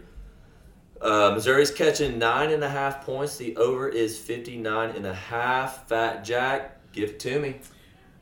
Uh, 1.01 1.31
Missouri's 1.33 1.71
catching 1.71 2.17
nine 2.17 2.51
and 2.51 2.63
a 2.63 2.69
half 2.69 3.05
points. 3.05 3.37
The 3.37 3.55
over 3.57 3.89
is 3.89 4.17
59 4.17 4.91
and 4.91 5.05
a 5.05 5.13
half. 5.13 5.87
Fat 5.89 6.23
Jack, 6.23 6.91
give 6.93 7.09
it 7.09 7.19
to 7.19 7.39
me. 7.39 7.57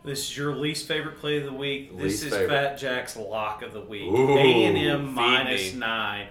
This 0.03 0.19
is 0.31 0.35
your 0.37 0.55
least 0.55 0.87
favorite 0.87 1.17
play 1.17 1.37
of 1.37 1.45
the 1.45 1.53
week. 1.53 1.97
This 1.97 2.23
is 2.23 2.31
favorite. 2.33 2.49
Fat 2.49 2.77
Jack's 2.77 3.15
lock 3.15 3.61
of 3.61 3.71
the 3.73 3.79
week. 3.81 4.11
Ooh, 4.11 4.37
A 4.37 4.65
and 4.65 4.77
M 4.77 5.13
minus 5.13 5.73
me. 5.73 5.79
nine. 5.79 6.27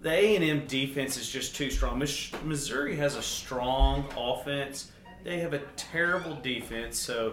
The 0.00 0.10
A 0.10 0.36
and 0.36 0.44
M 0.44 0.66
defense 0.66 1.16
is 1.16 1.28
just 1.30 1.54
too 1.54 1.70
strong. 1.70 1.98
Mis- 1.98 2.32
Missouri 2.42 2.96
has 2.96 3.14
a 3.14 3.22
strong 3.22 4.06
offense. 4.16 4.90
They 5.26 5.40
have 5.40 5.52
a 5.54 5.58
terrible 5.74 6.36
defense. 6.36 6.96
So 7.00 7.32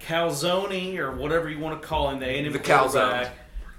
Calzone 0.00 0.96
or 0.98 1.10
whatever 1.10 1.50
you 1.50 1.58
want 1.58 1.82
to 1.82 1.86
call 1.86 2.08
him, 2.10 2.20
the 2.20 2.26
A 2.26 2.38
and 2.38 2.46
M 2.46 2.52
The 2.52 2.60
Calzone. 2.60 3.28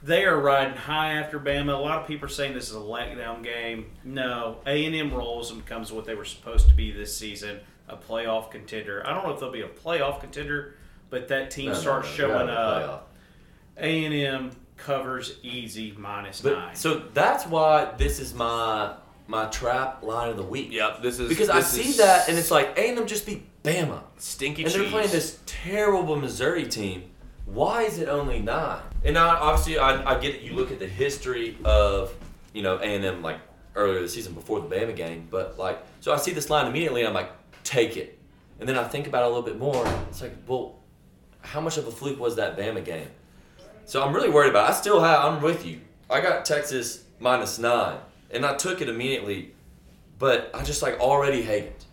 They 0.03 0.25
are 0.25 0.37
riding 0.37 0.75
high 0.75 1.13
after 1.13 1.39
Bama. 1.39 1.73
A 1.73 1.77
lot 1.77 2.01
of 2.01 2.07
people 2.07 2.25
are 2.25 2.29
saying 2.31 2.53
this 2.53 2.69
is 2.69 2.75
a 2.75 2.79
letdown 2.79 3.41
game. 3.41 3.91
No, 4.03 4.57
A 4.65 4.85
and 4.85 4.93
M 4.93 5.13
rolls 5.13 5.49
and 5.49 5.63
becomes 5.63 5.93
what 5.93 6.03
they 6.05 6.13
were 6.13 6.25
supposed 6.25 6.67
to 6.67 6.73
be 6.73 6.91
this 6.91 7.15
season, 7.15 7.61
a 7.87 7.95
playoff 7.95 8.51
contender. 8.51 9.01
I 9.07 9.13
don't 9.13 9.25
know 9.25 9.33
if 9.33 9.39
they'll 9.39 9.49
be 9.51 9.61
a 9.61 9.67
playoff 9.69 10.19
contender, 10.19 10.75
but 11.09 11.29
that 11.29 11.51
team 11.51 11.67
No, 11.67 11.73
no, 11.73 11.79
starts 11.79 12.07
no, 12.09 12.13
showing 12.15 12.47
they're 12.47 12.55
out 12.57 12.81
of 12.81 12.81
the 12.83 12.91
up. 12.91 13.11
A 13.77 14.05
and 14.05 14.13
M 14.13 14.51
covers 14.75 15.37
easy 15.41 15.93
minus 15.97 16.41
But 16.41 16.53
nine. 16.57 16.75
so 16.75 16.99
that's 17.13 17.45
why 17.45 17.93
this 17.97 18.19
is 18.19 18.33
my 18.33 18.93
my 19.29 19.45
trap 19.45 20.01
line 20.01 20.29
of 20.29 20.37
the 20.37 20.43
week. 20.43 20.71
Yep, 20.71 21.03
this 21.03 21.19
is 21.19 21.29
Because 21.29 21.49
I 21.49 21.57
this 21.59 21.67
see 21.67 21.89
is 21.89 21.97
that 21.97 22.27
and 22.27 22.37
it's 22.37 22.49
like 22.49 22.77
A 22.77 22.89
and 22.89 22.97
M 22.97 23.05
just 23.07 23.25
beat 23.27 23.45
Bama, 23.63 24.01
stinky 24.17 24.63
and 24.63 24.71
cheese. 24.71 24.81
they're 24.81 24.89
playing 24.89 25.11
this 25.11 25.39
terrible 25.45 26.15
Missouri 26.15 26.65
team. 26.65 27.11
Why 27.45 27.83
is 27.83 27.99
it 27.99 28.09
only 28.09 28.39
nine? 28.39 28.81
And 29.03 29.17
I, 29.17 29.35
obviously, 29.35 29.77
I, 29.79 30.15
I 30.15 30.19
get 30.19 30.35
it. 30.35 30.41
You 30.41 30.53
look 30.53 30.71
at 30.71 30.79
the 30.79 30.87
history 30.87 31.57
of 31.63 32.13
you 32.53 32.63
know 32.63 32.77
A 32.77 32.83
and 32.83 33.05
M 33.05 33.21
like 33.21 33.39
earlier 33.75 34.01
this 34.01 34.13
season 34.13 34.33
before 34.33 34.59
the 34.61 34.67
Bama 34.67 34.95
game, 34.95 35.27
but 35.29 35.59
like 35.59 35.79
so 35.99 36.11
I 36.11 36.17
see 36.17 36.31
this 36.31 36.49
line 36.49 36.65
immediately. 36.67 37.01
and 37.01 37.09
I'm 37.09 37.13
like, 37.13 37.31
take 37.63 37.97
it, 37.97 38.17
and 38.59 38.67
then 38.67 38.77
I 38.77 38.83
think 38.83 39.05
about 39.07 39.23
it 39.23 39.25
a 39.25 39.29
little 39.29 39.43
bit 39.43 39.59
more. 39.59 39.85
It's 40.09 40.21
like, 40.21 40.33
well, 40.47 40.79
how 41.41 41.61
much 41.61 41.77
of 41.77 41.85
a 41.87 41.91
fluke 41.91 42.19
was 42.19 42.35
that 42.37 42.57
Bama 42.57 42.83
game? 42.83 43.07
So 43.85 44.03
I'm 44.03 44.13
really 44.13 44.29
worried 44.29 44.49
about. 44.49 44.69
It. 44.69 44.73
I 44.73 44.75
still 44.75 45.01
have. 45.01 45.23
I'm 45.25 45.41
with 45.41 45.65
you. 45.65 45.81
I 46.09 46.21
got 46.21 46.45
Texas 46.45 47.03
minus 47.19 47.59
nine, 47.59 47.97
and 48.31 48.45
I 48.45 48.55
took 48.55 48.81
it 48.81 48.89
immediately, 48.89 49.53
but 50.17 50.51
I 50.53 50.63
just 50.63 50.81
like 50.81 50.99
already 50.99 51.41
hate 51.41 51.63
it. 51.63 51.85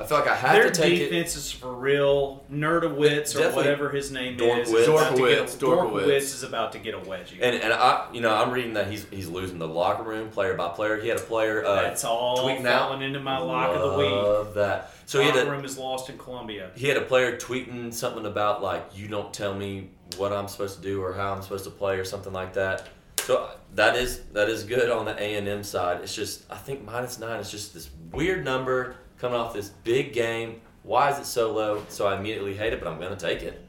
I 0.00 0.04
feel 0.04 0.18
like 0.18 0.28
I 0.28 0.36
had 0.36 0.54
Their 0.54 0.70
to 0.70 0.70
take 0.70 0.92
it. 0.92 0.98
Their 0.98 1.08
defense 1.08 1.34
is 1.34 1.50
for 1.50 1.74
real. 1.74 2.44
Nerdowitz 2.52 3.34
or 3.34 3.50
whatever 3.52 3.90
his 3.90 4.12
name 4.12 4.36
Dorkowitz. 4.36 4.62
is. 4.62 4.70
is 4.72 4.86
about 4.88 5.16
to 5.16 5.16
get 5.16 5.38
a- 5.38 5.42
Dorkowitz, 5.42 5.56
Dorkowitz. 5.58 6.04
Dorkowitz 6.04 6.16
is 6.22 6.42
about 6.44 6.72
to 6.72 6.78
get 6.78 6.94
a 6.94 6.98
wedgie. 6.98 7.38
And 7.40 7.56
and 7.56 7.72
I, 7.72 8.06
you 8.12 8.20
know, 8.20 8.32
I'm 8.32 8.52
reading 8.52 8.74
that 8.74 8.88
he's 8.88 9.06
he's 9.10 9.26
losing 9.26 9.58
the 9.58 9.66
locker 9.66 10.04
room 10.04 10.28
player 10.30 10.54
by 10.54 10.68
player. 10.68 11.00
He 11.00 11.08
had 11.08 11.16
a 11.18 11.22
player. 11.22 11.64
Uh, 11.64 11.82
That's 11.82 12.04
all 12.04 12.38
tweeting 12.48 12.64
out. 12.64 12.90
falling 12.90 13.02
into 13.02 13.18
my 13.18 13.38
lock 13.38 13.74
of 13.74 13.90
the 13.92 13.98
week. 13.98 14.10
Love 14.12 14.54
that. 14.54 14.92
So 15.06 15.18
he 15.18 15.24
had 15.26 15.34
Locker 15.34 15.48
a 15.48 15.50
room 15.50 15.64
is 15.64 15.76
lost 15.76 16.08
in 16.10 16.16
Columbia. 16.18 16.70
he 16.76 16.86
had 16.86 16.96
a 16.96 17.02
player 17.02 17.36
tweeting 17.36 17.92
something 17.92 18.24
about 18.26 18.62
like 18.62 18.84
you 18.94 19.08
don't 19.08 19.32
tell 19.34 19.52
me 19.54 19.88
what 20.16 20.32
I'm 20.32 20.46
supposed 20.46 20.76
to 20.76 20.82
do 20.82 21.02
or 21.02 21.12
how 21.12 21.32
I'm 21.34 21.42
supposed 21.42 21.64
to 21.64 21.70
play 21.70 21.98
or 21.98 22.04
something 22.04 22.32
like 22.32 22.54
that. 22.54 22.86
So 23.28 23.36
uh, 23.36 23.50
that 23.74 23.94
is 23.94 24.20
that 24.32 24.48
is 24.48 24.64
good 24.64 24.90
on 24.90 25.04
the 25.04 25.14
A 25.22 25.34
and 25.34 25.46
M 25.46 25.62
side. 25.62 26.00
It's 26.00 26.14
just 26.14 26.50
I 26.50 26.56
think 26.56 26.82
minus 26.82 27.18
nine 27.18 27.38
is 27.40 27.50
just 27.50 27.74
this 27.74 27.90
weird 28.10 28.42
number 28.42 28.96
coming 29.18 29.38
off 29.38 29.52
this 29.52 29.68
big 29.68 30.14
game. 30.14 30.62
Why 30.82 31.10
is 31.10 31.18
it 31.18 31.26
so 31.26 31.52
low? 31.52 31.84
So 31.90 32.06
I 32.06 32.16
immediately 32.16 32.54
hate 32.54 32.72
it, 32.72 32.82
but 32.82 32.90
I'm 32.90 32.98
gonna 32.98 33.16
take 33.16 33.42
it. 33.42 33.62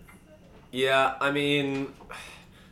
Yeah, 0.71 1.15
I 1.19 1.31
mean, 1.31 1.91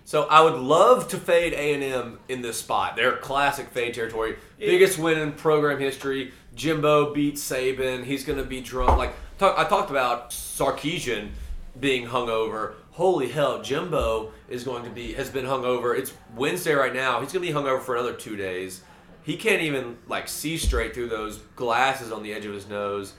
so 0.06 0.28
I 0.30 0.39
would 0.39 0.54
love 0.54 1.10
to 1.10 1.17
fade 1.17 1.52
A 1.52 1.73
and 1.73 1.84
M 1.84 2.19
in 2.30 2.41
this 2.41 2.58
spot. 2.58 2.95
They're 2.95 3.17
classic 3.17 3.67
fade 3.67 3.93
territory. 3.93 4.38
Biggest 4.58 4.97
win 4.97 5.19
in 5.19 5.34
program 5.34 5.82
history. 5.82 6.32
Jimbo 6.56 7.13
beats 7.13 7.43
Saban. 7.43 8.06
He's 8.06 8.23
going 8.23 8.39
to 8.39 8.45
be 8.45 8.62
drunk. 8.62 8.97
Like 8.97 9.13
talk, 9.38 9.60
I 9.60 9.65
talked 9.65 9.91
about 9.91 10.30
Sarkisian 10.30 11.32
being 11.78 12.08
hungover. 12.08 12.76
Holy 12.98 13.28
hell, 13.28 13.62
Jimbo 13.62 14.32
is 14.50 14.64
going 14.64 14.84
to 14.84 14.90
be 14.90 15.14
has 15.14 15.30
been 15.30 15.46
hungover. 15.46 15.96
It's 15.96 16.12
Wednesday 16.36 16.74
right 16.74 16.92
now. 16.92 17.22
He's 17.22 17.32
going 17.32 17.46
to 17.46 17.54
be 17.54 17.56
hungover 17.56 17.80
for 17.80 17.94
another 17.94 18.16
two 18.16 18.36
days. 18.36 18.82
He 19.22 19.38
can't 19.38 19.62
even 19.62 20.00
like 20.08 20.28
see 20.28 20.58
straight 20.58 20.96
through 20.96 21.10
those 21.10 21.38
glasses 21.56 22.12
on 22.12 22.24
the 22.24 22.34
edge 22.34 22.48
of 22.48 22.56
his 22.56 22.68
nose. 22.68 23.14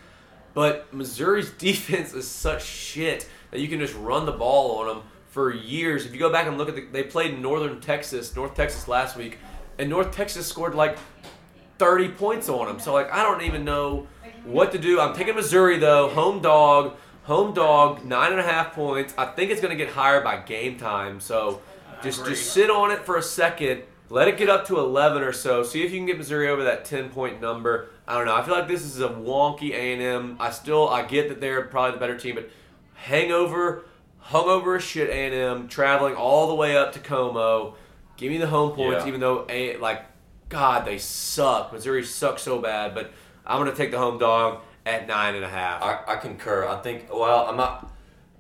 But 0.53 0.93
Missouri's 0.93 1.51
defense 1.59 2.12
is 2.12 2.27
such 2.27 2.64
shit 2.64 3.29
that 3.53 3.61
you 3.61 3.69
can 3.69 3.79
just 3.79 3.95
run 3.95 4.27
the 4.27 4.33
ball 4.33 4.81
on 4.81 4.88
them 4.88 5.03
for 5.29 5.55
years. 5.55 6.05
If 6.05 6.12
you 6.12 6.19
go 6.19 6.33
back 6.33 6.49
and 6.49 6.59
look 6.59 6.69
at 6.69 6.75
the, 6.75 6.85
they 6.91 7.05
played 7.05 7.41
Northern 7.41 7.81
Texas, 7.81 8.35
North 8.35 8.57
Texas 8.57 8.88
last 8.88 9.17
week, 9.17 9.38
and 9.79 9.88
North 9.88 10.11
Texas 10.11 10.49
scored 10.49 10.75
like 10.75 10.99
30 11.79 12.09
points 12.09 12.49
on 12.49 12.67
them. 12.67 12.81
So 12.81 12.93
like 12.93 13.12
I 13.12 13.23
don't 13.23 13.43
even 13.43 13.64
know 13.64 14.09
what 14.45 14.73
to 14.73 14.79
do. 14.79 14.99
I'm 14.99 15.14
taking 15.14 15.37
Missouri 15.37 15.79
though, 15.79 16.09
home 16.09 16.43
dog, 16.43 16.97
home 17.29 17.53
dog, 17.53 18.05
nine 18.05 18.33
and 18.33 18.41
a 18.41 18.43
half 18.43 18.73
points. 18.73 19.12
I 19.19 19.27
think 19.27 19.51
it's 19.51 19.61
gonna 19.61 19.77
get 19.77 19.91
higher 19.91 20.23
by 20.23 20.38
game 20.38 20.79
time. 20.79 21.21
So 21.21 21.61
just 22.03 22.25
just 22.25 22.53
sit 22.53 22.71
on 22.71 22.91
it 22.91 23.05
for 23.05 23.17
a 23.17 23.23
second. 23.23 23.83
Let 24.11 24.27
it 24.29 24.38
get 24.38 24.49
up 24.49 24.67
to 24.69 24.79
11 24.79 25.23
or 25.23 25.35
so. 25.35 25.62
See 25.62 25.85
if 25.85 25.93
you 25.93 25.99
can 25.99 26.07
get 26.07 26.17
Missouri 26.17 26.49
over 26.49 26.64
that 26.64 26.87
10 26.87 27.11
point 27.11 27.43
number. 27.43 27.91
I 28.07 28.17
don't 28.17 28.25
know. 28.25 28.35
I 28.35 28.43
feel 28.43 28.55
like 28.55 28.67
this 28.67 28.83
is 28.83 29.01
a 29.01 29.09
wonky 29.11 29.73
A&M. 29.73 30.38
I 30.41 30.51
still 30.51 30.88
I 30.88 31.03
get 31.05 31.29
that 31.29 31.41
they're 31.43 31.62
probably 31.67 31.93
the 31.93 31.99
better 31.99 32.17
team, 32.19 32.35
but 32.35 32.49
hangover, 32.95 33.85
hungover 34.31 34.77
as 34.79 34.83
shit 34.83 35.11
A&M, 35.11 35.69
traveling 35.69 36.14
all 36.14 36.49
the 36.49 36.55
way 36.55 36.77
up 36.77 36.93
to 36.95 36.99
Como. 36.99 37.75
Give 38.17 38.31
me 38.33 38.38
the 38.38 38.47
home 38.47 38.73
points, 38.73 39.03
Yeah. 39.05 39.09
even 39.09 39.21
though 39.21 39.45
a 39.51 39.77
like 39.77 40.03
God 40.49 40.87
they 40.87 40.97
suck. 40.97 41.73
Missouri 41.75 42.03
sucks 42.05 42.41
so 42.43 42.59
bad, 42.59 42.95
but 42.95 43.12
I'm 43.47 43.59
gonna 43.59 43.75
take 43.77 43.91
the 43.91 43.99
home 43.99 44.19
dog 44.19 44.61
at 44.88 45.07
nine 45.07 45.35
and 45.35 45.44
a 45.44 45.48
half. 45.48 45.83
I, 45.83 46.01
I 46.14 46.16
concur. 46.16 46.66
I 46.66 46.81
think. 46.81 47.12
Well, 47.12 47.46
I'm 47.46 47.57
not. 47.57 47.90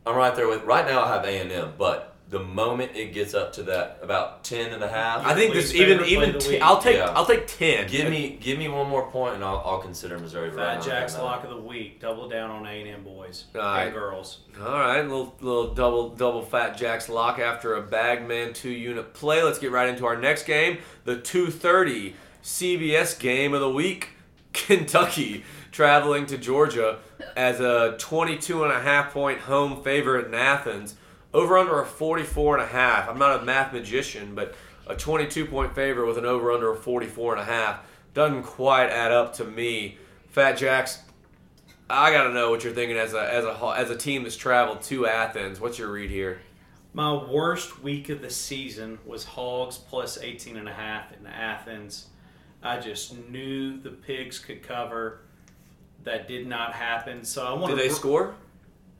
I'm 0.06 0.16
right 0.16 0.34
there 0.34 0.48
with. 0.48 0.64
Right 0.64 0.86
now, 0.86 1.02
I 1.02 1.08
have 1.14 1.24
A 1.24 1.38
and 1.40 1.52
M, 1.52 1.74
but 1.78 2.14
the 2.30 2.38
moment 2.40 2.92
it 2.94 3.14
gets 3.14 3.32
up 3.32 3.54
to 3.54 3.62
that 3.62 4.00
about 4.02 4.44
ten 4.44 4.72
and 4.72 4.82
a 4.82 4.88
half, 4.88 5.24
I 5.24 5.34
think 5.34 5.54
this 5.54 5.74
even 5.74 6.04
even 6.04 6.28
of 6.30 6.34
the 6.34 6.40
t- 6.40 6.48
week. 6.50 6.62
I'll 6.62 6.80
take 6.80 6.96
Yeah. 6.96 7.10
I'll 7.14 7.24
take 7.26 7.46
ten. 7.46 7.86
give 7.88 8.10
me 8.10 8.38
give 8.40 8.58
me 8.58 8.68
one 8.68 8.88
more 8.88 9.10
point, 9.10 9.34
and 9.36 9.44
I'll, 9.44 9.62
I'll 9.64 9.78
consider 9.80 10.18
Missouri. 10.18 10.48
right 10.50 10.56
Fat 10.56 10.74
now. 10.76 10.80
Jack's 10.82 11.16
lock 11.18 11.44
of 11.44 11.50
the 11.50 11.56
week. 11.60 12.00
Double 12.00 12.28
down 12.28 12.50
on 12.50 12.66
A 12.66 12.70
and 12.70 12.88
M 12.88 13.02
boys 13.04 13.44
All 13.54 13.60
right. 13.62 13.84
and 13.84 13.94
girls. 13.94 14.40
All 14.60 14.66
right, 14.72 15.00
little 15.02 15.34
little 15.40 15.74
double 15.74 16.10
double 16.10 16.42
fat 16.42 16.76
jacks 16.76 17.08
lock 17.08 17.38
after 17.38 17.74
a 17.76 17.82
bagman 17.82 18.52
two 18.52 18.70
unit 18.70 19.14
play. 19.14 19.42
Let's 19.42 19.58
get 19.58 19.70
right 19.72 19.88
into 19.88 20.04
our 20.06 20.16
next 20.16 20.42
game, 20.44 20.78
the 21.04 21.16
2:30 21.16 22.12
CBS 22.42 23.18
game 23.18 23.54
of 23.54 23.60
the 23.60 23.70
week. 23.70 24.10
Kentucky 24.52 25.44
traveling 25.78 26.26
to 26.26 26.36
Georgia 26.36 26.98
as 27.36 27.60
a 27.60 27.94
22 27.98 28.64
and 28.64 28.72
a 28.72 28.80
half 28.80 29.12
point 29.12 29.38
home 29.38 29.80
favorite 29.84 30.26
in 30.26 30.34
Athens. 30.34 30.96
Over 31.32 31.56
under 31.56 31.80
a 31.80 31.86
44 31.86 32.58
and 32.58 32.64
a 32.64 32.66
half. 32.66 33.08
I'm 33.08 33.16
not 33.16 33.40
a 33.40 33.44
math 33.44 33.72
magician, 33.72 34.34
but 34.34 34.56
a 34.88 34.96
22 34.96 35.46
point 35.46 35.76
favorite 35.76 36.08
with 36.08 36.18
an 36.18 36.24
over 36.24 36.50
under 36.50 36.72
of 36.72 36.82
44 36.82 37.34
and 37.34 37.42
a 37.42 37.44
half 37.44 37.78
doesn't 38.12 38.42
quite 38.42 38.88
add 38.88 39.12
up 39.12 39.34
to 39.34 39.44
me. 39.44 39.98
Fat 40.30 40.54
Jacks, 40.54 40.98
I 41.88 42.10
gotta 42.10 42.34
know 42.34 42.50
what 42.50 42.64
you're 42.64 42.72
thinking 42.72 42.96
as 42.96 43.14
a 43.14 43.32
as 43.32 43.44
a 43.44 43.74
as 43.76 43.88
a 43.88 43.96
team 43.96 44.24
that's 44.24 44.36
traveled 44.36 44.82
to 44.82 45.06
Athens. 45.06 45.60
What's 45.60 45.78
your 45.78 45.92
read 45.92 46.10
here? 46.10 46.40
My 46.92 47.12
worst 47.12 47.84
week 47.84 48.08
of 48.08 48.20
the 48.20 48.30
season 48.30 48.98
was 49.06 49.22
Hogs 49.22 49.78
plus 49.78 50.18
18 50.18 50.56
and 50.56 50.68
a 50.68 50.72
half 50.72 51.12
in 51.12 51.24
Athens. 51.28 52.08
I 52.64 52.80
just 52.80 53.16
knew 53.28 53.78
the 53.78 53.90
pigs 53.90 54.40
could 54.40 54.64
cover. 54.64 55.20
That 56.04 56.28
did 56.28 56.46
not 56.46 56.72
happen. 56.72 57.24
So 57.24 57.44
I 57.46 57.52
want 57.52 57.76
Did 57.76 57.82
to 57.82 57.88
they 57.88 57.94
score? 57.94 58.34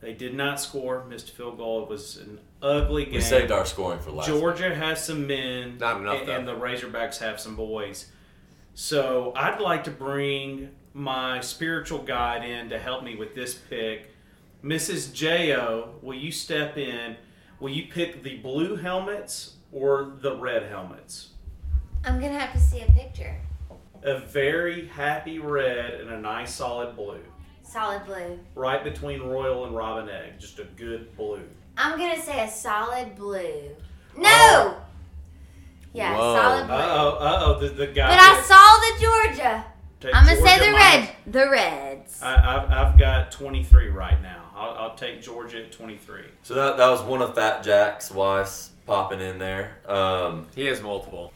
They 0.00 0.12
did 0.12 0.34
not 0.34 0.61
score. 0.61 1.04
Missed 1.04 1.30
a 1.30 1.32
field 1.32 1.56
goal. 1.58 1.82
It 1.82 1.88
was 1.88 2.16
an 2.18 2.40
ugly 2.62 3.04
game. 3.04 3.14
We 3.14 3.20
saved 3.20 3.50
our 3.50 3.64
scoring 3.64 3.98
for 4.00 4.11
last. 4.11 4.26
Georgia 4.28 4.74
has 4.74 5.04
some 5.04 5.26
men, 5.26 5.78
Not 5.78 6.00
enough, 6.00 6.20
and, 6.22 6.30
and 6.30 6.48
the 6.48 6.54
Razorbacks 6.54 7.18
have 7.18 7.40
some 7.40 7.56
boys. 7.56 8.06
So 8.74 9.32
I'd 9.34 9.61
like 9.61 9.84
to 9.84 9.90
bring 9.90 10.70
my 10.94 11.40
spiritual 11.40 11.98
guide 11.98 12.44
in 12.44 12.68
to 12.70 12.78
help 12.78 13.02
me 13.02 13.16
with 13.16 13.34
this 13.34 13.54
pick. 13.54 14.11
Mrs. 14.62 15.12
Jo, 15.12 15.94
will 16.02 16.16
you 16.16 16.32
step 16.32 16.76
in? 16.76 17.16
Will 17.61 17.70
you 17.70 17.88
pick 17.90 18.22
the 18.22 18.37
blue 18.38 18.76
helmets 18.76 19.54
or 19.72 20.12
the 20.20 20.37
red 20.37 20.64
helmets? 20.64 21.30
I'm 22.04 22.20
gonna 22.20 22.38
have 22.38 22.52
to 22.52 22.61
see 22.61 22.80
a 22.80 22.87
picture. 22.92 23.37
A 24.04 24.18
very 24.20 24.87
happy 24.88 25.38
red 25.38 25.94
and 26.00 26.11
a 26.11 26.20
nice 26.20 26.54
solid 26.54 26.94
blue. 26.96 27.20
Solid 27.62 28.04
blue. 28.06 28.38
Right 28.54 28.82
between 28.84 29.20
Royal 29.22 29.66
and 29.66 29.76
Robin 29.76 30.08
Egg. 30.08 30.38
Just 30.38 30.58
a 30.58 30.64
good 30.64 31.14
blue. 31.16 31.42
I'm 31.76 31.98
gonna 31.98 32.20
say 32.20 32.44
a 32.44 32.48
solid 32.50 33.14
blue. 33.16 33.74
No. 34.16 34.28
Oh. 34.30 34.80
Yeah, 35.92 36.16
Whoa. 36.16 36.34
solid 36.34 36.62
Uh 36.62 36.66
blue. 36.66 36.76
oh, 36.76 37.18
uh 37.20 37.42
oh, 37.44 37.58
the, 37.61 37.68
the 37.70 37.87
guy. 37.88 38.08
but 38.08 38.20
I 38.20 38.40
saw 38.42 38.76
the 38.78 39.00
Georgia. 39.37 39.64
take 40.00 40.14
I'm 40.14 40.24
gonna 40.24 40.37
say 40.37 40.58
the 40.66 40.72
minus- 40.72 41.08
red. 41.08 41.11
The 41.26 41.50
Reds. 41.50 42.22
I, 42.22 42.56
I've, 42.56 42.70
I've 42.70 42.98
got 42.98 43.30
23 43.32 43.88
right 43.90 44.20
now. 44.22 44.44
I'll, 44.56 44.70
I'll 44.74 44.94
take 44.96 45.22
Georgia 45.22 45.64
at 45.64 45.72
23. 45.72 46.22
So 46.42 46.54
that 46.54 46.76
that 46.78 46.88
was 46.88 47.02
one 47.02 47.20
of 47.22 47.34
Fat 47.34 47.62
Jack's 47.62 48.11
wives 48.11 48.70
popping 48.87 49.20
in 49.20 49.38
there. 49.38 49.76
Um, 49.87 50.46
He 50.54 50.66
has 50.66 50.80
multiple. 50.80 51.32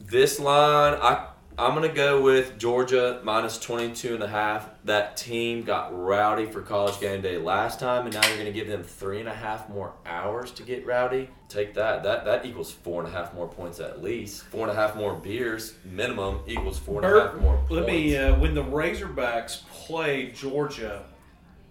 This 0.00 0.38
line, 0.38 0.94
I 1.00 1.28
I'm 1.58 1.74
gonna 1.74 1.92
go 1.92 2.22
with 2.22 2.58
Georgia 2.58 3.20
minus 3.22 3.58
22 3.58 4.14
and 4.14 4.22
a 4.22 4.28
half. 4.28 4.70
That 4.84 5.18
team 5.18 5.62
got 5.64 5.90
rowdy 5.96 6.46
for 6.46 6.62
college 6.62 6.98
game 6.98 7.20
day 7.20 7.36
last 7.36 7.78
time, 7.78 8.06
and 8.06 8.14
now 8.14 8.26
you're 8.26 8.38
gonna 8.38 8.52
give 8.52 8.68
them 8.68 8.82
three 8.82 9.20
and 9.20 9.28
a 9.28 9.34
half 9.34 9.68
more 9.68 9.92
hours 10.06 10.50
to 10.52 10.62
get 10.62 10.86
rowdy. 10.86 11.28
Take 11.48 11.74
that. 11.74 12.02
That 12.04 12.24
that 12.24 12.46
equals 12.46 12.70
four 12.72 13.04
and 13.04 13.12
a 13.12 13.14
half 13.14 13.34
more 13.34 13.46
points 13.46 13.80
at 13.80 14.02
least. 14.02 14.44
Four 14.44 14.62
and 14.62 14.70
a 14.70 14.74
half 14.80 14.96
more 14.96 15.14
beers 15.14 15.74
minimum 15.84 16.40
equals 16.46 16.78
four 16.78 17.04
and 17.04 17.04
a 17.14 17.20
half 17.20 17.32
Bert, 17.32 17.42
more 17.42 17.56
points. 17.56 17.70
let 17.70 17.86
me. 17.86 18.16
Uh, 18.16 18.34
when 18.38 18.54
the 18.54 18.64
Razorbacks 18.64 19.66
play 19.68 20.30
Georgia, 20.30 21.04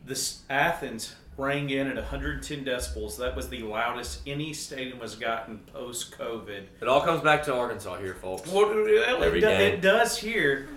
this 0.06 0.44
Athens 0.50 1.16
rang 1.38 1.70
in 1.70 1.88
at 1.88 1.96
110 1.96 2.66
decibels. 2.66 3.18
That 3.18 3.36
was 3.36 3.50
the 3.50 3.64
loudest 3.64 4.22
any 4.28 4.54
stadium 4.54 5.00
has 5.00 5.16
gotten 5.16 5.60
post 5.74 6.18
COVID. 6.18 6.64
It 6.82 6.88
all 6.88 7.02
comes 7.02 7.22
back 7.22 7.44
to 7.44 7.54
Arkansas 7.54 7.98
here, 7.98 8.16
folks. 8.16 8.52
Well, 8.52 8.70
it, 8.72 8.74
do- 9.42 9.48
it 9.48 9.82
does 9.82 10.18
here. 10.18 10.68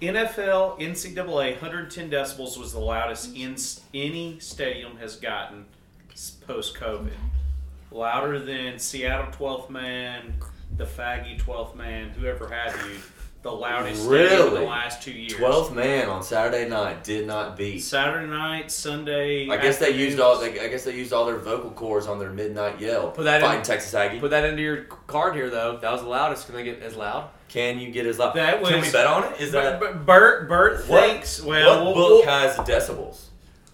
NFL, 0.00 0.80
NCAA, 0.80 1.52
110 1.52 2.10
decibels 2.10 2.58
was 2.58 2.72
the 2.72 2.80
loudest 2.80 3.36
in 3.36 3.56
any 3.94 4.38
stadium 4.40 4.96
has 4.96 5.16
gotten 5.16 5.64
post 6.46 6.74
COVID. 6.76 7.12
Louder 7.92 8.40
than 8.40 8.78
Seattle 8.78 9.30
12th 9.32 9.70
man, 9.70 10.34
the 10.76 10.84
faggy 10.84 11.40
12th 11.40 11.76
man, 11.76 12.08
whoever 12.10 12.48
have 12.48 12.74
you. 12.86 12.96
The 13.42 13.50
loudest 13.50 14.04
stadium 14.04 14.30
in 14.30 14.38
the 14.38 14.44
Really? 14.52 14.66
last 14.66 15.02
two 15.02 15.10
years. 15.10 15.34
12th 15.34 15.74
man 15.74 16.08
on 16.08 16.22
Saturday 16.22 16.68
night 16.68 17.02
did 17.02 17.26
not 17.26 17.56
beat. 17.56 17.80
Saturday 17.80 18.28
night, 18.28 18.70
Sunday. 18.70 19.48
I 19.50 19.56
guess 19.56 19.78
they 19.78 19.90
used 19.90 20.20
all. 20.20 20.38
They, 20.38 20.60
I 20.60 20.68
guess 20.68 20.84
they 20.84 20.94
used 20.94 21.12
all 21.12 21.26
their 21.26 21.38
vocal 21.38 21.70
cords 21.72 22.06
on 22.06 22.20
their 22.20 22.30
midnight 22.30 22.80
yell. 22.80 23.10
Put 23.10 23.24
that 23.24 23.42
in- 23.42 23.62
Texas 23.64 23.92
Aggie. 23.94 24.20
Put 24.20 24.30
that 24.30 24.44
into 24.44 24.62
your 24.62 24.84
card 25.08 25.34
here, 25.34 25.50
though. 25.50 25.76
That 25.76 25.90
was 25.90 26.02
the 26.02 26.08
loudest. 26.08 26.46
Can 26.46 26.54
they 26.54 26.62
get 26.62 26.80
as 26.82 26.94
loud? 26.94 27.30
Can 27.48 27.80
you 27.80 27.90
get 27.90 28.06
as 28.06 28.20
loud? 28.20 28.34
That 28.36 28.62
Can 28.62 28.80
we 28.80 28.92
bet 28.92 29.06
on 29.08 29.24
it? 29.24 29.40
Is 29.40 29.50
that 29.52 29.80
But- 29.80 29.92
but 29.94 30.06
Bert, 30.06 30.48
Bert 30.48 30.86
What- 30.88 31.02
thinks. 31.10 31.42
Well, 31.42 31.84
what 31.86 31.94
book 31.96 32.24
we'll- 32.24 32.26
has 32.26 32.54
decibels? 32.58 33.22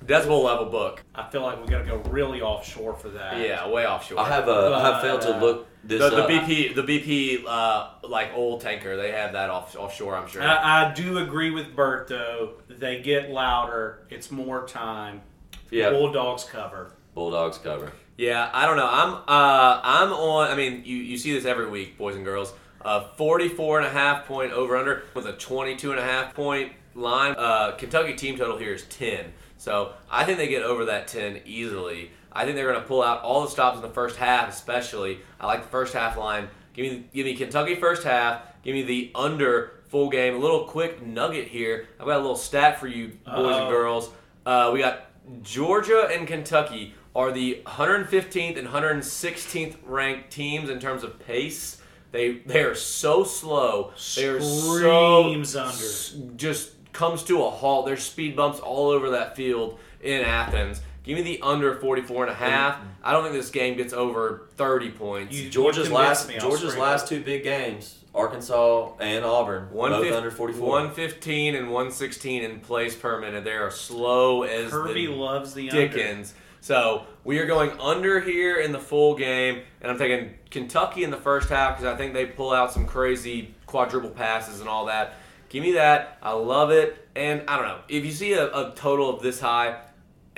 Decibel 0.04 0.42
level 0.42 0.64
book. 0.66 1.02
I 1.14 1.24
feel 1.28 1.42
like 1.42 1.60
we 1.62 1.68
got 1.70 1.80
to 1.80 1.84
go 1.84 1.96
really 2.10 2.40
offshore 2.40 2.94
for 2.94 3.10
that. 3.10 3.36
Yeah, 3.38 3.68
way 3.68 3.86
offshore. 3.86 4.18
I 4.18 4.28
have 4.30 4.48
a. 4.48 4.52
I 4.74 4.80
have 4.80 4.94
But, 4.94 5.02
failed 5.02 5.20
to 5.22 5.38
look 5.38 5.67
this 5.84 6.00
the, 6.00 6.10
the 6.10 6.24
up. 6.24 6.30
BP 6.30 6.74
the 6.74 6.82
BP 6.82 7.44
uh, 7.46 7.90
like 8.08 8.30
old 8.34 8.60
tanker. 8.60 8.96
They 8.96 9.12
have 9.12 9.32
that 9.32 9.50
off 9.50 9.76
offshore. 9.76 10.16
I'm 10.16 10.28
sure. 10.28 10.42
I, 10.42 10.90
I 10.90 10.94
do 10.94 11.18
agree 11.18 11.50
with 11.50 11.74
Bert 11.74 12.08
though. 12.08 12.54
They 12.68 13.00
get 13.00 13.30
louder. 13.30 14.00
It's 14.10 14.30
more 14.30 14.66
time. 14.66 15.22
Yeah, 15.70 15.90
Bulldogs 15.90 16.44
cover. 16.44 16.92
Bulldogs 17.14 17.58
cover. 17.58 17.92
Yeah, 18.16 18.50
I 18.52 18.66
don't 18.66 18.76
know. 18.76 18.88
I'm 18.90 19.14
uh 19.14 19.80
I'm 19.82 20.12
on 20.12 20.48
I 20.50 20.54
mean, 20.56 20.82
you, 20.84 20.96
you 20.96 21.16
see 21.16 21.32
this 21.32 21.44
every 21.44 21.68
week, 21.68 21.96
boys 21.96 22.16
and 22.16 22.24
girls. 22.24 22.52
Uh 22.84 23.04
44 23.16 23.78
and 23.78 23.86
a 23.86 23.90
half 23.90 24.26
point 24.26 24.52
over 24.52 24.76
under 24.76 25.04
with 25.14 25.26
a 25.26 25.32
22 25.32 25.90
and 25.92 26.00
a 26.00 26.04
half 26.04 26.34
point 26.34 26.72
line. 26.94 27.34
Uh 27.38 27.72
Kentucky 27.72 28.14
team 28.14 28.36
total 28.36 28.56
here 28.58 28.74
is 28.74 28.84
10. 28.84 29.32
So, 29.60 29.94
I 30.08 30.22
think 30.24 30.38
they 30.38 30.46
get 30.46 30.62
over 30.62 30.84
that 30.84 31.08
10 31.08 31.40
easily. 31.44 32.12
I 32.32 32.44
think 32.44 32.56
they're 32.56 32.70
going 32.70 32.80
to 32.82 32.86
pull 32.86 33.02
out 33.02 33.22
all 33.22 33.42
the 33.42 33.48
stops 33.50 33.76
in 33.76 33.82
the 33.82 33.88
first 33.88 34.16
half, 34.16 34.48
especially. 34.48 35.20
I 35.40 35.46
like 35.46 35.62
the 35.62 35.68
first 35.68 35.94
half 35.94 36.16
line. 36.16 36.48
Give 36.74 36.92
me 36.92 37.04
give 37.12 37.26
me 37.26 37.34
Kentucky 37.34 37.74
first 37.74 38.04
half. 38.04 38.42
Give 38.62 38.74
me 38.74 38.82
the 38.82 39.10
under 39.14 39.72
full 39.88 40.10
game. 40.10 40.34
A 40.34 40.38
little 40.38 40.64
quick 40.64 41.04
nugget 41.04 41.48
here. 41.48 41.88
I've 41.98 42.06
got 42.06 42.16
a 42.16 42.20
little 42.20 42.36
stat 42.36 42.78
for 42.78 42.86
you 42.86 43.08
boys 43.08 43.18
and 43.26 43.36
Uh-oh. 43.46 43.70
girls. 43.70 44.10
Uh, 44.46 44.70
we 44.72 44.80
got 44.80 45.06
Georgia 45.42 46.08
and 46.12 46.26
Kentucky 46.26 46.94
are 47.16 47.32
the 47.32 47.62
115th 47.66 48.58
and 48.58 48.68
116th 48.68 49.76
ranked 49.84 50.30
teams 50.30 50.70
in 50.70 50.78
terms 50.78 51.02
of 51.02 51.18
pace. 51.18 51.80
They 52.12 52.38
they 52.46 52.62
are 52.62 52.74
so 52.74 53.24
slow. 53.24 53.92
They 54.16 54.26
are 54.28 54.40
so 54.40 55.22
Screams 55.24 55.56
under. 55.56 56.36
just 56.36 56.70
comes 56.92 57.22
to 57.24 57.42
a 57.44 57.50
halt. 57.50 57.86
There's 57.86 58.02
speed 58.02 58.36
bumps 58.36 58.60
all 58.60 58.88
over 58.90 59.10
that 59.10 59.36
field 59.36 59.78
in 60.00 60.22
Athens. 60.22 60.80
Give 61.08 61.16
me 61.16 61.22
the 61.22 61.40
under 61.40 61.74
44 61.74 62.24
and 62.24 62.32
a 62.32 62.34
half. 62.34 62.76
I 63.02 63.12
don't 63.12 63.22
think 63.22 63.34
this 63.34 63.48
game 63.48 63.78
gets 63.78 63.94
over 63.94 64.42
30 64.56 64.90
points. 64.90 65.34
You- 65.34 65.48
Georgia's 65.48 65.88
convinced 65.88 66.26
last 66.26 66.28
me, 66.28 66.38
Georgia's 66.38 66.72
sprinkle. 66.72 66.82
last 66.82 67.08
two 67.08 67.22
big 67.22 67.44
games, 67.44 68.04
Arkansas 68.14 68.92
and 69.00 69.24
Auburn, 69.24 69.68
both 69.68 69.74
115 69.74 70.14
under 70.18 70.30
44. 70.30 70.68
115 70.68 71.54
and 71.54 71.70
116 71.70 72.42
in 72.42 72.60
place 72.60 72.94
per 72.94 73.18
minute. 73.18 73.42
They 73.42 73.52
are 73.52 73.70
slow 73.70 74.42
as 74.42 74.70
Kirby 74.70 75.06
the 75.06 75.12
loves 75.12 75.54
the 75.54 75.70
under. 75.70 75.88
Dickens. 75.88 76.34
So 76.60 77.06
we 77.24 77.38
are 77.38 77.46
going 77.46 77.70
under 77.80 78.20
here 78.20 78.58
in 78.58 78.72
the 78.72 78.78
full 78.78 79.16
game, 79.16 79.62
and 79.80 79.90
I'm 79.90 79.96
taking 79.96 80.34
Kentucky 80.50 81.04
in 81.04 81.10
the 81.10 81.16
first 81.16 81.48
half 81.48 81.78
because 81.78 81.90
I 81.90 81.96
think 81.96 82.12
they 82.12 82.26
pull 82.26 82.52
out 82.52 82.70
some 82.70 82.84
crazy 82.84 83.54
quadruple 83.64 84.10
passes 84.10 84.60
and 84.60 84.68
all 84.68 84.84
that. 84.86 85.14
Give 85.48 85.62
me 85.62 85.72
that. 85.72 86.18
I 86.22 86.32
love 86.32 86.70
it. 86.70 87.08
And 87.16 87.44
I 87.48 87.56
don't 87.56 87.66
know 87.66 87.78
if 87.88 88.04
you 88.04 88.12
see 88.12 88.34
a, 88.34 88.46
a 88.48 88.74
total 88.76 89.08
of 89.08 89.22
this 89.22 89.40
high 89.40 89.80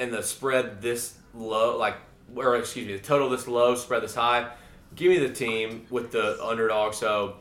and 0.00 0.12
the 0.12 0.22
spread 0.22 0.82
this 0.82 1.16
low, 1.34 1.78
like 1.78 1.96
or 2.34 2.56
excuse 2.56 2.86
me, 2.86 2.96
the 2.96 3.02
total 3.02 3.28
this 3.28 3.46
low, 3.46 3.76
spread 3.76 4.02
this 4.02 4.14
high. 4.14 4.50
Give 4.96 5.10
me 5.10 5.18
the 5.18 5.32
team 5.32 5.86
with 5.90 6.10
the 6.10 6.42
underdog. 6.42 6.94
So 6.94 7.36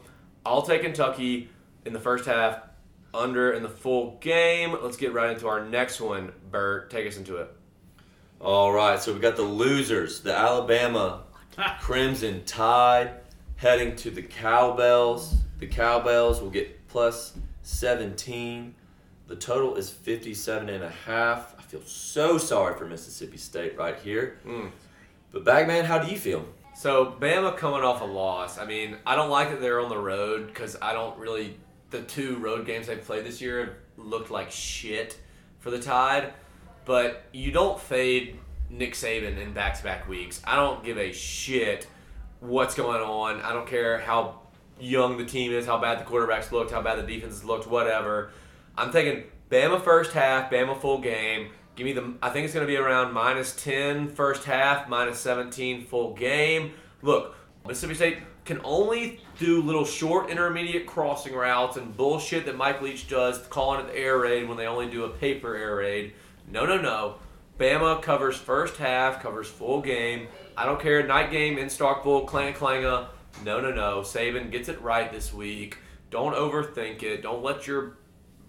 I'll 0.46 0.62
take 0.62 0.84
Kentucky 0.84 1.50
in 1.86 1.94
the 1.94 2.00
first 2.00 2.26
half, 2.26 2.62
under 3.14 3.54
in 3.54 3.64
the 3.64 3.70
full 3.70 4.18
game. 4.20 4.76
Let's 4.82 4.98
get 4.98 5.14
right 5.14 5.32
into 5.32 5.48
our 5.48 5.66
next 5.66 6.00
one. 6.02 6.32
Bert, 6.52 6.92
take 6.92 7.08
us 7.08 7.18
into 7.18 7.38
it. 7.38 7.52
All 8.42 8.72
right, 8.72 9.00
so 9.02 9.14
we 9.14 9.20
got 9.20 9.36
the 9.36 9.42
losers, 9.42 10.22
the 10.22 10.36
Alabama 10.36 11.24
Crimson 11.82 12.44
Tide, 12.46 13.12
heading 13.58 13.96
to 13.98 14.12
the 14.12 14.22
Cowbells. 14.22 15.36
The 15.60 15.68
Cowbells 15.68 16.40
will 16.40 16.50
get 16.50 16.88
plus 16.88 17.34
17. 17.64 18.76
The 19.28 19.36
total 19.36 19.76
is 19.76 19.90
57 19.90 20.70
and 20.70 20.84
a 20.84 20.90
half. 20.90 21.59
Feel 21.70 21.82
so 21.84 22.40
sorry 22.40 22.76
for 22.76 22.86
Mississippi 22.86 23.38
State 23.38 23.78
right 23.78 23.96
here. 24.00 24.40
Mm. 24.44 24.72
But 25.32 25.46
Bagman, 25.46 25.86
how 25.86 26.00
do 26.00 26.12
you 26.12 26.18
feel? 26.18 26.44
So 26.76 27.16
Bama 27.20 27.56
coming 27.56 27.84
off 27.84 28.02
a 28.02 28.06
loss. 28.06 28.58
I 28.58 28.66
mean, 28.66 28.98
I 29.06 29.16
don't 29.16 29.30
like 29.30 29.52
that 29.52 29.62
they're 29.62 29.80
on 29.80 29.90
the 29.90 29.98
road 29.98 30.48
because 30.48 30.76
I 30.82 30.94
don't 30.94 31.16
really. 31.20 31.58
The 31.92 32.02
two 32.02 32.38
road 32.38 32.66
games 32.66 32.88
they've 32.88 33.00
played 33.00 33.24
this 33.24 33.40
year 33.40 33.78
looked 33.98 34.32
like 34.32 34.50
shit 34.50 35.20
for 35.60 35.70
the 35.70 35.80
Tide. 35.80 36.34
But 36.86 37.24
you 37.34 37.52
don't 37.52 37.80
fade 37.80 38.40
Nick 38.72 38.94
Saban 38.94 39.38
in 39.38 39.54
back-to-back 39.54 40.10
weeks. 40.10 40.42
I 40.46 40.56
don't 40.56 40.84
give 40.84 40.98
a 40.98 41.12
shit 41.12 41.86
what's 42.40 42.74
going 42.74 43.02
on. 43.02 43.42
I 43.42 43.54
don't 43.54 43.68
care 43.68 44.00
how 44.00 44.40
young 44.80 45.18
the 45.18 45.26
team 45.26 45.52
is, 45.52 45.68
how 45.68 45.78
bad 45.78 46.00
the 46.00 46.10
quarterbacks 46.10 46.52
looked, 46.52 46.72
how 46.72 46.82
bad 46.82 46.98
the 46.98 47.14
defenses 47.14 47.44
looked, 47.44 47.68
whatever. 47.68 48.32
I'm 48.76 48.92
taking 48.92 49.26
Bama 49.50 49.84
first 49.84 50.12
half, 50.12 50.52
Bama 50.52 50.80
full 50.80 51.00
game. 51.00 51.50
Give 51.76 51.86
me 51.86 51.94
the. 51.94 52.14
I 52.22 52.30
think 52.30 52.46
it's 52.46 52.54
going 52.54 52.66
to 52.66 52.72
be 52.72 52.78
around 52.78 53.14
minus 53.14 53.56
10 53.56 54.10
first 54.10 54.44
half, 54.44 54.88
minus 54.90 55.20
17 55.20 55.86
full 55.86 56.14
game. 56.14 56.74
Look, 57.02 57.36
Mississippi 57.68 57.96
State 57.96 58.18
can 58.46 58.60
only 58.64 59.22
do 59.38 59.62
little 59.62 59.86
short 59.86 60.30
intermediate 60.30 60.86
crossing 60.86 61.34
routes 61.34 61.78
and 61.78 61.96
bullshit 61.96 62.46
that 62.46 62.58
Mike 62.58 62.82
Leach 62.82 63.08
does, 63.08 63.40
calling 63.48 63.80
it 63.80 63.88
the 63.88 63.98
air 63.98 64.18
raid 64.20 64.48
when 64.48 64.58
they 64.58 64.68
only 64.68 64.90
do 64.90 65.06
a 65.06 65.10
paper 65.10 65.56
air 65.56 65.78
raid. 65.78 66.14
No, 66.52 66.66
no, 66.66 66.80
no. 66.80 67.16
Bama 67.60 68.02
covers 68.02 68.38
first 68.38 68.78
half, 68.78 69.22
covers 69.22 69.48
full 69.48 69.82
game. 69.82 70.28
I 70.56 70.66
don't 70.66 70.80
care. 70.80 71.06
Night 71.06 71.32
game 71.32 71.58
in 71.58 71.68
Starkville, 71.68 72.26
Clan 72.26 72.54
Clanger. 72.54 73.08
No, 73.44 73.62
no, 73.62 73.72
no. 73.72 74.02
Saban 74.02 74.52
gets 74.52 74.70
it 74.70 74.82
right 74.82 75.12
this 75.12 75.34
week. 75.34 75.78
Don't 76.10 76.34
overthink 76.34 77.04
it. 77.04 77.22
Don't 77.22 77.44
let 77.44 77.68
your 77.68 77.98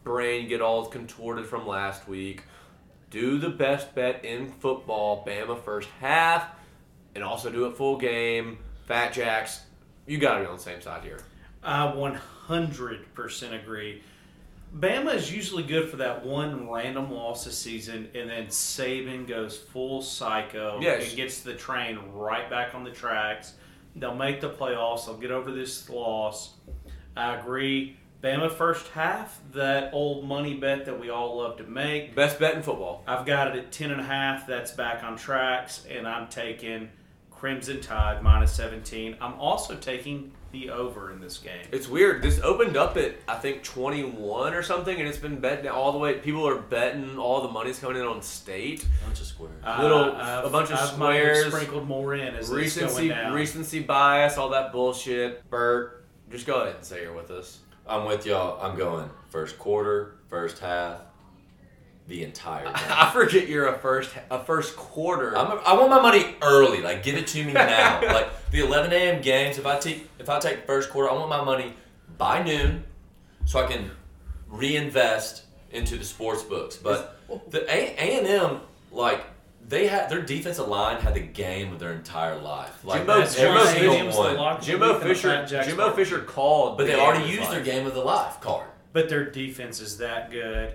brain 0.05 0.49
get 0.49 0.61
all 0.61 0.87
contorted 0.87 1.47
from 1.47 1.67
last 1.67 2.09
week. 2.09 2.43
Do 3.11 3.39
the 3.39 3.51
best 3.51 3.95
bet 3.95 4.25
in 4.25 4.51
football. 4.51 5.25
Bama 5.27 5.61
first 5.63 5.89
half, 6.01 6.45
and 7.15 7.25
also 7.25 7.51
do 7.51 7.67
it 7.67 7.77
full 7.77 7.97
game. 7.99 8.59
Fat 8.87 9.13
Jacks, 9.13 9.61
you 10.07 10.19
got 10.19 10.35
to 10.37 10.41
be 10.41 10.47
on 10.47 10.57
the 10.57 10.63
same 10.63 10.81
side 10.81 11.03
here. 11.05 11.21
I 11.63 11.87
100% 11.87 13.63
agree. 13.63 14.03
Bama 14.77 15.15
is 15.15 15.33
usually 15.35 15.65
good 15.65 15.91
for 15.91 15.97
that 15.97 16.25
one 16.25 16.71
random 16.71 17.11
loss 17.13 17.45
this 17.45 17.59
season, 17.59 18.09
and 18.15 18.31
then 18.31 18.47
Saban 18.47 19.27
goes 19.27 19.57
full 19.59 20.01
psycho 20.01 20.79
Yes. 20.81 21.09
and 21.09 21.17
gets 21.17 21.41
the 21.41 21.55
train 21.55 21.99
right 22.15 22.49
back 22.49 22.75
on 22.75 22.85
the 22.85 22.91
tracks. 22.93 23.55
They'll 23.97 24.15
make 24.15 24.41
the 24.41 24.51
playoffs. 24.51 25.07
They'll 25.07 25.17
get 25.17 25.33
over 25.33 25.51
this 25.51 25.91
loss. 25.91 26.55
I 27.17 27.35
agree. 27.37 27.97
Bama 28.23 28.51
first 28.51 28.89
half, 28.89 29.41
that 29.53 29.95
old 29.95 30.27
money 30.27 30.55
bet 30.55 30.85
that 30.85 31.01
we 31.01 31.09
all 31.09 31.39
love 31.39 31.57
to 31.57 31.65
make. 31.65 32.15
Best 32.15 32.39
bet 32.39 32.55
in 32.55 32.63
football. 32.63 33.03
I've 33.07 33.25
got 33.25 33.49
it 33.49 33.57
at 33.57 33.73
10 33.73 33.91
and 33.93 34.01
a 34.01 34.05
half. 34.05 34.47
That's 34.47 34.73
back 34.73 35.03
on 35.03 35.17
tracks, 35.17 35.87
and 35.89 36.07
I'm 36.07 36.29
taking 36.29 36.91
Crimson 37.31 37.81
Tide 37.81 38.23
minus 38.23 38.53
17. 38.53 39.17
I'm 39.23 39.35
also 39.35 39.75
taking 39.75 40.33
the 40.53 40.69
over 40.69 41.13
in 41.13 41.21
this 41.21 41.39
game. 41.39 41.65
It's 41.73 41.89
weird. 41.89 42.21
This 42.21 42.41
opened 42.43 42.77
up 42.77 42.99
at 42.99 43.15
I 43.27 43.37
think 43.37 43.63
21 43.63 44.53
or 44.53 44.63
something, 44.63 44.99
and 44.99 45.09
it's 45.09 45.17
been 45.17 45.39
betting 45.41 45.71
all 45.71 45.93
the 45.93 45.99
way. 45.99 46.15
People 46.19 46.47
are 46.47 46.57
betting 46.59 47.17
all 47.17 47.41
the 47.41 47.49
money's 47.49 47.79
coming 47.79 47.97
in 47.99 48.07
on 48.07 48.21
state. 48.21 48.85
Bunch 49.07 49.21
of 49.21 49.27
squares. 49.27 49.53
Uh, 49.65 49.79
Little- 49.81 50.13
I've- 50.17 50.47
a 50.47 50.51
bunch 50.51 50.71
of 50.71 50.79
I've 50.79 50.89
squares. 50.89 51.47
sprinkled 51.47 51.87
more 51.89 52.15
in 52.15 52.35
as 52.35 52.51
Recency, 52.51 53.09
going 53.09 53.19
down. 53.19 53.33
recency 53.33 53.81
bias, 53.81 54.37
all 54.37 54.51
that 54.51 54.73
bullshit. 54.73 55.49
Bert, 55.49 56.05
just 56.31 56.47
go 56.47 56.61
ahead 56.63 56.75
and 56.77 56.85
say 56.85 57.03
you're 57.03 57.15
with 57.15 57.31
us. 57.31 57.61
I'm 57.91 58.07
with 58.07 58.25
y'all. 58.25 58.61
I'm 58.63 58.79
going 58.79 59.11
first 59.31 59.59
quarter, 59.59 60.15
first 60.29 60.61
half, 60.61 61.01
the 62.07 62.23
entire 62.23 62.65
game. 62.65 62.75
I 62.75 63.11
forget 63.11 63.49
you're 63.49 63.67
a 63.67 63.79
first 63.79 64.11
a 64.31 64.43
first 64.43 64.77
quarter. 64.77 65.37
I'm 65.37 65.51
a, 65.51 65.61
I 65.63 65.75
want 65.75 65.91
my 65.91 66.01
money 66.01 66.37
early. 66.41 66.83
Like, 66.83 67.03
give 67.03 67.17
it 67.17 67.27
to 67.29 67.45
me 67.45 67.53
now. 67.53 68.01
like 68.13 68.29
the 68.53 68.61
11 68.61 68.93
a.m. 68.93 69.21
games. 69.23 69.59
If 69.59 69.67
I 69.67 69.79
take 69.79 70.09
if 70.21 70.29
I 70.29 70.39
take 70.39 70.67
first 70.67 70.91
quarter, 70.91 71.11
I 71.11 71.15
want 71.15 71.29
my 71.29 71.43
money 71.43 71.75
by 72.17 72.43
noon, 72.43 72.85
so 73.45 73.59
I 73.65 73.67
can 73.67 73.91
reinvest 74.49 75.45
into 75.73 75.97
the 75.97 76.05
sports 76.05 76.43
books. 76.45 76.77
But 76.77 77.19
the 77.51 77.65
A 77.69 77.97
and 77.97 78.27
M, 78.27 78.61
like 78.93 79.25
they 79.71 79.87
had 79.87 80.11
their 80.11 80.21
defensive 80.21 80.69
line 80.69 81.01
had 81.01 81.15
the 81.15 81.21
game 81.21 81.73
of 81.73 81.79
their 81.79 81.93
entire 81.93 82.37
life. 82.39 82.85
Like 82.85 82.99
Jimbo- 83.01 83.19
That's 83.21 83.35
Jimbo 83.37 83.55
why 83.55 83.67
Stadium's 83.67 83.87
Stadium's 83.93 84.15
single 84.15 84.23
the 84.23 84.29
one. 84.29 84.37
lock 84.37 84.59
of 84.59 84.65
the 84.67 84.71
Jimbo 84.73 84.87
week 84.87 84.95
in 85.03 85.09
the 85.09 85.15
Fisher. 85.15 85.47
Jimbo 85.65 85.93
Fisher 85.93 86.21
called, 86.21 86.77
But 86.77 86.87
the 86.87 86.93
they 86.93 87.01
already 87.01 87.23
of 87.23 87.29
his 87.31 87.39
used 87.39 87.51
their 87.53 87.63
game 87.63 87.87
of 87.87 87.95
the 87.95 88.03
life 88.05 88.41
card. 88.41 88.67
But 88.93 89.09
their 89.09 89.31
defense 89.31 89.81
is 89.81 89.99
that 89.99 90.31
good. 90.31 90.75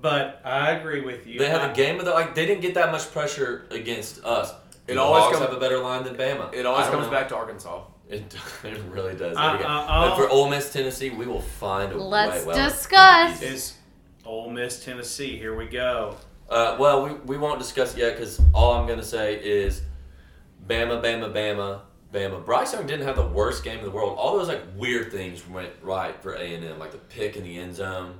But 0.00 0.40
I 0.44 0.70
agree 0.70 1.00
with 1.00 1.26
you. 1.26 1.38
They 1.40 1.48
have 1.50 1.62
I- 1.62 1.72
a 1.72 1.74
game 1.74 1.98
of 1.98 2.04
the 2.06 2.12
like. 2.12 2.34
They 2.34 2.46
didn't 2.46 2.62
get 2.62 2.74
that 2.74 2.92
much 2.92 3.10
pressure 3.12 3.66
against 3.70 4.24
us. 4.24 4.52
It 4.86 4.94
the 4.94 5.00
always 5.02 5.24
comes- 5.24 5.38
have 5.40 5.52
a 5.52 5.60
better 5.60 5.78
line 5.80 6.04
than 6.04 6.14
Bama. 6.16 6.54
It 6.54 6.64
always 6.64 6.86
comes 6.86 7.06
know. 7.06 7.10
back 7.10 7.28
to 7.30 7.36
Arkansas. 7.36 7.82
It, 8.08 8.34
it 8.64 8.78
really 8.90 9.14
does. 9.16 9.36
Uh, 9.36 9.50
every 9.54 9.64
uh, 9.66 10.08
but 10.10 10.16
for 10.16 10.28
Ole 10.30 10.48
Miss, 10.48 10.72
Tennessee, 10.72 11.10
we 11.10 11.26
will 11.26 11.40
find 11.42 11.92
a 11.92 11.98
Let's 11.98 12.46
way. 12.46 12.54
Well, 12.54 12.68
discuss. 12.70 13.42
is 13.42 13.74
Ole 14.24 14.50
Miss, 14.50 14.82
Tennessee. 14.84 15.36
Here 15.36 15.54
we 15.56 15.66
go. 15.66 16.14
Uh, 16.48 16.76
well, 16.78 17.04
we, 17.04 17.12
we 17.26 17.36
won't 17.36 17.58
discuss 17.58 17.94
it 17.94 17.98
yet 18.00 18.16
because 18.16 18.40
all 18.54 18.72
I'm 18.72 18.86
going 18.86 18.98
to 18.98 19.04
say 19.04 19.34
is 19.36 19.82
Bama, 20.66 21.02
Bama, 21.02 21.32
Bama, 21.32 21.80
Bama. 22.12 22.44
Bryce 22.44 22.72
Young 22.72 22.86
didn't 22.86 23.06
have 23.06 23.16
the 23.16 23.26
worst 23.26 23.64
game 23.64 23.78
in 23.80 23.84
the 23.84 23.90
world. 23.90 24.16
All 24.18 24.38
those 24.38 24.48
like 24.48 24.62
weird 24.76 25.12
things 25.12 25.46
went 25.48 25.70
right 25.82 26.20
for 26.22 26.34
A 26.34 26.54
and 26.54 26.64
M, 26.64 26.78
like 26.78 26.92
the 26.92 26.98
pick 26.98 27.36
in 27.36 27.42
the 27.44 27.58
end 27.58 27.74
zone, 27.74 28.14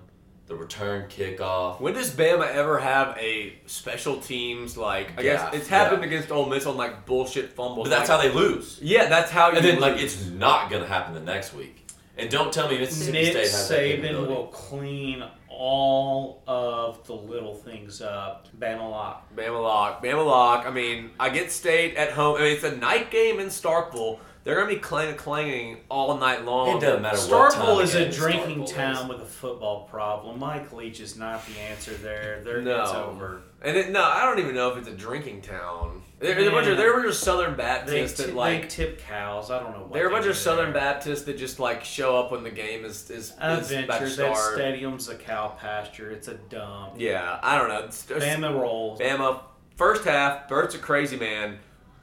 the 0.47 0.55
return 0.55 1.09
kickoff. 1.09 1.81
When 1.81 1.95
does 1.95 2.11
Bama 2.11 2.47
ever 2.49 2.79
have 2.79 3.17
a 3.19 3.55
special 3.67 4.21
teams 4.21 4.77
like? 4.77 5.19
I 5.19 5.23
Yeah, 5.23 5.51
guess 5.51 5.55
it's 5.55 5.69
happened 5.69 6.03
yeah. 6.03 6.09
against 6.09 6.31
Ole 6.31 6.47
Miss 6.51 6.67
on 6.67 6.77
like 6.77 7.07
bullshit 7.07 7.53
fumbles. 7.55 7.89
But 7.89 7.97
that's 7.97 8.11
like, 8.11 8.21
how 8.21 8.29
they 8.29 8.35
lose. 8.35 8.79
Yeah, 8.83 9.09
that's 9.09 9.31
how. 9.31 9.49
And 9.53 9.65
you 9.65 9.73
then 9.73 9.81
like 9.81 9.95
lose. 9.95 10.21
it's 10.21 10.27
not 10.31 10.69
going 10.71 10.83
to 10.83 10.89
happen 10.89 11.15
the 11.15 11.21
next 11.21 11.55
week. 11.55 11.87
And 12.19 12.29
don't 12.31 12.53
tell 12.53 12.69
me 12.69 12.79
Mississippi 12.79 13.13
Nick 13.13 13.31
State 13.33 13.43
has 13.43 13.69
that 13.69 13.79
Saban 13.79 13.97
capability. 14.03 14.35
will 14.35 14.47
clean 14.49 15.23
all 15.59 16.43
of 16.47 17.05
the 17.07 17.15
little 17.15 17.55
things 17.55 18.01
up. 18.01 18.47
Bama 18.59 18.89
lock. 18.89 19.35
Bama 19.35 19.61
lock, 19.63 20.03
Bama 20.03 20.25
lock. 20.25 20.65
I 20.67 20.71
mean, 20.71 21.11
I 21.19 21.31
get 21.31 21.51
State 21.51 21.97
at 21.97 22.13
home. 22.13 22.37
I 22.37 22.43
mean, 22.43 22.53
it's 22.53 22.65
a 22.65 22.77
night 22.77 23.11
game 23.11 23.41
in 23.41 23.49
Starkville. 23.49 24.21
They're 24.45 24.55
going 24.57 24.69
to 24.69 24.75
be 24.75 24.81
clang- 24.81 25.17
clanging 25.17 25.79
all 25.91 26.17
night 26.19 26.45
long. 26.45 26.77
It 26.79 26.81
doesn't 26.81 27.03
matter 27.03 27.19
what 27.19 27.53
time 27.53 27.63
Starkville 27.63 27.79
of 27.83 27.85
is 27.85 27.95
a 27.95 28.11
drinking 28.11 28.63
Starkville 28.65 28.75
town 28.75 29.03
is. 29.05 29.09
with 29.09 29.21
a 29.21 29.27
football 29.27 29.85
problem. 29.91 30.39
Mike 30.39 30.73
Leach 30.73 31.01
is 31.01 31.17
not 31.17 31.45
the 31.47 31.59
answer 31.61 31.93
there. 31.95 32.41
There, 32.45 32.63
No. 32.63 32.83
it's 32.83 32.93
over. 32.93 33.43
And 33.61 33.77
it, 33.77 33.91
no, 33.91 34.03
I 34.05 34.25
don't 34.25 34.39
even 34.39 34.55
know 34.55 34.71
if 34.71 34.79
it's 34.79 34.89
a 34.89 34.93
drinking 34.95 35.43
town. 35.43 36.03
They're, 36.21 36.35
they're 36.37 36.49
a 36.49 36.53
bunch 36.53 36.69
of 36.69 36.77
they're 36.77 36.93
a 36.93 36.97
bunch 36.97 37.09
of 37.09 37.15
Southern 37.15 37.53
They, 37.53 37.57
Baptists 37.59 38.17
t- 38.17 38.23
that 38.25 38.29
they 38.31 38.35
like 38.35 38.69
tip 38.69 39.01
cows. 39.01 39.51
I 39.51 39.59
don't 39.61 39.73
know 39.73 39.83
what 39.83 39.93
they're 39.93 40.09
a 40.09 40.11
bunch 40.11 40.27
of 40.27 40.37
Southern 40.37 40.73
there. 40.73 40.81
Baptists 40.81 41.23
that 41.23 41.37
just 41.39 41.59
like 41.59 41.85
show 41.85 42.17
up 42.19 42.31
when 42.33 42.43
the 42.45 42.51
game 42.51 42.85
is 42.85 43.11
is, 43.11 43.31
is 43.31 43.33
about 43.37 43.69
to 43.69 43.79
Adventures. 43.81 44.17
That 44.17 44.37
stadium's 44.55 45.09
a 45.09 45.15
cow 45.17 45.49
pasture. 45.59 46.11
It's 46.11 46.29
a 46.29 46.35
dump. 46.35 46.95
Yeah, 46.99 47.39
I 47.43 47.59
don't 47.59 47.69
know. 47.69 47.81
It's, 47.81 48.09
it's, 48.11 48.25
Bama 48.25 48.61
rolls. 48.61 49.01
Bama 49.01 49.41
first 49.77 50.05
half. 50.05 50.49
Bert's 50.49 50.75
a 50.77 50.79
crazy 50.79 51.17
man. 51.17 51.59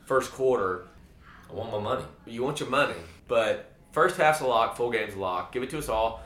First 0.05 0.31
quarter, 0.31 0.85
I 1.49 1.53
want 1.53 1.71
my 1.71 1.79
money. 1.79 2.03
you 2.25 2.43
want 2.43 2.59
your 2.59 2.69
money, 2.69 2.95
but 3.27 3.71
first 3.91 4.17
half's 4.17 4.41
a 4.41 4.47
lock. 4.47 4.75
Full 4.77 4.91
game's 4.91 5.15
a 5.15 5.19
lock. 5.19 5.51
Give 5.51 5.63
it 5.63 5.69
to 5.71 5.77
us 5.77 5.89
all. 5.89 6.23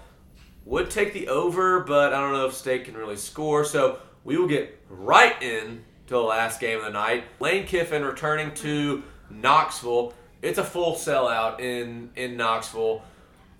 Would 0.65 0.89
take 0.89 1.13
the 1.13 1.27
over, 1.27 1.81
but 1.81 2.13
I 2.13 2.19
don't 2.19 2.33
know 2.33 2.45
if 2.45 2.53
State 2.53 2.85
can 2.85 2.95
really 2.95 3.15
score. 3.15 3.63
So 3.65 3.99
we 4.23 4.37
will 4.37 4.47
get 4.47 4.79
right 4.89 5.41
in 5.41 5.83
to 6.07 6.13
the 6.15 6.21
last 6.21 6.59
game 6.59 6.79
of 6.79 6.85
the 6.85 6.91
night. 6.91 7.23
Lane 7.39 7.65
Kiffin 7.65 8.03
returning 8.03 8.53
to 8.55 9.03
Knoxville. 9.29 10.13
It's 10.41 10.57
a 10.57 10.63
full 10.63 10.95
sellout 10.95 11.59
in 11.59 12.11
in 12.15 12.37
Knoxville. 12.37 13.03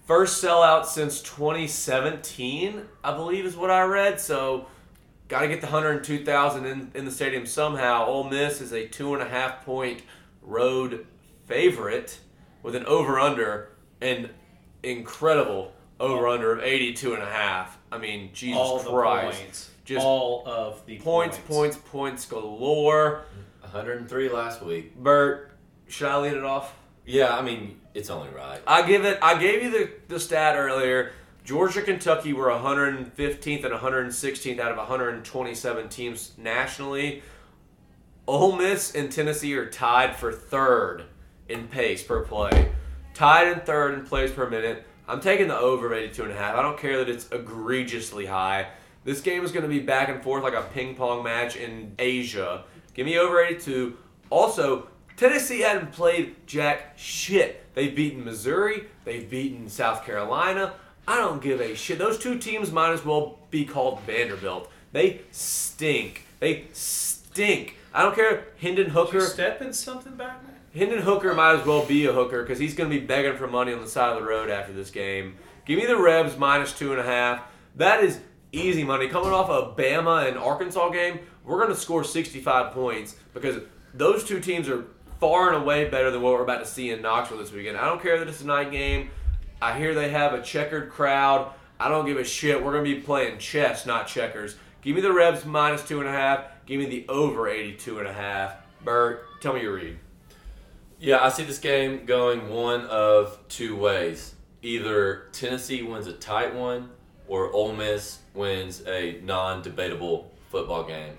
First 0.06 0.44
sellout 0.44 0.86
since 0.86 1.22
2017, 1.22 2.82
I 3.04 3.14
believe, 3.14 3.46
is 3.46 3.56
what 3.56 3.70
I 3.70 3.84
read. 3.84 4.20
So, 4.20 4.66
got 5.28 5.42
to 5.42 5.48
get 5.48 5.62
the 5.62 5.68
102,000 5.68 6.66
in, 6.66 6.92
in 6.96 7.06
the 7.06 7.12
stadium 7.12 7.46
somehow. 7.46 8.08
Ole 8.08 8.24
Miss 8.24 8.60
is 8.60 8.74
a 8.74 8.88
two 8.88 9.14
and 9.14 9.22
a 9.22 9.30
half 9.30 9.64
point 9.64 10.02
road 10.42 11.06
favorite 11.50 12.20
with 12.64 12.76
an 12.76 12.86
over 12.86 13.20
under 13.20 13.70
an 14.02 14.30
incredible 14.84 15.74
over 16.00 16.28
under 16.30 16.54
of 16.54 16.64
82 16.64 17.14
and 17.16 17.24
a 17.24 17.26
half. 17.26 17.78
I 17.92 17.98
mean, 17.98 18.30
Jesus 18.34 18.58
all 18.58 18.80
the 18.80 18.90
Christ. 18.90 19.42
points. 19.42 19.70
Just 19.84 20.06
all 20.06 20.44
of 20.48 20.86
the 20.86 20.98
points, 21.00 21.38
Points, 21.40 21.76
points, 21.76 21.78
points 21.90 22.26
galore. 22.28 23.26
103 23.62 24.30
last 24.30 24.62
week. 24.62 24.96
Bert, 24.96 25.52
should 25.88 26.08
I 26.08 26.18
lead 26.20 26.34
it 26.34 26.44
off? 26.44 26.74
Yeah, 27.06 27.36
I 27.36 27.42
mean, 27.42 27.80
it's 27.96 28.10
only 28.10 28.30
right. 28.30 28.62
I 28.68 28.88
give 28.88 29.04
it. 29.04 29.18
I 29.22 29.40
gave 29.40 29.64
you 29.64 29.72
the, 29.72 29.90
the 30.08 30.20
stat 30.20 30.56
earlier. 30.56 31.12
Georgia, 31.44 31.82
Kentucky 31.82 32.34
were 32.34 32.48
115th 32.48 33.64
and 33.66 33.74
116th 33.74 34.60
out 34.60 34.72
of 34.72 34.78
127 34.78 35.90
teams 35.90 36.34
nationally. 36.38 37.24
Ole 38.28 38.56
Miss 38.56 38.94
and 38.94 39.12
Tennessee 39.12 39.56
are 39.56 39.66
tied 39.68 40.16
for 40.16 40.32
third 40.32 41.06
in 41.50 41.68
pace 41.68 42.04
per 42.04 42.22
play, 42.22 42.72
tied 43.14 43.48
in 43.48 43.60
third 43.62 43.94
in 43.96 44.06
plays 44.06 44.32
per 44.32 44.50
minute. 44.50 44.86
I'm 45.08 45.20
taking 45.22 45.48
the 45.48 45.58
over 45.58 45.88
of 45.88 45.94
82 45.94 46.24
and 46.24 46.32
a 46.32 46.36
half. 46.36 46.56
I 46.56 46.62
don't 46.62 46.78
care 46.78 46.98
that 46.98 47.10
it's 47.10 47.28
egregiously 47.32 48.28
high. 48.28 48.68
This 49.04 49.22
game 49.22 49.44
is 49.44 49.52
going 49.52 49.64
to 49.64 49.70
be 49.70 49.80
back 49.80 50.10
and 50.10 50.22
forth 50.22 50.44
like 50.44 50.54
a 50.54 50.62
ping 50.74 50.96
pong 50.96 51.24
match 51.24 51.56
in 51.56 51.94
Asia. 51.98 52.64
Give 52.94 53.06
me 53.06 53.18
over 53.18 53.44
82. 53.44 53.98
Also, 54.30 54.88
Tennessee 55.18 55.62
hadn't 55.62 55.92
played 55.92 56.36
jack 56.46 56.94
shit. 56.96 57.66
They've 57.74 57.96
beaten 57.96 58.24
Missouri. 58.24 58.84
They've 59.06 59.28
beaten 59.28 59.68
South 59.68 60.06
Carolina. 60.06 60.74
I 61.08 61.18
don't 61.18 61.42
give 61.42 61.60
a 61.60 61.76
shit. 61.76 61.98
Those 61.98 62.20
two 62.20 62.38
teams 62.38 62.72
might 62.72 62.92
as 62.92 63.04
well 63.04 63.40
be 63.50 63.66
called 63.66 64.02
Vanderbilt. 64.02 64.70
They 64.92 65.22
stink. 65.32 66.26
They 66.40 66.66
stink. 66.74 67.78
I 67.94 68.04
don't 68.04 68.14
care. 68.14 68.46
Hendon 68.62 68.86
Did 68.86 68.94
Hooker. 68.94 69.18
you 69.18 69.22
step 69.26 69.62
in 69.62 69.74
something 69.74 70.16
back? 70.16 70.40
Hendon 70.76 71.02
Hooker 71.02 71.34
might 71.34 71.60
as 71.60 71.66
well 71.66 71.84
be 71.86 72.06
a 72.06 72.14
hooker 72.14 72.44
because 72.44 72.60
he's 72.60 72.76
going 72.76 72.92
to 72.92 73.00
be 73.00 73.04
begging 73.04 73.36
for 73.36 73.48
money 73.48 73.74
on 73.74 73.82
the 73.82 73.90
side 73.90 74.14
of 74.14 74.22
the 74.22 74.28
road 74.28 74.50
after 74.50 74.72
this 74.72 74.92
game. 74.92 75.36
Give 75.66 75.80
me 75.80 75.88
the 75.88 75.98
Rebs 75.98 76.38
minus 76.38 76.78
two 76.78 76.92
and 76.92 77.02
a 77.02 77.04
half. 77.04 77.42
That 77.76 78.04
is 78.04 78.20
easy 78.52 78.84
money. 78.84 79.08
Coming 79.08 79.32
off 79.32 79.50
a 79.50 79.80
Bama 79.80 80.28
and 80.28 80.38
Arkansas 80.38 80.90
game, 80.90 81.20
we're 81.44 81.58
going 81.58 81.74
to 81.74 81.76
score 81.76 82.04
65 82.04 82.72
points 82.72 83.16
because 83.34 83.64
those 83.96 84.24
two 84.24 84.40
teams 84.40 84.70
are 84.70 84.86
far 85.20 85.52
and 85.52 85.64
away 85.64 85.90
better 85.90 86.12
than 86.12 86.22
what 86.22 86.34
we're 86.34 86.44
about 86.44 86.60
to 86.60 86.66
see 86.66 86.92
in 86.92 87.02
Knoxville 87.02 87.40
this 87.40 87.52
weekend. 87.52 87.76
I 87.76 87.86
don't 87.86 88.02
care 88.02 88.20
that 88.20 88.28
it's 88.28 88.42
a 88.42 88.46
night 88.46 88.72
game. 88.72 89.10
I 89.62 89.78
hear 89.78 89.96
they 89.96 90.10
have 90.10 90.34
a 90.34 90.42
checkered 90.42 90.92
crowd. 90.92 91.52
I 91.80 91.90
don't 91.90 92.06
give 92.06 92.18
a 92.18 92.24
shit. 92.24 92.64
We're 92.64 92.74
going 92.74 92.86
to 92.86 92.96
be 92.96 93.02
playing 93.02 93.40
chess, 93.40 93.88
not 93.88 94.08
checkers. 94.08 94.56
Give 94.82 94.96
me 94.96 95.02
the 95.02 95.12
Rebs 95.12 95.46
minus 95.46 95.86
two 95.86 96.00
and 96.00 96.08
a 96.08 96.12
half. 96.12 96.46
Give 96.68 96.80
me 96.80 96.86
the 96.86 97.08
over 97.10 97.50
82 97.50 98.00
and 98.00 98.08
a 98.08 98.14
half. 98.14 98.56
Bert, 98.84 99.26
tell 99.42 99.54
me 99.54 99.62
your 99.62 99.74
read. 99.74 99.98
Yeah, 101.02 101.24
I 101.24 101.30
see 101.30 101.44
this 101.46 101.60
game 101.60 102.06
going 102.06 102.50
one 102.50 102.82
of 102.88 103.40
two 103.48 103.78
ways. 103.78 104.36
Either 104.62 105.30
Tennessee 105.32 105.82
wins 105.82 106.08
a 106.08 106.14
tight 106.14 106.54
one, 106.54 106.90
or 107.30 107.50
Ole 107.54 107.74
Miss 107.74 108.20
wins 108.34 108.84
a 108.86 109.22
non-debatable 109.24 110.30
football 110.50 110.84
game. 110.84 111.14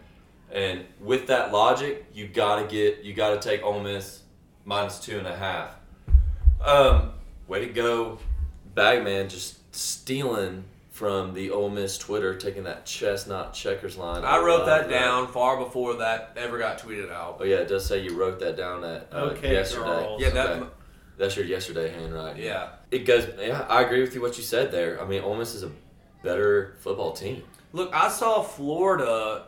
And 0.52 0.84
with 1.00 1.28
that 1.28 1.50
logic, 1.50 2.04
you 2.12 2.28
gotta 2.28 2.66
get 2.66 3.04
you 3.04 3.14
gotta 3.14 3.38
take 3.38 3.62
Ole 3.62 3.80
Miss 3.80 4.22
minus 4.66 4.98
two 4.98 5.16
and 5.16 5.26
a 5.26 5.34
half. 5.34 5.76
Um, 6.62 7.12
way 7.48 7.60
to 7.60 7.72
go, 7.72 8.18
Bagman, 8.74 9.30
just 9.30 9.74
stealing 9.74 10.64
from 11.00 11.32
the 11.32 11.50
Ole 11.50 11.70
Miss 11.70 11.96
Twitter, 11.96 12.34
taking 12.34 12.64
that 12.64 12.84
chestnut 12.84 13.54
checkers 13.54 13.96
line. 13.96 14.22
I 14.22 14.36
wrote 14.36 14.66
love 14.66 14.66
that 14.66 14.90
down 14.90 15.28
far 15.28 15.56
before 15.56 15.94
that 15.94 16.32
ever 16.36 16.58
got 16.58 16.78
tweeted 16.78 17.10
out. 17.10 17.38
Oh 17.40 17.44
yeah, 17.44 17.56
it 17.56 17.68
does 17.68 17.86
say 17.86 18.02
you 18.02 18.14
wrote 18.14 18.38
that 18.40 18.54
down 18.58 18.84
at 18.84 19.08
uh, 19.10 19.30
Okay, 19.30 19.52
yesterday. 19.52 19.86
girls. 19.86 20.20
Yeah, 20.20 20.28
that. 20.28 20.50
Okay. 20.50 20.70
That's 21.16 21.36
your 21.36 21.46
yesterday 21.46 21.88
handwriting. 21.88 22.42
Yeah. 22.42 22.68
It 22.90 23.06
goes. 23.06 23.26
Yeah, 23.38 23.62
I 23.66 23.80
agree 23.80 24.02
with 24.02 24.14
you 24.14 24.20
what 24.20 24.36
you 24.36 24.42
said 24.42 24.72
there. 24.72 25.00
I 25.00 25.06
mean, 25.06 25.22
Ole 25.22 25.36
Miss 25.38 25.54
is 25.54 25.62
a 25.62 25.70
better 26.22 26.76
football 26.80 27.12
team. 27.12 27.44
Look, 27.72 27.94
I 27.94 28.10
saw 28.10 28.42
Florida 28.42 29.46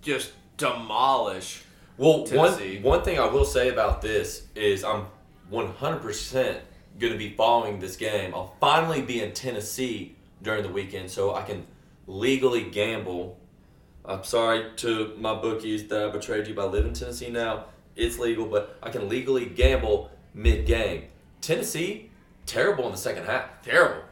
just 0.00 0.32
demolish. 0.56 1.64
Well, 1.98 2.24
Tennessee. 2.24 2.76
one 2.78 2.96
one 2.96 3.04
thing 3.04 3.18
I 3.18 3.26
will 3.26 3.44
say 3.44 3.68
about 3.68 4.00
this 4.00 4.46
is 4.54 4.84
I'm 4.84 5.04
100% 5.52 6.60
going 6.98 7.12
to 7.12 7.18
be 7.18 7.34
following 7.34 7.78
this 7.78 7.96
game. 7.96 8.34
I'll 8.34 8.54
finally 8.58 9.02
be 9.02 9.20
in 9.22 9.32
Tennessee 9.32 10.14
during 10.42 10.62
the 10.62 10.68
weekend, 10.68 11.10
so 11.10 11.34
I 11.34 11.42
can 11.42 11.66
legally 12.06 12.64
gamble. 12.64 13.38
I'm 14.04 14.24
sorry 14.24 14.70
to 14.76 15.14
my 15.18 15.34
bookies 15.34 15.86
that 15.88 16.08
I 16.08 16.10
betrayed 16.10 16.46
you 16.46 16.54
by 16.54 16.64
living 16.64 16.88
in 16.88 16.94
Tennessee 16.94 17.30
now. 17.30 17.66
It's 17.96 18.18
legal, 18.18 18.46
but 18.46 18.78
I 18.82 18.90
can 18.90 19.08
legally 19.08 19.46
gamble 19.46 20.10
mid 20.34 20.66
game. 20.66 21.04
Tennessee, 21.40 22.10
terrible 22.46 22.86
in 22.86 22.92
the 22.92 22.98
second 22.98 23.26
half. 23.26 23.62
Terrible. 23.62 24.02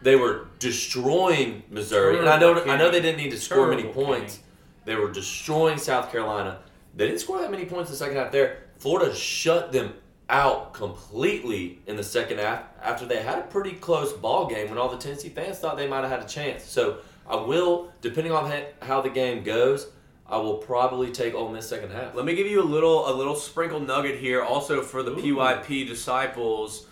They 0.00 0.16
were 0.16 0.46
destroying 0.58 1.62
Missouri, 1.70 2.18
and 2.18 2.28
I 2.28 2.38
know 2.38 2.54
Terrible, 2.54 2.70
I 2.70 2.76
know 2.76 2.90
they 2.90 3.02
didn't 3.02 3.18
need 3.18 3.30
to 3.30 3.38
score 3.38 3.68
many 3.68 3.84
points. 3.84 4.40
They 4.84 4.94
were 4.94 5.10
destroying 5.10 5.78
South 5.78 6.10
Carolina. 6.10 6.60
They 6.94 7.06
didn't 7.06 7.20
score 7.20 7.38
that 7.38 7.50
many 7.50 7.66
points 7.66 7.90
in 7.90 7.94
the 7.94 7.98
second 7.98 8.16
half. 8.16 8.32
There, 8.32 8.62
Florida 8.78 9.14
shut 9.14 9.72
them 9.72 9.94
out 10.30 10.72
completely 10.72 11.80
in 11.86 11.96
the 11.96 12.02
second 12.02 12.38
half 12.38 12.62
after 12.82 13.06
they 13.06 13.22
had 13.22 13.38
a 13.38 13.42
pretty 13.42 13.72
close 13.72 14.12
ball 14.12 14.46
game 14.46 14.68
when 14.68 14.78
all 14.78 14.88
the 14.88 14.96
Tennessee 14.96 15.28
fans 15.28 15.58
thought 15.58 15.76
they 15.76 15.88
might 15.88 16.02
have 16.02 16.10
had 16.10 16.22
a 16.22 16.28
chance. 16.28 16.64
So 16.64 16.98
I 17.28 17.36
will, 17.36 17.92
depending 18.00 18.32
on 18.32 18.50
how 18.82 19.00
the 19.00 19.10
game 19.10 19.42
goes, 19.42 19.88
I 20.26 20.36
will 20.36 20.58
probably 20.58 21.10
take 21.10 21.34
Ole 21.34 21.50
Miss 21.50 21.68
second 21.68 21.90
half. 21.90 22.14
Let 22.14 22.24
me 22.24 22.34
give 22.34 22.46
you 22.46 22.62
a 22.62 22.64
little 22.64 23.08
a 23.10 23.14
little 23.14 23.34
sprinkle 23.34 23.80
nugget 23.80 24.18
here, 24.18 24.42
also 24.42 24.82
for 24.82 25.02
the 25.02 25.12
Ooh. 25.12 25.36
PYP 25.36 25.86
disciples. 25.86 26.86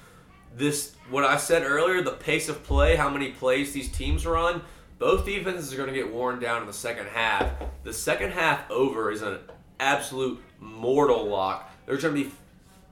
This 0.57 0.95
what 1.11 1.25
I 1.25 1.37
said 1.37 1.63
earlier, 1.63 2.03
the 2.03 2.13
pace 2.13 2.49
of 2.49 2.65
play, 2.65 2.97
how 2.97 3.11
many 3.11 3.33
plays 3.33 3.73
these 3.73 3.91
teams 3.91 4.25
run. 4.25 4.63
Both 4.99 5.27
defenses 5.27 5.75
are 5.75 5.77
going 5.77 5.91
to 5.91 5.95
get 5.95 6.11
worn 6.11 6.41
down 6.41 6.63
in 6.63 6.67
the 6.67 6.73
second 6.73 7.09
half. 7.09 7.51
The 7.85 7.93
second 7.93 8.33
half 8.33 8.71
over 8.71 9.11
is 9.11 9.21
an 9.21 9.39
absolute 9.79 10.43
mortal 10.59 11.27
lock. 11.27 11.71
There's 11.85 12.03
going 12.03 12.15
to 12.15 12.25
be 12.25 12.31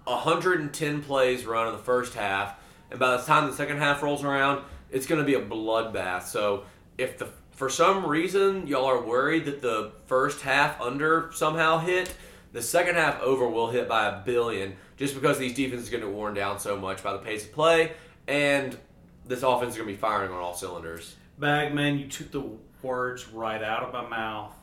110 0.05 1.03
plays 1.03 1.47
run 1.47 1.68
in 1.68 1.72
the 1.72 1.82
first 1.82 2.12
half, 2.12 2.57
and 2.95 3.01
by 3.01 3.16
the 3.16 3.22
time 3.24 3.51
the 3.51 3.57
second 3.57 3.78
half 3.78 4.05
rolls 4.05 4.22
around, 4.22 4.62
it's 4.88 5.05
going 5.05 5.20
to 5.20 5.26
be 5.26 5.34
a 5.34 5.45
bloodbath. 5.45 6.22
So 6.22 6.62
if 6.97 7.18
the 7.18 7.28
for 7.51 7.68
some 7.68 8.07
reason 8.07 8.68
y'all 8.68 8.84
are 8.84 9.03
worried 9.03 9.47
that 9.47 9.61
the 9.61 9.90
first 10.07 10.42
half 10.42 10.80
under 10.80 11.32
somehow 11.34 11.78
hit, 11.78 12.14
the 12.53 12.62
second 12.62 12.95
half 12.95 13.20
over 13.20 13.49
will 13.49 13.68
hit 13.68 13.88
by 13.88 14.07
a 14.07 14.20
billion, 14.20 14.76
just 14.97 15.16
because 15.16 15.40
these 15.40 15.55
defenses 15.55 15.88
are 15.88 15.90
going 15.90 16.03
to 16.03 16.07
get 16.07 16.16
worn 16.16 16.34
down 16.34 16.61
so 16.61 16.76
much 16.76 17.03
by 17.03 17.12
the 17.12 17.18
pace 17.18 17.45
of 17.45 17.53
play, 17.53 17.95
and 18.28 18.78
this 19.26 19.42
offense 19.42 19.72
is 19.72 19.76
going 19.76 19.88
to 19.88 19.92
be 19.92 19.99
firing 19.99 20.30
on 20.30 20.38
all 20.38 20.55
cylinders. 20.55 21.16
Bagman, 21.40 21.99
you 21.99 22.07
took 22.07 22.30
the 22.30 22.45
words 22.80 23.28
right 23.28 23.61
out 23.61 23.82
of 23.82 23.92
my 23.92 24.09
mouth. 24.09 24.55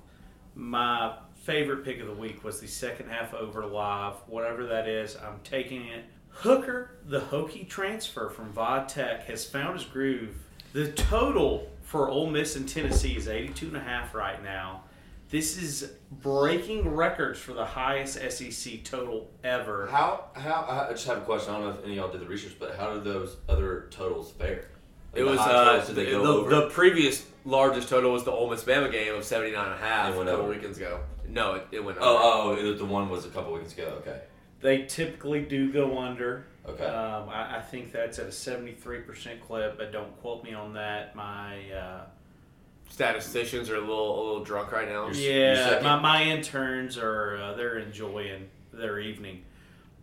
My 0.55 1.15
favorite 1.35 1.83
pick 1.83 1.99
of 1.99 2.07
the 2.07 2.13
week 2.13 2.45
was 2.45 2.61
the 2.61 2.67
second 2.67 3.09
half 3.09 3.33
over 3.33 3.65
live, 3.65 4.13
whatever 4.27 4.67
that 4.67 4.87
is. 4.87 5.17
I'm 5.17 5.41
taking 5.43 5.87
it. 5.87 6.05
Hooker, 6.31 6.91
the 7.05 7.19
Hokie 7.19 7.67
transfer 7.67 8.29
from 8.29 8.51
Va 8.51 8.85
Tech, 8.87 9.25
has 9.25 9.45
found 9.45 9.77
his 9.79 9.87
groove. 9.87 10.35
The 10.73 10.91
total 10.91 11.69
for 11.83 12.09
Ole 12.09 12.29
Miss 12.29 12.55
and 12.55 12.67
Tennessee 12.67 13.15
is 13.17 13.27
82 13.27 13.67
and 13.67 13.77
a 13.77 13.81
half 13.81 14.15
right 14.15 14.41
now. 14.43 14.83
This 15.29 15.61
is 15.61 15.91
breaking 16.11 16.89
records 16.89 17.39
for 17.39 17.53
the 17.53 17.63
highest 17.65 18.19
SEC 18.31 18.83
total 18.83 19.29
ever. 19.45 19.87
How 19.89 20.25
how 20.33 20.65
I 20.89 20.91
just 20.91 21.07
have 21.07 21.19
a 21.19 21.21
question. 21.21 21.53
I 21.53 21.57
don't 21.59 21.67
know 21.67 21.73
if 21.79 21.83
any 21.85 21.93
of 21.93 22.03
y'all 22.03 22.11
did 22.11 22.19
the 22.21 22.25
research, 22.25 22.55
but 22.59 22.75
how 22.75 22.93
did 22.93 23.05
those 23.05 23.37
other 23.47 23.87
totals 23.91 24.31
fare? 24.31 24.67
Like 25.13 25.21
It 25.21 25.23
was 25.23 25.39
high 25.39 25.51
uh, 25.51 25.85
the, 25.85 25.93
did 25.93 25.95
they 26.07 26.11
go 26.11 26.43
the, 26.49 26.61
the 26.61 26.69
previous 26.69 27.25
largest 27.45 27.87
total 27.87 28.11
was 28.11 28.25
the 28.25 28.31
Ole 28.31 28.49
Miss 28.49 28.63
Bama 28.65 28.91
game 28.91 29.15
of 29.15 29.23
79 29.23 29.63
and 29.65 29.73
a 29.73 29.77
half 29.77 30.13
It 30.13 30.19
a 30.19 30.25
couple 30.25 30.31
over. 30.45 30.49
weekends 30.49 30.77
ago. 30.77 30.99
No, 31.29 31.53
it, 31.55 31.67
it 31.71 31.83
went 31.83 31.97
over. 31.97 32.07
oh 32.09 32.57
oh, 32.59 32.73
the 32.73 32.83
one 32.85 33.09
was 33.09 33.25
a 33.25 33.29
couple 33.29 33.53
weeks 33.53 33.71
ago. 33.73 34.01
Okay, 34.01 34.19
They 34.61 34.83
typically 34.83 35.41
do 35.41 35.71
go 35.71 35.97
under. 35.97 36.45
okay. 36.67 36.85
Um, 36.85 37.29
I, 37.29 37.57
I 37.57 37.61
think 37.61 37.91
that's 37.91 38.19
at 38.19 38.25
a 38.27 38.29
73% 38.29 39.41
clip, 39.41 39.77
but 39.77 39.91
don't 39.91 40.15
quote 40.21 40.43
me 40.43 40.53
on 40.53 40.73
that. 40.73 41.15
My 41.15 41.57
uh, 41.71 42.01
Statisticians 42.89 43.69
are 43.69 43.77
a 43.77 43.79
little 43.79 44.15
a 44.15 44.23
little 44.27 44.43
drunk 44.43 44.71
right 44.71 44.87
now. 44.87 45.07
You're- 45.07 45.17
you're 45.23 45.45
yeah, 45.45 45.79
my, 45.81 45.97
my 45.99 46.23
interns 46.23 46.97
are 46.97 47.37
uh, 47.37 47.53
they're 47.53 47.77
enjoying 47.79 48.49
their 48.73 48.99
evening. 48.99 49.43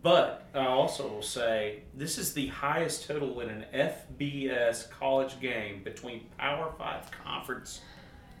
But 0.01 0.47
I 0.55 0.65
also 0.65 1.07
will 1.07 1.21
say 1.21 1.81
this 1.93 2.17
is 2.17 2.33
the 2.33 2.47
highest 2.47 3.05
total 3.05 3.41
in 3.41 3.49
an 3.49 3.65
FBS 3.73 4.89
college 4.89 5.39
game 5.39 5.83
between 5.83 6.21
Power 6.37 6.73
Five 6.77 7.09
conference 7.23 7.81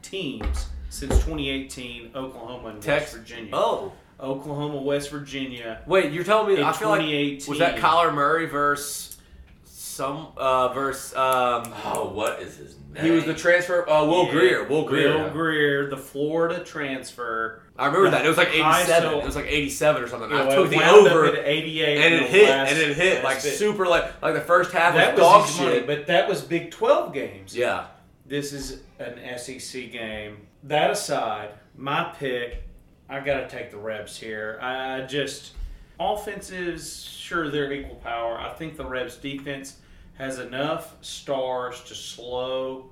teams 0.01 0.67
since 0.89 1.13
2018. 1.15 2.11
Oklahoma 2.15 2.69
and 2.69 2.81
Tex- 2.81 3.11
West 3.13 3.17
Virginia. 3.17 3.51
Oh, 3.53 3.91
Oklahoma, 4.19 4.81
West 4.81 5.09
Virginia. 5.11 5.81
wait, 5.85 6.11
you're 6.11 6.23
telling 6.23 6.53
me? 6.53 6.59
In 6.61 6.63
I 6.67 6.71
feel 6.73 6.89
like 6.89 7.01
was 7.47 7.59
that 7.59 7.77
Kyler 7.77 8.13
Murray 8.13 8.45
versus 8.47 9.17
some 9.65 10.27
uh 10.37 10.69
versus 10.73 11.13
um. 11.15 11.73
oh, 11.85 12.11
what 12.13 12.41
is 12.41 12.55
his 12.57 12.75
name? 12.93 13.03
He 13.05 13.11
was 13.11 13.25
the 13.25 13.33
transfer. 13.33 13.87
Uh, 13.89 14.05
Will 14.05 14.25
Yeah, 14.25 14.31
Grier. 14.31 14.63
Will 14.67 14.83
Grier. 14.85 15.17
Will 15.23 15.29
Grier, 15.29 15.89
the 15.89 15.97
Florida 15.97 16.63
transfer. 16.63 17.61
I 17.77 17.85
remember 17.85 18.09
that. 18.11 18.25
It 18.25 18.27
was 18.27 18.37
like 18.37 18.49
87. 18.49 19.03
total- 19.03 19.19
It 19.21 19.25
was 19.25 19.35
like 19.37 19.45
87 19.47 20.03
or 20.03 20.07
something. 20.09 20.29
You 20.31 20.37
I 20.37 20.53
took 20.55 20.69
the 20.69 20.83
over 20.83 21.25
at 21.25 21.45
88 21.45 21.97
and 21.97 22.13
it 22.13 22.29
hit 22.29 22.49
last- 22.49 22.71
and 22.71 22.77
it 22.81 22.97
hit 22.97 23.23
like 23.23 23.35
last 23.35 23.43
bit. 23.45 23.53
super 23.57 23.87
like 23.87 24.21
like 24.21 24.33
the 24.33 24.41
first 24.41 24.71
half 24.73 24.95
That 24.95 25.15
was 25.15 25.21
was 25.21 25.31
dog 25.31 25.49
easy 25.49 25.63
money, 25.63 25.79
but 25.81 26.07
that 26.07 26.27
was 26.27 26.41
Big 26.41 26.71
12 26.71 27.13
games. 27.13 27.55
yeah. 27.55 27.85
This 28.25 28.53
is 28.53 28.81
an 28.99 29.17
SEC 29.39 29.91
game. 29.91 30.45
That 30.63 30.91
aside, 30.91 31.49
my 31.75 32.13
pick, 32.19 32.63
I 33.09 33.19
got 33.21 33.41
to 33.41 33.47
take 33.47 33.71
the 33.71 33.77
Rebs 33.77 34.17
here. 34.17 34.59
I 34.61 35.01
just 35.01 35.53
offenses, 35.99 37.03
sure 37.03 37.49
they're 37.49 37.71
equal 37.73 37.95
power. 37.95 38.37
I 38.37 38.53
think 38.53 38.77
the 38.77 38.85
Rebs 38.85 39.17
defense 39.17 39.77
has 40.17 40.39
enough 40.39 40.95
stars 41.01 41.83
to 41.85 41.95
slow 41.95 42.89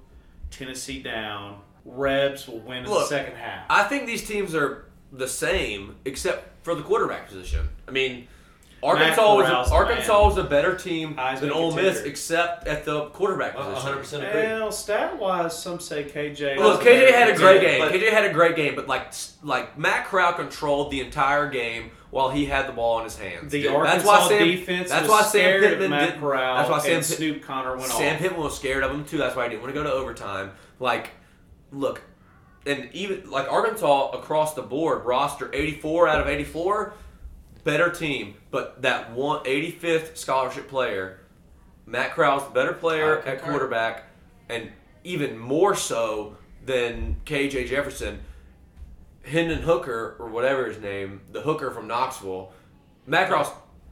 Tennessee 0.49 1.01
down. 1.01 1.61
Rebs 1.85 2.47
will 2.47 2.59
win 2.59 2.79
in 2.79 2.85
the 2.85 3.05
second 3.05 3.35
half. 3.35 3.65
I 3.69 3.83
think 3.83 4.07
these 4.07 4.27
teams 4.27 4.55
are 4.55 4.85
the 5.11 5.27
same 5.27 5.95
except 6.03 6.63
for 6.63 6.75
the 6.75 6.81
quarterback 6.81 7.27
position. 7.27 7.69
I 7.87 7.91
mean, 7.91 8.27
Arkansas 8.83 9.35
was 9.35 9.49
a, 9.49 9.73
Arkansas 9.73 10.23
was 10.25 10.37
a 10.37 10.43
better 10.43 10.75
team 10.75 11.15
Heisman 11.15 11.39
than 11.39 11.51
Ole 11.51 11.75
Miss 11.75 12.01
except 12.01 12.67
at 12.67 12.85
the 12.85 13.05
quarterback 13.07 13.55
Uh, 13.55 13.73
position. 13.73 14.21
100% 14.23 14.29
agree. 14.29 14.41
Well, 14.53 14.71
stat 14.71 15.17
wise, 15.17 15.57
some 15.61 15.79
say 15.79 16.03
KJ. 16.03 16.57
Look, 16.57 16.81
KJ 16.83 17.11
had 17.11 17.29
a 17.29 17.35
great 17.35 17.61
game. 17.61 17.79
but- 17.81 17.91
KJ 17.91 18.11
had 18.11 18.25
a 18.25 18.33
great 18.33 18.55
game, 18.55 18.75
but 18.75 18.87
like 18.87 19.11
like 19.43 19.77
Matt 19.77 20.05
Corral 20.05 20.33
controlled 20.33 20.91
the 20.91 21.01
entire 21.01 21.49
game 21.49 21.91
while 22.11 22.29
he 22.29 22.45
had 22.45 22.67
the 22.67 22.71
ball 22.71 22.99
in 22.99 23.03
his 23.05 23.17
hands. 23.17 23.51
The 23.51 23.63
That's 23.63 23.75
Arkansas 23.75 24.07
why 24.07 24.27
Sam, 24.29 24.47
defense 24.47 24.89
That's 24.89 25.01
was 25.03 25.11
why 25.11 25.21
Sam 25.23 25.59
Pittman 25.61 25.89
Matt 25.89 26.11
did. 26.11 26.19
Corral 26.19 26.55
That's 26.57 26.69
why 26.69 26.79
Sam 26.79 27.01
Snoop 27.03 27.41
Conner 27.43 27.75
went 27.75 27.91
Sam 27.91 28.15
off. 28.15 28.21
Pittman 28.21 28.41
was 28.43 28.55
scared 28.55 28.83
of 28.83 28.91
him 28.91 29.03
too. 29.05 29.17
That's 29.17 29.35
why 29.35 29.43
he 29.43 29.49
didn't 29.49 29.63
want 29.63 29.73
to 29.75 29.81
go 29.81 29.83
to 29.89 29.91
overtime. 29.93 30.51
Like, 30.79 31.09
look, 31.71 32.01
and 32.65 32.89
even 32.93 33.29
like 33.29 33.51
Arkansas 33.51 34.11
across 34.11 34.53
the 34.53 34.61
board 34.61 35.03
roster 35.05 35.49
84 35.53 36.07
out 36.07 36.21
of 36.21 36.27
84, 36.27 36.93
better 37.67 37.89
team. 37.91 38.35
But 38.49 38.81
that 38.81 39.11
one 39.11 39.43
85th 39.43 40.17
scholarship 40.17 40.67
player, 40.69 41.19
Matt 41.85 42.13
Krause, 42.15 42.43
the 42.45 42.49
better 42.51 42.73
player 42.73 43.19
at 43.19 43.43
quarterback, 43.43 44.05
and 44.49 44.71
even 45.03 45.37
more 45.37 45.75
so 45.75 46.37
than 46.65 47.17
KJ 47.25 47.67
Jefferson. 47.67 48.21
Hendon 49.23 49.61
Hooker 49.61 50.15
or 50.19 50.29
whatever 50.29 50.67
his 50.67 50.79
name, 50.81 51.19
the 51.33 51.41
hooker 51.41 51.69
from 51.71 51.85
Knoxville, 51.87 52.53
Matt 53.05 53.29
Krause, 53.29 53.51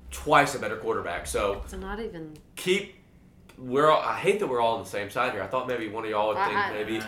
twice 0.09 0.55
a 0.55 0.59
better 0.59 0.77
quarterback. 0.77 1.27
So 1.27 1.61
So 1.67 1.77
not 1.77 1.99
even. 1.99 2.37
keep 2.55 2.95
we're 3.57 3.89
all, 3.89 4.01
I 4.01 4.17
hate 4.17 4.39
that 4.39 4.47
we're 4.47 4.61
all 4.61 4.75
on 4.77 4.83
the 4.83 4.89
same 4.89 5.09
side 5.09 5.31
here. 5.33 5.41
I 5.43 5.47
thought 5.47 5.67
maybe 5.67 5.87
one 5.89 6.03
of 6.05 6.09
y'all 6.09 6.29
would 6.29 6.37
I- 6.37 6.45
think 6.47 6.57
I- 6.59 6.71
maybe 6.73 6.99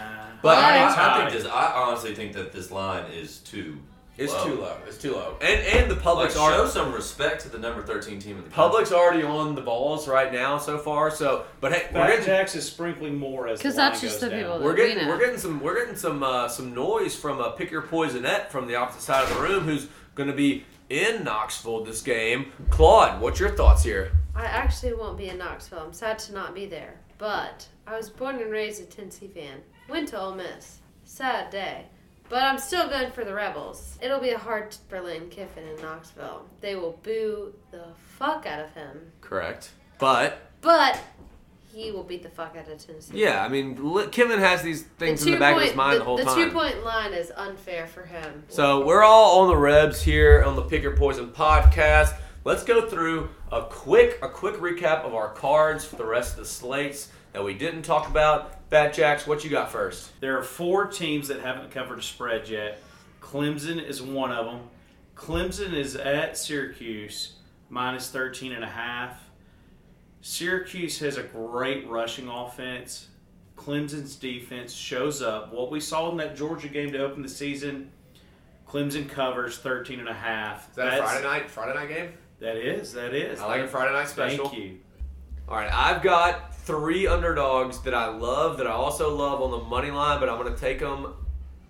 But 0.41 0.57
I, 0.57 0.77
I- 0.79 1.15
I 1.15 1.17
think 1.29 1.31
this. 1.41 1.49
I 1.51 1.71
honestly 1.73 2.13
think 2.15 2.33
that 2.33 2.51
this 2.51 2.69
line 2.71 3.09
is 3.11 3.39
too. 3.39 3.77
It's 4.17 4.33
low. 4.33 4.45
too 4.45 4.61
low. 4.61 4.77
It's 4.87 4.97
too 4.97 5.13
low. 5.13 5.35
And 5.41 5.61
and 5.61 5.91
the 5.91 5.95
Like, 5.95 6.03
public's 6.03 6.33
show 6.33 6.41
already 6.41 6.69
some 6.69 6.91
respect 6.93 7.41
to 7.43 7.49
the 7.49 7.57
number 7.59 7.83
thirteen 7.83 8.19
team 8.19 8.37
in 8.37 8.43
the 8.43 8.49
public's 8.49 8.91
already 8.91 9.23
on 9.23 9.55
the 9.55 9.61
balls 9.61 10.07
right 10.07 10.31
now 10.33 10.57
so 10.57 10.77
far. 10.77 11.11
So 11.11 11.45
but 11.61 11.71
hey, 11.73 11.87
we're 11.93 12.07
getting 12.07 12.25
Jacks 12.25 12.55
is 12.55 12.65
sprinkling 12.65 13.17
more 13.17 13.47
as 13.47 13.59
the 13.59 13.63
Because 13.63 13.75
that's 13.75 14.01
line 14.01 14.09
just 14.09 14.21
goes 14.21 14.29
the 14.29 14.35
people 14.35 14.51
down. 14.53 14.59
that 14.61 14.65
we're 14.65 14.75
getting 14.75 14.97
we 14.97 15.03
know. 15.03 15.09
we're 15.09 15.19
getting 15.19 15.37
some 15.39 15.59
we're 15.59 15.75
getting 15.79 15.95
some 15.95 16.23
uh, 16.23 16.47
some 16.47 16.73
noise 16.73 17.15
from 17.15 17.39
uh, 17.39 17.49
pick 17.51 17.69
your 17.71 17.83
poisonette 17.83 18.49
from 18.49 18.67
the 18.67 18.75
opposite 18.75 19.01
side 19.01 19.23
of 19.23 19.35
the 19.35 19.41
room 19.41 19.63
who's 19.65 19.87
going 20.15 20.29
to 20.29 20.35
be 20.35 20.65
in 20.89 21.23
Knoxville 21.23 21.83
this 21.83 22.01
game. 22.01 22.51
Claude, 22.69 23.21
what's 23.21 23.39
your 23.39 23.49
thoughts 23.51 23.83
here? 23.83 24.11
I 24.35 24.45
actually 24.45 24.93
won't 24.93 25.17
be 25.17 25.27
in 25.29 25.37
Knoxville. 25.37 25.79
I'm 25.79 25.93
sad 25.93 26.17
to 26.19 26.33
not 26.33 26.55
be 26.55 26.65
there. 26.65 26.99
But 27.17 27.67
I 27.85 27.97
was 27.97 28.09
born 28.09 28.39
and 28.39 28.51
raised 28.51 28.81
a 28.81 28.85
Tennessee 28.85 29.27
fan. 29.27 29.61
Went 29.89 30.07
to 30.09 30.19
Ole 30.19 30.35
Miss. 30.35 30.79
Sad 31.03 31.49
day. 31.49 31.85
But 32.29 32.43
I'm 32.43 32.57
still 32.57 32.89
good 32.89 33.13
for 33.13 33.23
the 33.23 33.33
Rebels. 33.33 33.97
It'll 34.01 34.19
be 34.19 34.31
a 34.31 34.37
hard 34.37 34.75
for 34.89 35.01
Lane 35.01 35.29
Kiffin 35.29 35.63
in 35.67 35.81
Knoxville. 35.81 36.45
They 36.61 36.75
will 36.75 36.99
boo 37.03 37.53
the 37.71 37.85
fuck 38.17 38.45
out 38.45 38.59
of 38.59 38.73
him. 38.73 39.11
Correct. 39.21 39.71
But 39.97 40.39
But 40.61 40.99
he 41.73 41.91
will 41.91 42.03
beat 42.03 42.23
the 42.23 42.29
fuck 42.29 42.55
out 42.57 42.67
of 42.69 42.85
Tennessee. 42.85 43.19
yeah, 43.21 43.43
I 43.43 43.47
mean, 43.47 43.75
Kiffin 44.11 44.39
has 44.39 44.61
these 44.61 44.83
things 44.83 45.25
in 45.25 45.33
the 45.33 45.37
back 45.37 45.55
of 45.55 45.61
his 45.61 45.75
mind 45.75 45.99
the, 45.99 46.03
whole 46.03 46.17
time. 46.17 46.25
The 46.37 46.45
two 46.45 46.51
point 46.51 46.83
line 46.83 47.13
is 47.13 47.31
unfair 47.35 47.87
for 47.87 48.03
him. 48.03 48.43
So 48.49 48.85
we're 48.85 49.03
all 49.03 49.41
on 49.41 49.47
the 49.47 49.57
Rebs 49.57 50.01
here 50.01 50.43
on 50.43 50.55
the 50.55 50.63
Pick 50.63 50.81
Your 50.83 50.97
Poison 50.97 51.29
podcast. 51.29 52.15
Let's 52.43 52.63
go 52.63 52.87
through 52.89 53.29
a 53.51 53.63
quick 53.63 54.19
a 54.21 54.29
quick 54.29 54.55
recap 54.55 55.03
of 55.03 55.13
our 55.13 55.29
cards 55.33 55.85
for 55.85 55.97
the 55.97 56.05
rest 56.05 56.33
of 56.33 56.39
the 56.39 56.45
slates 56.45 57.09
that 57.33 57.43
we 57.43 57.53
didn't 57.53 57.83
talk 57.83 58.09
about. 58.09 58.56
Fat 58.69 58.93
Jacks, 58.93 59.25
what 59.25 59.43
you 59.43 59.49
got 59.49 59.71
first? 59.71 60.19
There 60.19 60.37
are 60.37 60.43
four 60.43 60.87
teams 60.87 61.29
that 61.29 61.39
haven't 61.39 61.71
covered 61.71 61.99
a 61.99 62.01
spread 62.01 62.49
yet. 62.49 62.81
Clemson 63.21 63.81
is 63.83 64.01
one 64.01 64.31
of 64.31 64.45
them. 64.45 64.61
Clemson 65.15 65.73
is 65.73 65.95
at 65.95 66.37
Syracuse, 66.37 67.33
minus 67.69 68.09
13 68.11 68.51
and 68.51 68.63
a 68.63 68.67
half. 68.67 69.23
Syracuse 70.21 70.99
has 70.99 71.17
a 71.17 71.23
great 71.23 71.87
rushing 71.87 72.27
offense. 72.27 73.07
Clemson's 73.55 74.15
defense 74.15 74.73
shows 74.73 75.21
up. 75.21 75.53
What 75.53 75.71
we 75.71 75.79
saw 75.79 76.11
in 76.11 76.17
that 76.17 76.35
Georgia 76.35 76.67
game 76.67 76.91
to 76.91 76.99
open 76.99 77.21
the 77.21 77.29
season, 77.29 77.91
Clemson 78.67 79.09
covers 79.09 79.57
13 79.57 79.99
and 80.01 80.09
a 80.09 80.13
half. 80.13 80.69
Is 80.71 80.75
that 80.75 80.87
a 80.87 80.89
That's- 80.91 81.09
Friday 81.11 81.23
night 81.25 81.49
Friday 81.49 81.73
night 81.73 81.87
game? 81.89 82.13
That 82.39 82.57
is, 82.57 82.93
that 82.93 83.15
is. 83.15 83.39
I 83.39 83.47
like 83.47 83.61
a 83.63 83.67
Friday 83.67 83.93
night 83.93 84.09
special. 84.09 84.49
Thank 84.49 84.61
you. 84.61 84.77
All 85.49 85.55
right, 85.55 85.71
I've 85.71 86.01
got 86.01 86.53
three 86.53 87.07
underdogs 87.07 87.79
that 87.83 87.93
I 87.93 88.07
love 88.07 88.57
that 88.57 88.67
I 88.67 88.71
also 88.71 89.15
love 89.15 89.41
on 89.41 89.51
the 89.51 89.59
money 89.59 89.91
line, 89.91 90.19
but 90.19 90.27
I'm 90.27 90.37
going 90.37 90.53
to 90.53 90.59
take 90.59 90.79
them 90.79 91.13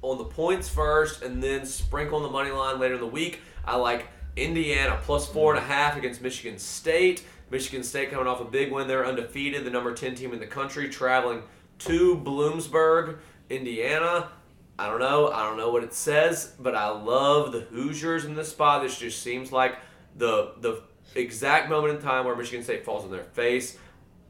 on 0.01 0.17
the 0.17 0.23
points 0.23 0.67
first 0.67 1.21
and 1.21 1.43
then 1.43 1.63
sprinkle 1.63 2.17
on 2.17 2.23
the 2.23 2.29
money 2.29 2.49
line 2.49 2.79
later 2.79 2.95
in 2.95 2.99
the 2.99 3.05
week. 3.05 3.39
I 3.63 3.75
like 3.75 4.07
Indiana 4.35 4.99
plus 5.03 5.27
four 5.27 5.53
and 5.53 5.63
a 5.63 5.67
half 5.67 5.95
against 5.95 6.23
Michigan 6.23 6.57
State. 6.57 7.23
Michigan 7.51 7.83
State 7.83 8.09
coming 8.09 8.25
off 8.25 8.41
a 8.41 8.45
big 8.45 8.71
win. 8.71 8.87
They're 8.87 9.05
undefeated, 9.05 9.63
the 9.63 9.69
number 9.69 9.93
10 9.93 10.15
team 10.15 10.33
in 10.33 10.39
the 10.39 10.47
country, 10.47 10.89
traveling 10.89 11.43
to 11.79 12.15
Bloomington, 12.15 13.17
Indiana. 13.51 14.29
I 14.79 14.89
don't 14.89 14.99
know. 14.99 15.27
I 15.27 15.43
don't 15.43 15.57
know 15.57 15.69
what 15.69 15.83
it 15.83 15.93
says, 15.93 16.55
but 16.57 16.73
I 16.73 16.89
love 16.89 17.51
the 17.51 17.59
Hoosiers 17.61 18.25
in 18.25 18.33
this 18.33 18.49
spot. 18.49 18.81
This 18.81 18.97
just 18.97 19.21
seems 19.21 19.51
like 19.51 19.77
the 20.15 20.53
the 20.61 20.81
exact 21.15 21.69
moment 21.69 21.95
in 21.95 22.01
time 22.01 22.25
where 22.25 22.35
Michigan 22.35 22.63
State 22.63 22.85
falls 22.85 23.03
on 23.03 23.11
their 23.11 23.23
face. 23.23 23.77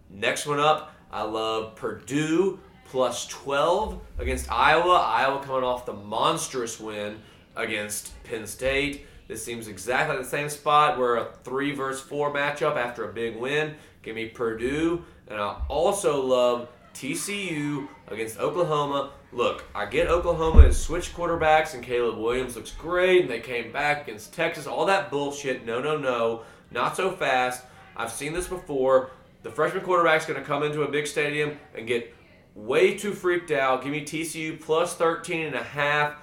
Next 0.09 0.45
one 0.45 0.59
up, 0.59 0.93
I 1.11 1.23
love 1.23 1.75
Purdue 1.75 2.59
plus 2.85 3.27
12 3.27 3.99
against 4.19 4.51
Iowa. 4.51 4.95
Iowa 4.95 5.43
coming 5.43 5.63
off 5.63 5.85
the 5.85 5.93
monstrous 5.93 6.79
win 6.79 7.19
against 7.55 8.23
Penn 8.23 8.47
State. 8.47 9.05
This 9.27 9.43
seems 9.43 9.67
exactly 9.67 10.17
the 10.17 10.23
same 10.23 10.47
spot 10.49 10.97
where 10.97 11.17
a 11.17 11.33
three 11.43 11.73
versus 11.73 12.01
four 12.01 12.33
matchup 12.33 12.77
after 12.77 13.09
a 13.09 13.13
big 13.13 13.35
win. 13.35 13.75
Give 14.03 14.15
me 14.15 14.29
Purdue, 14.29 15.03
and 15.27 15.39
I 15.39 15.61
also 15.67 16.23
love 16.23 16.69
TCU 16.93 17.87
against 18.07 18.39
Oklahoma. 18.39 19.11
Look, 19.33 19.65
I 19.75 19.85
get 19.85 20.07
Oklahoma 20.07 20.61
has 20.61 20.81
switched 20.81 21.13
quarterbacks 21.13 21.73
and 21.73 21.83
Caleb 21.83 22.17
Williams 22.17 22.55
looks 22.55 22.71
great 22.71 23.21
and 23.21 23.29
they 23.29 23.41
came 23.41 23.71
back 23.71 24.07
against 24.07 24.33
Texas. 24.33 24.65
All 24.65 24.85
that 24.85 25.11
bullshit. 25.11 25.65
No, 25.65 25.81
no, 25.81 25.97
no. 25.97 26.43
Not 26.71 26.95
so 26.95 27.11
fast. 27.11 27.63
I've 27.95 28.11
seen 28.11 28.33
this 28.33 28.47
before. 28.47 29.11
The 29.43 29.51
freshman 29.51 29.83
quarterback's 29.83 30.25
going 30.25 30.39
to 30.39 30.45
come 30.45 30.63
into 30.63 30.83
a 30.83 30.91
big 30.91 31.07
stadium 31.07 31.57
and 31.75 31.87
get 31.87 32.13
way 32.55 32.97
too 32.97 33.13
freaked 33.13 33.51
out. 33.51 33.83
Give 33.83 33.91
me 33.91 34.01
TCU 34.01 34.59
plus 34.59 34.95
13 34.95 35.45
and 35.45 35.55
a 35.55 35.63
half. 35.63 36.15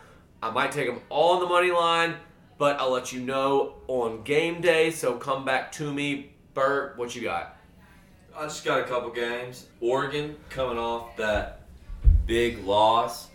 I 0.43 0.51
might 0.51 0.73
take 0.73 0.87
them 0.87 1.01
all 1.09 1.35
on 1.35 1.41
the 1.41 1.47
money 1.47 1.71
line, 1.71 2.17
but 2.59 2.79
I'll 2.79 2.91
let 2.91 3.13
you 3.13 3.21
know 3.21 3.77
on 3.89 4.23
game 4.25 4.61
day. 4.61 4.91
So 4.91 5.17
come 5.17 5.45
back 5.45 5.73
to 5.73 5.93
me, 5.93 6.33
Bert. 6.53 6.99
What 6.99 7.15
you 7.17 7.23
got? 7.23 7.57
I 8.37 8.43
just 8.43 8.65
got 8.65 8.81
a 8.81 8.85
couple 8.85 9.11
games. 9.11 9.67
Oregon 9.81 10.37
coming 10.51 10.77
off 10.77 11.17
that 11.17 11.63
big 12.27 12.65
loss. 12.65 13.29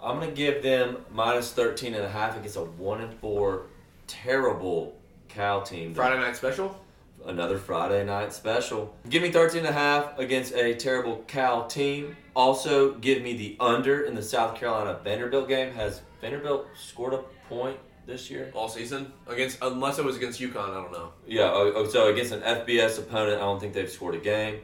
I'm 0.00 0.20
gonna 0.20 0.32
give 0.32 0.62
them 0.62 0.98
minus 1.10 1.52
13 1.52 1.94
and 1.94 2.04
a 2.04 2.08
half 2.08 2.36
against 2.36 2.56
a 2.56 2.60
one 2.62 3.00
and 3.00 3.14
four 3.14 3.66
terrible 4.06 4.96
Cal 5.34 5.62
team. 5.62 5.94
Friday 5.94 6.18
night 6.20 6.36
special. 6.36 6.78
Another 7.24 7.56
Friday 7.56 8.04
night 8.04 8.32
special. 8.32 8.94
Give 9.08 9.22
me 9.22 9.30
13 9.30 9.60
and 9.60 9.68
a 9.68 9.72
half 9.72 10.18
against 10.18 10.52
a 10.54 10.74
terrible 10.74 11.24
Cal 11.26 11.66
team. 11.66 12.16
Also, 12.34 12.94
give 12.94 13.22
me 13.22 13.36
the 13.36 13.56
under 13.60 14.02
in 14.02 14.14
the 14.14 14.22
South 14.22 14.56
Carolina 14.56 14.98
Vanderbilt 15.04 15.48
game. 15.48 15.72
Has 15.74 16.02
Vanderbilt 16.20 16.66
scored 16.76 17.14
a 17.14 17.18
point 17.48 17.78
this 18.06 18.30
year? 18.30 18.50
all 18.54 18.68
season 18.68 19.12
against 19.28 19.58
unless 19.62 19.98
it 19.98 20.04
was 20.04 20.16
against 20.16 20.40
UConn. 20.40 20.70
I 20.70 20.74
don't 20.74 20.92
know. 20.92 21.12
Yeah, 21.26 21.50
oh, 21.52 21.72
oh, 21.76 21.88
so 21.88 22.12
against 22.12 22.32
an 22.32 22.40
FBS 22.40 22.98
opponent, 22.98 23.36
I 23.36 23.40
don't 23.40 23.60
think 23.60 23.72
they've 23.72 23.90
scored 23.90 24.16
a 24.16 24.18
game 24.18 24.60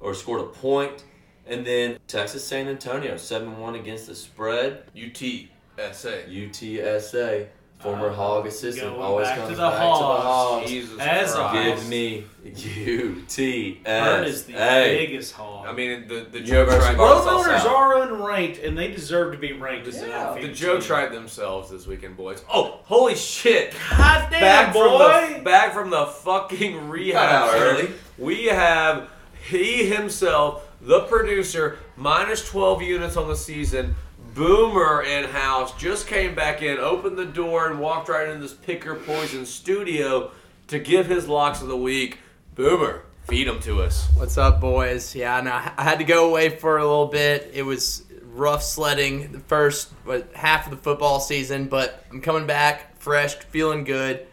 or 0.00 0.14
scored 0.14 0.40
a 0.40 0.46
point. 0.46 1.04
And 1.46 1.66
then 1.66 1.98
Texas 2.06 2.44
San 2.44 2.68
Antonio, 2.68 3.16
7 3.16 3.58
1 3.58 3.74
against 3.74 4.06
the 4.06 4.14
spread. 4.14 4.84
UTSA. 4.94 5.48
UTSA, 5.78 7.48
former 7.78 8.08
Uh, 8.08 8.14
Hog 8.14 8.46
assistant, 8.46 8.90
going 8.92 9.02
always 9.02 9.28
back 9.28 9.36
to 9.36 9.42
comes 9.44 9.56
the 9.58 9.62
back 9.62 9.78
Hogs. 9.78 9.98
to 9.98 10.04
the 10.04 10.28
Hogs. 10.28 10.70
Jesus 10.70 10.98
As 11.00 11.34
Christ. 11.34 11.54
Give 11.80 11.88
me 11.88 12.24
UTSA. 12.46 13.84
Bert 13.84 14.26
is 14.26 14.44
the 14.44 14.52
biggest 14.52 15.32
hog. 15.34 15.66
I 15.66 15.72
mean, 15.72 16.08
the 16.08 16.26
the 16.30 16.40
Joe 16.40 16.60
University 16.60 16.94
tried 16.94 16.94
of 16.94 17.00
Arkansas 17.00 17.50
Roadrunners 17.52 17.58
South. 17.62 17.66
are 17.66 17.94
unranked, 18.06 18.66
and 18.66 18.78
they 18.78 18.88
deserve 18.88 19.32
to 19.32 19.38
be 19.38 19.52
ranked 19.52 19.86
as 19.88 20.00
Yeah. 20.02 20.28
undefeated 20.30 20.50
the 20.50 20.54
Joe 20.58 20.80
tried 20.80 21.12
themselves 21.12 21.70
this 21.70 21.86
weekend, 21.86 22.16
boys. 22.16 22.42
Oh, 22.52 22.80
holy 22.84 23.14
shit! 23.14 23.74
God 23.90 24.28
damn, 24.30 24.40
back 24.40 24.72
boy! 24.74 24.80
from 25.28 25.32
the 25.38 25.44
back 25.44 25.72
from 25.74 25.90
the 25.90 26.06
fucking 26.06 26.74
Got 26.76 26.88
rehab 26.90 27.28
out 27.30 27.54
early. 27.60 27.90
We 28.18 28.46
have 28.46 29.10
he 29.48 29.86
himself, 29.86 30.66
the 30.80 31.00
producer, 31.00 31.78
minus 31.96 32.48
twelve 32.48 32.80
units 32.82 33.16
on 33.16 33.28
the 33.28 33.36
season. 33.36 33.94
Boomer 34.34 35.02
in 35.02 35.26
house 35.26 35.72
just 35.78 36.08
came 36.08 36.34
back 36.34 36.60
in, 36.60 36.78
opened 36.78 37.16
the 37.16 37.24
door, 37.24 37.70
and 37.70 37.78
walked 37.78 38.08
right 38.08 38.28
into 38.28 38.40
this 38.40 38.52
Pick 38.52 38.84
Your 38.84 38.96
Poison 38.96 39.46
studio 39.46 40.32
to 40.66 40.80
give 40.80 41.06
his 41.06 41.28
locks 41.28 41.62
of 41.62 41.68
the 41.68 41.76
week. 41.76 42.18
Boomer, 42.56 43.04
feed 43.28 43.46
them 43.46 43.60
to 43.60 43.80
us. 43.80 44.08
What's 44.16 44.36
up, 44.36 44.60
boys? 44.60 45.14
Yeah, 45.14 45.40
no, 45.40 45.52
I 45.52 45.84
had 45.84 46.00
to 46.00 46.04
go 46.04 46.28
away 46.28 46.48
for 46.48 46.78
a 46.78 46.82
little 46.82 47.06
bit. 47.06 47.52
It 47.54 47.62
was 47.62 48.02
rough 48.24 48.64
sledding 48.64 49.30
the 49.30 49.38
first 49.38 49.92
what, 50.02 50.28
half 50.34 50.64
of 50.64 50.72
the 50.72 50.78
football 50.78 51.20
season, 51.20 51.68
but 51.68 52.04
I'm 52.10 52.20
coming 52.20 52.44
back 52.44 52.98
fresh, 52.98 53.36
feeling 53.36 53.84
good. 53.84 54.26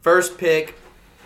First 0.00 0.38
pick, 0.38 0.78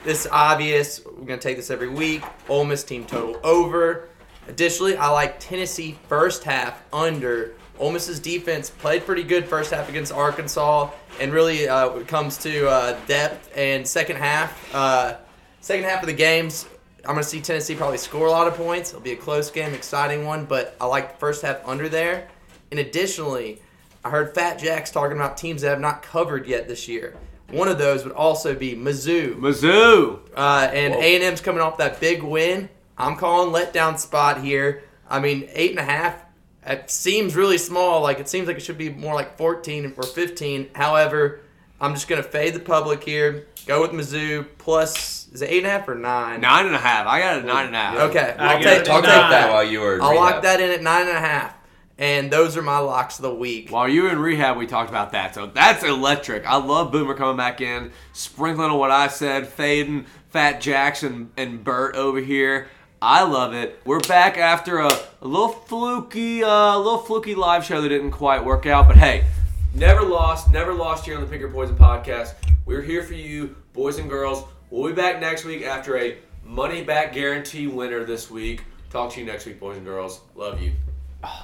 this 0.03 0.25
is 0.25 0.33
obvious. 0.33 1.01
We're 1.05 1.27
gonna 1.27 1.41
take 1.41 1.59
this 1.59 1.71
every 1.71 1.91
week. 1.91 2.25
Ole 2.49 2.65
Miss 2.65 2.83
team 2.83 3.07
total 3.07 3.39
over. 3.45 4.09
Additionally, 4.49 4.97
I 4.97 5.11
like 5.11 5.39
Tennessee 5.39 5.97
first 6.09 6.43
half 6.43 6.83
under. 6.93 7.55
Ole 7.79 7.93
Miss's 7.93 8.21
defense 8.21 8.71
played 8.71 9.05
pretty 9.05 9.23
good 9.23 9.47
first 9.47 9.73
half 9.73 9.89
against 9.89 10.13
Arkansas, 10.13 10.91
and 11.21 11.33
really 11.33 11.69
uh, 11.69 11.91
when 11.91 12.03
it 12.03 12.09
comes 12.09 12.39
to 12.39 12.69
uh, 12.69 12.99
depth 13.07 13.51
and 13.57 13.87
second 13.87 14.17
half, 14.17 14.75
uh, 14.75 15.17
second 15.61 15.85
half 15.85 16.03
of 16.03 16.07
the 16.07 16.15
games, 16.15 16.67
I'm 17.05 17.15
going 17.15 17.23
to 17.23 17.29
see 17.29 17.41
Tennessee 17.41 17.75
probably 17.75 17.99
score 17.99 18.27
a 18.27 18.31
lot 18.31 18.49
of 18.49 18.55
points. 18.55 18.91
It'll 18.91 19.01
be 19.01 19.13
a 19.13 19.17
close 19.17 19.51
game, 19.51 19.73
exciting 19.75 20.25
one, 20.25 20.45
but 20.45 20.77
I 20.81 20.87
like 20.87 21.13
the 21.13 21.19
first 21.19 21.43
half 21.43 21.67
under 21.67 21.89
there. 21.89 22.29
And 22.71 22.81
additionally, 22.81 23.63
I 24.05 24.11
heard 24.11 24.35
Fat 24.35 24.59
Jack's 24.59 24.91
talking 24.91 25.17
about 25.17 25.37
teams 25.37 25.63
that 25.63 25.71
have 25.71 25.81
not 25.81 26.03
covered 26.03 26.47
yet 26.47 26.67
this 26.69 26.89
year. 26.89 27.17
One 27.51 27.69
of 27.69 27.79
those 27.79 28.05
would 28.05 28.13
also 28.13 28.57
be 28.57 28.75
Mizzou. 28.75 29.39
Mizzou. 29.39 30.19
Uh, 30.35 30.69
and 30.73 30.95
Whoa. 30.95 31.01
A&M's 31.01 31.41
coming 31.41 31.61
off 31.61 31.79
that 31.79 32.01
big 32.01 32.23
win. 32.23 32.69
I'm 32.99 33.17
calling 33.17 33.55
letdown 33.55 33.99
spot 33.99 34.43
here. 34.43 34.83
I 35.09 35.21
mean, 35.21 35.49
eight 35.53 35.71
and 35.71 35.79
a 35.79 35.85
half. 35.85 36.26
It 36.67 36.91
seems 36.91 37.37
really 37.37 37.59
small. 37.59 38.03
Like 38.03 38.19
it 38.19 38.29
seems 38.29 38.49
like 38.49 38.57
it 38.57 38.61
should 38.63 38.79
be 38.79 38.91
more 38.91 39.15
like 39.15 39.37
14 39.39 39.95
or 39.97 40.03
15. 40.03 40.71
However, 40.75 41.41
I'm 41.81 41.95
just 41.95 42.09
gonna 42.09 42.23
fade 42.23 42.55
the 42.55 42.61
public 42.61 43.05
here. 43.05 43.47
Go 43.67 43.83
with 43.83 43.91
Mizzou 43.93 44.47
plus. 44.59 45.29
Is 45.33 45.43
it 45.43 45.51
eight 45.51 45.59
and 45.59 45.67
a 45.67 45.71
half 45.71 45.89
or 45.89 45.95
nine? 45.95 46.41
Nine 46.41 46.67
and 46.67 46.75
a 46.75 46.79
half. 46.79 47.07
I 47.07 47.21
got 47.21 47.39
a 47.39 47.43
nine 47.47 47.67
and 47.67 47.75
a 47.75 47.79
half. 47.79 47.99
Okay, 48.11 48.35
I 48.39 48.55
I'll 48.55 48.63
got 48.63 48.69
take, 48.79 48.89
I'll 48.89 49.03
take 49.03 49.11
that. 49.11 49.51
While 49.51 49.65
you 49.65 49.81
were 49.81 49.95
in 49.97 50.01
I'll 50.01 50.11
rehab. 50.13 50.25
lock 50.35 50.43
that 50.43 50.61
in 50.61 50.71
at 50.71 50.83
nine 50.83 51.09
and 51.09 51.17
a 51.17 51.21
half. 51.21 51.55
And 51.99 52.31
those 52.31 52.57
are 52.59 52.63
my 52.63 52.79
locks 52.79 53.19
of 53.19 53.23
the 53.23 53.35
week. 53.35 53.71
While 53.71 53.89
you 53.89 54.03
were 54.05 54.11
in 54.11 54.19
rehab, 54.19 54.57
we 54.59 54.67
talked 54.67 54.91
about 54.91 55.13
that. 55.13 55.35
So 55.35 55.47
that's 55.47 55.83
electric. 55.83 56.47
I 56.47 56.57
love 56.57 56.93
Boomer 56.93 57.15
coming 57.15 57.39
back 57.39 57.61
in, 57.63 57.91
sprinkling 58.13 58.71
on 58.71 58.79
what 58.79 58.91
I 58.91 59.09
said, 59.09 59.47
fading 59.49 60.05
Fat 60.29 60.61
Jackson 60.61 61.31
and 61.39 61.65
Bert 61.65 61.97
over 61.97 62.21
here. 62.21 62.69
I 63.01 63.25
love 63.25 63.53
it. 63.53 63.79
We're 63.85 64.01
back 64.01 64.39
after 64.39 64.79
a, 64.79 64.91
a 65.21 65.27
little 65.27 65.51
fluky, 65.51 66.43
uh, 66.43 66.79
little 66.79 66.99
fluky 66.99 67.35
live 67.35 67.63
show 67.63 67.83
that 67.83 67.89
didn't 67.91 68.13
quite 68.13 68.43
work 68.43 68.65
out. 68.65 68.89
But 68.89 68.97
hey, 68.97 69.27
never 69.75 70.03
lost, 70.03 70.51
never 70.51 70.73
lost 70.73 71.05
here 71.05 71.17
on 71.17 71.21
the 71.21 71.29
Pick 71.29 71.41
Your 71.41 71.51
Poison 71.51 71.77
Podcast. 71.77 72.35
We're 72.65 72.81
here 72.81 73.03
for 73.03 73.13
you, 73.13 73.55
boys 73.75 73.99
and 73.99 74.09
girls. 74.09 74.45
We'll 74.71 74.89
be 74.89 74.95
back 74.95 75.21
next 75.21 75.45
week 75.45 75.63
after 75.63 75.99
a 75.99 76.17
money 76.43 76.83
back 76.83 77.13
guarantee 77.13 77.67
winner 77.67 78.05
this 78.05 78.31
week. 78.31 78.65
Talk 78.89 79.13
to 79.13 79.21
you 79.21 79.27
next 79.27 79.45
week, 79.45 79.61
boys 79.61 79.77
and 79.77 79.85
girls. 79.85 80.21
Love 80.35 80.63
you. 80.63 80.73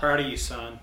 Proud 0.01 0.21
of 0.21 0.27
you, 0.27 0.39
son. 0.39 0.79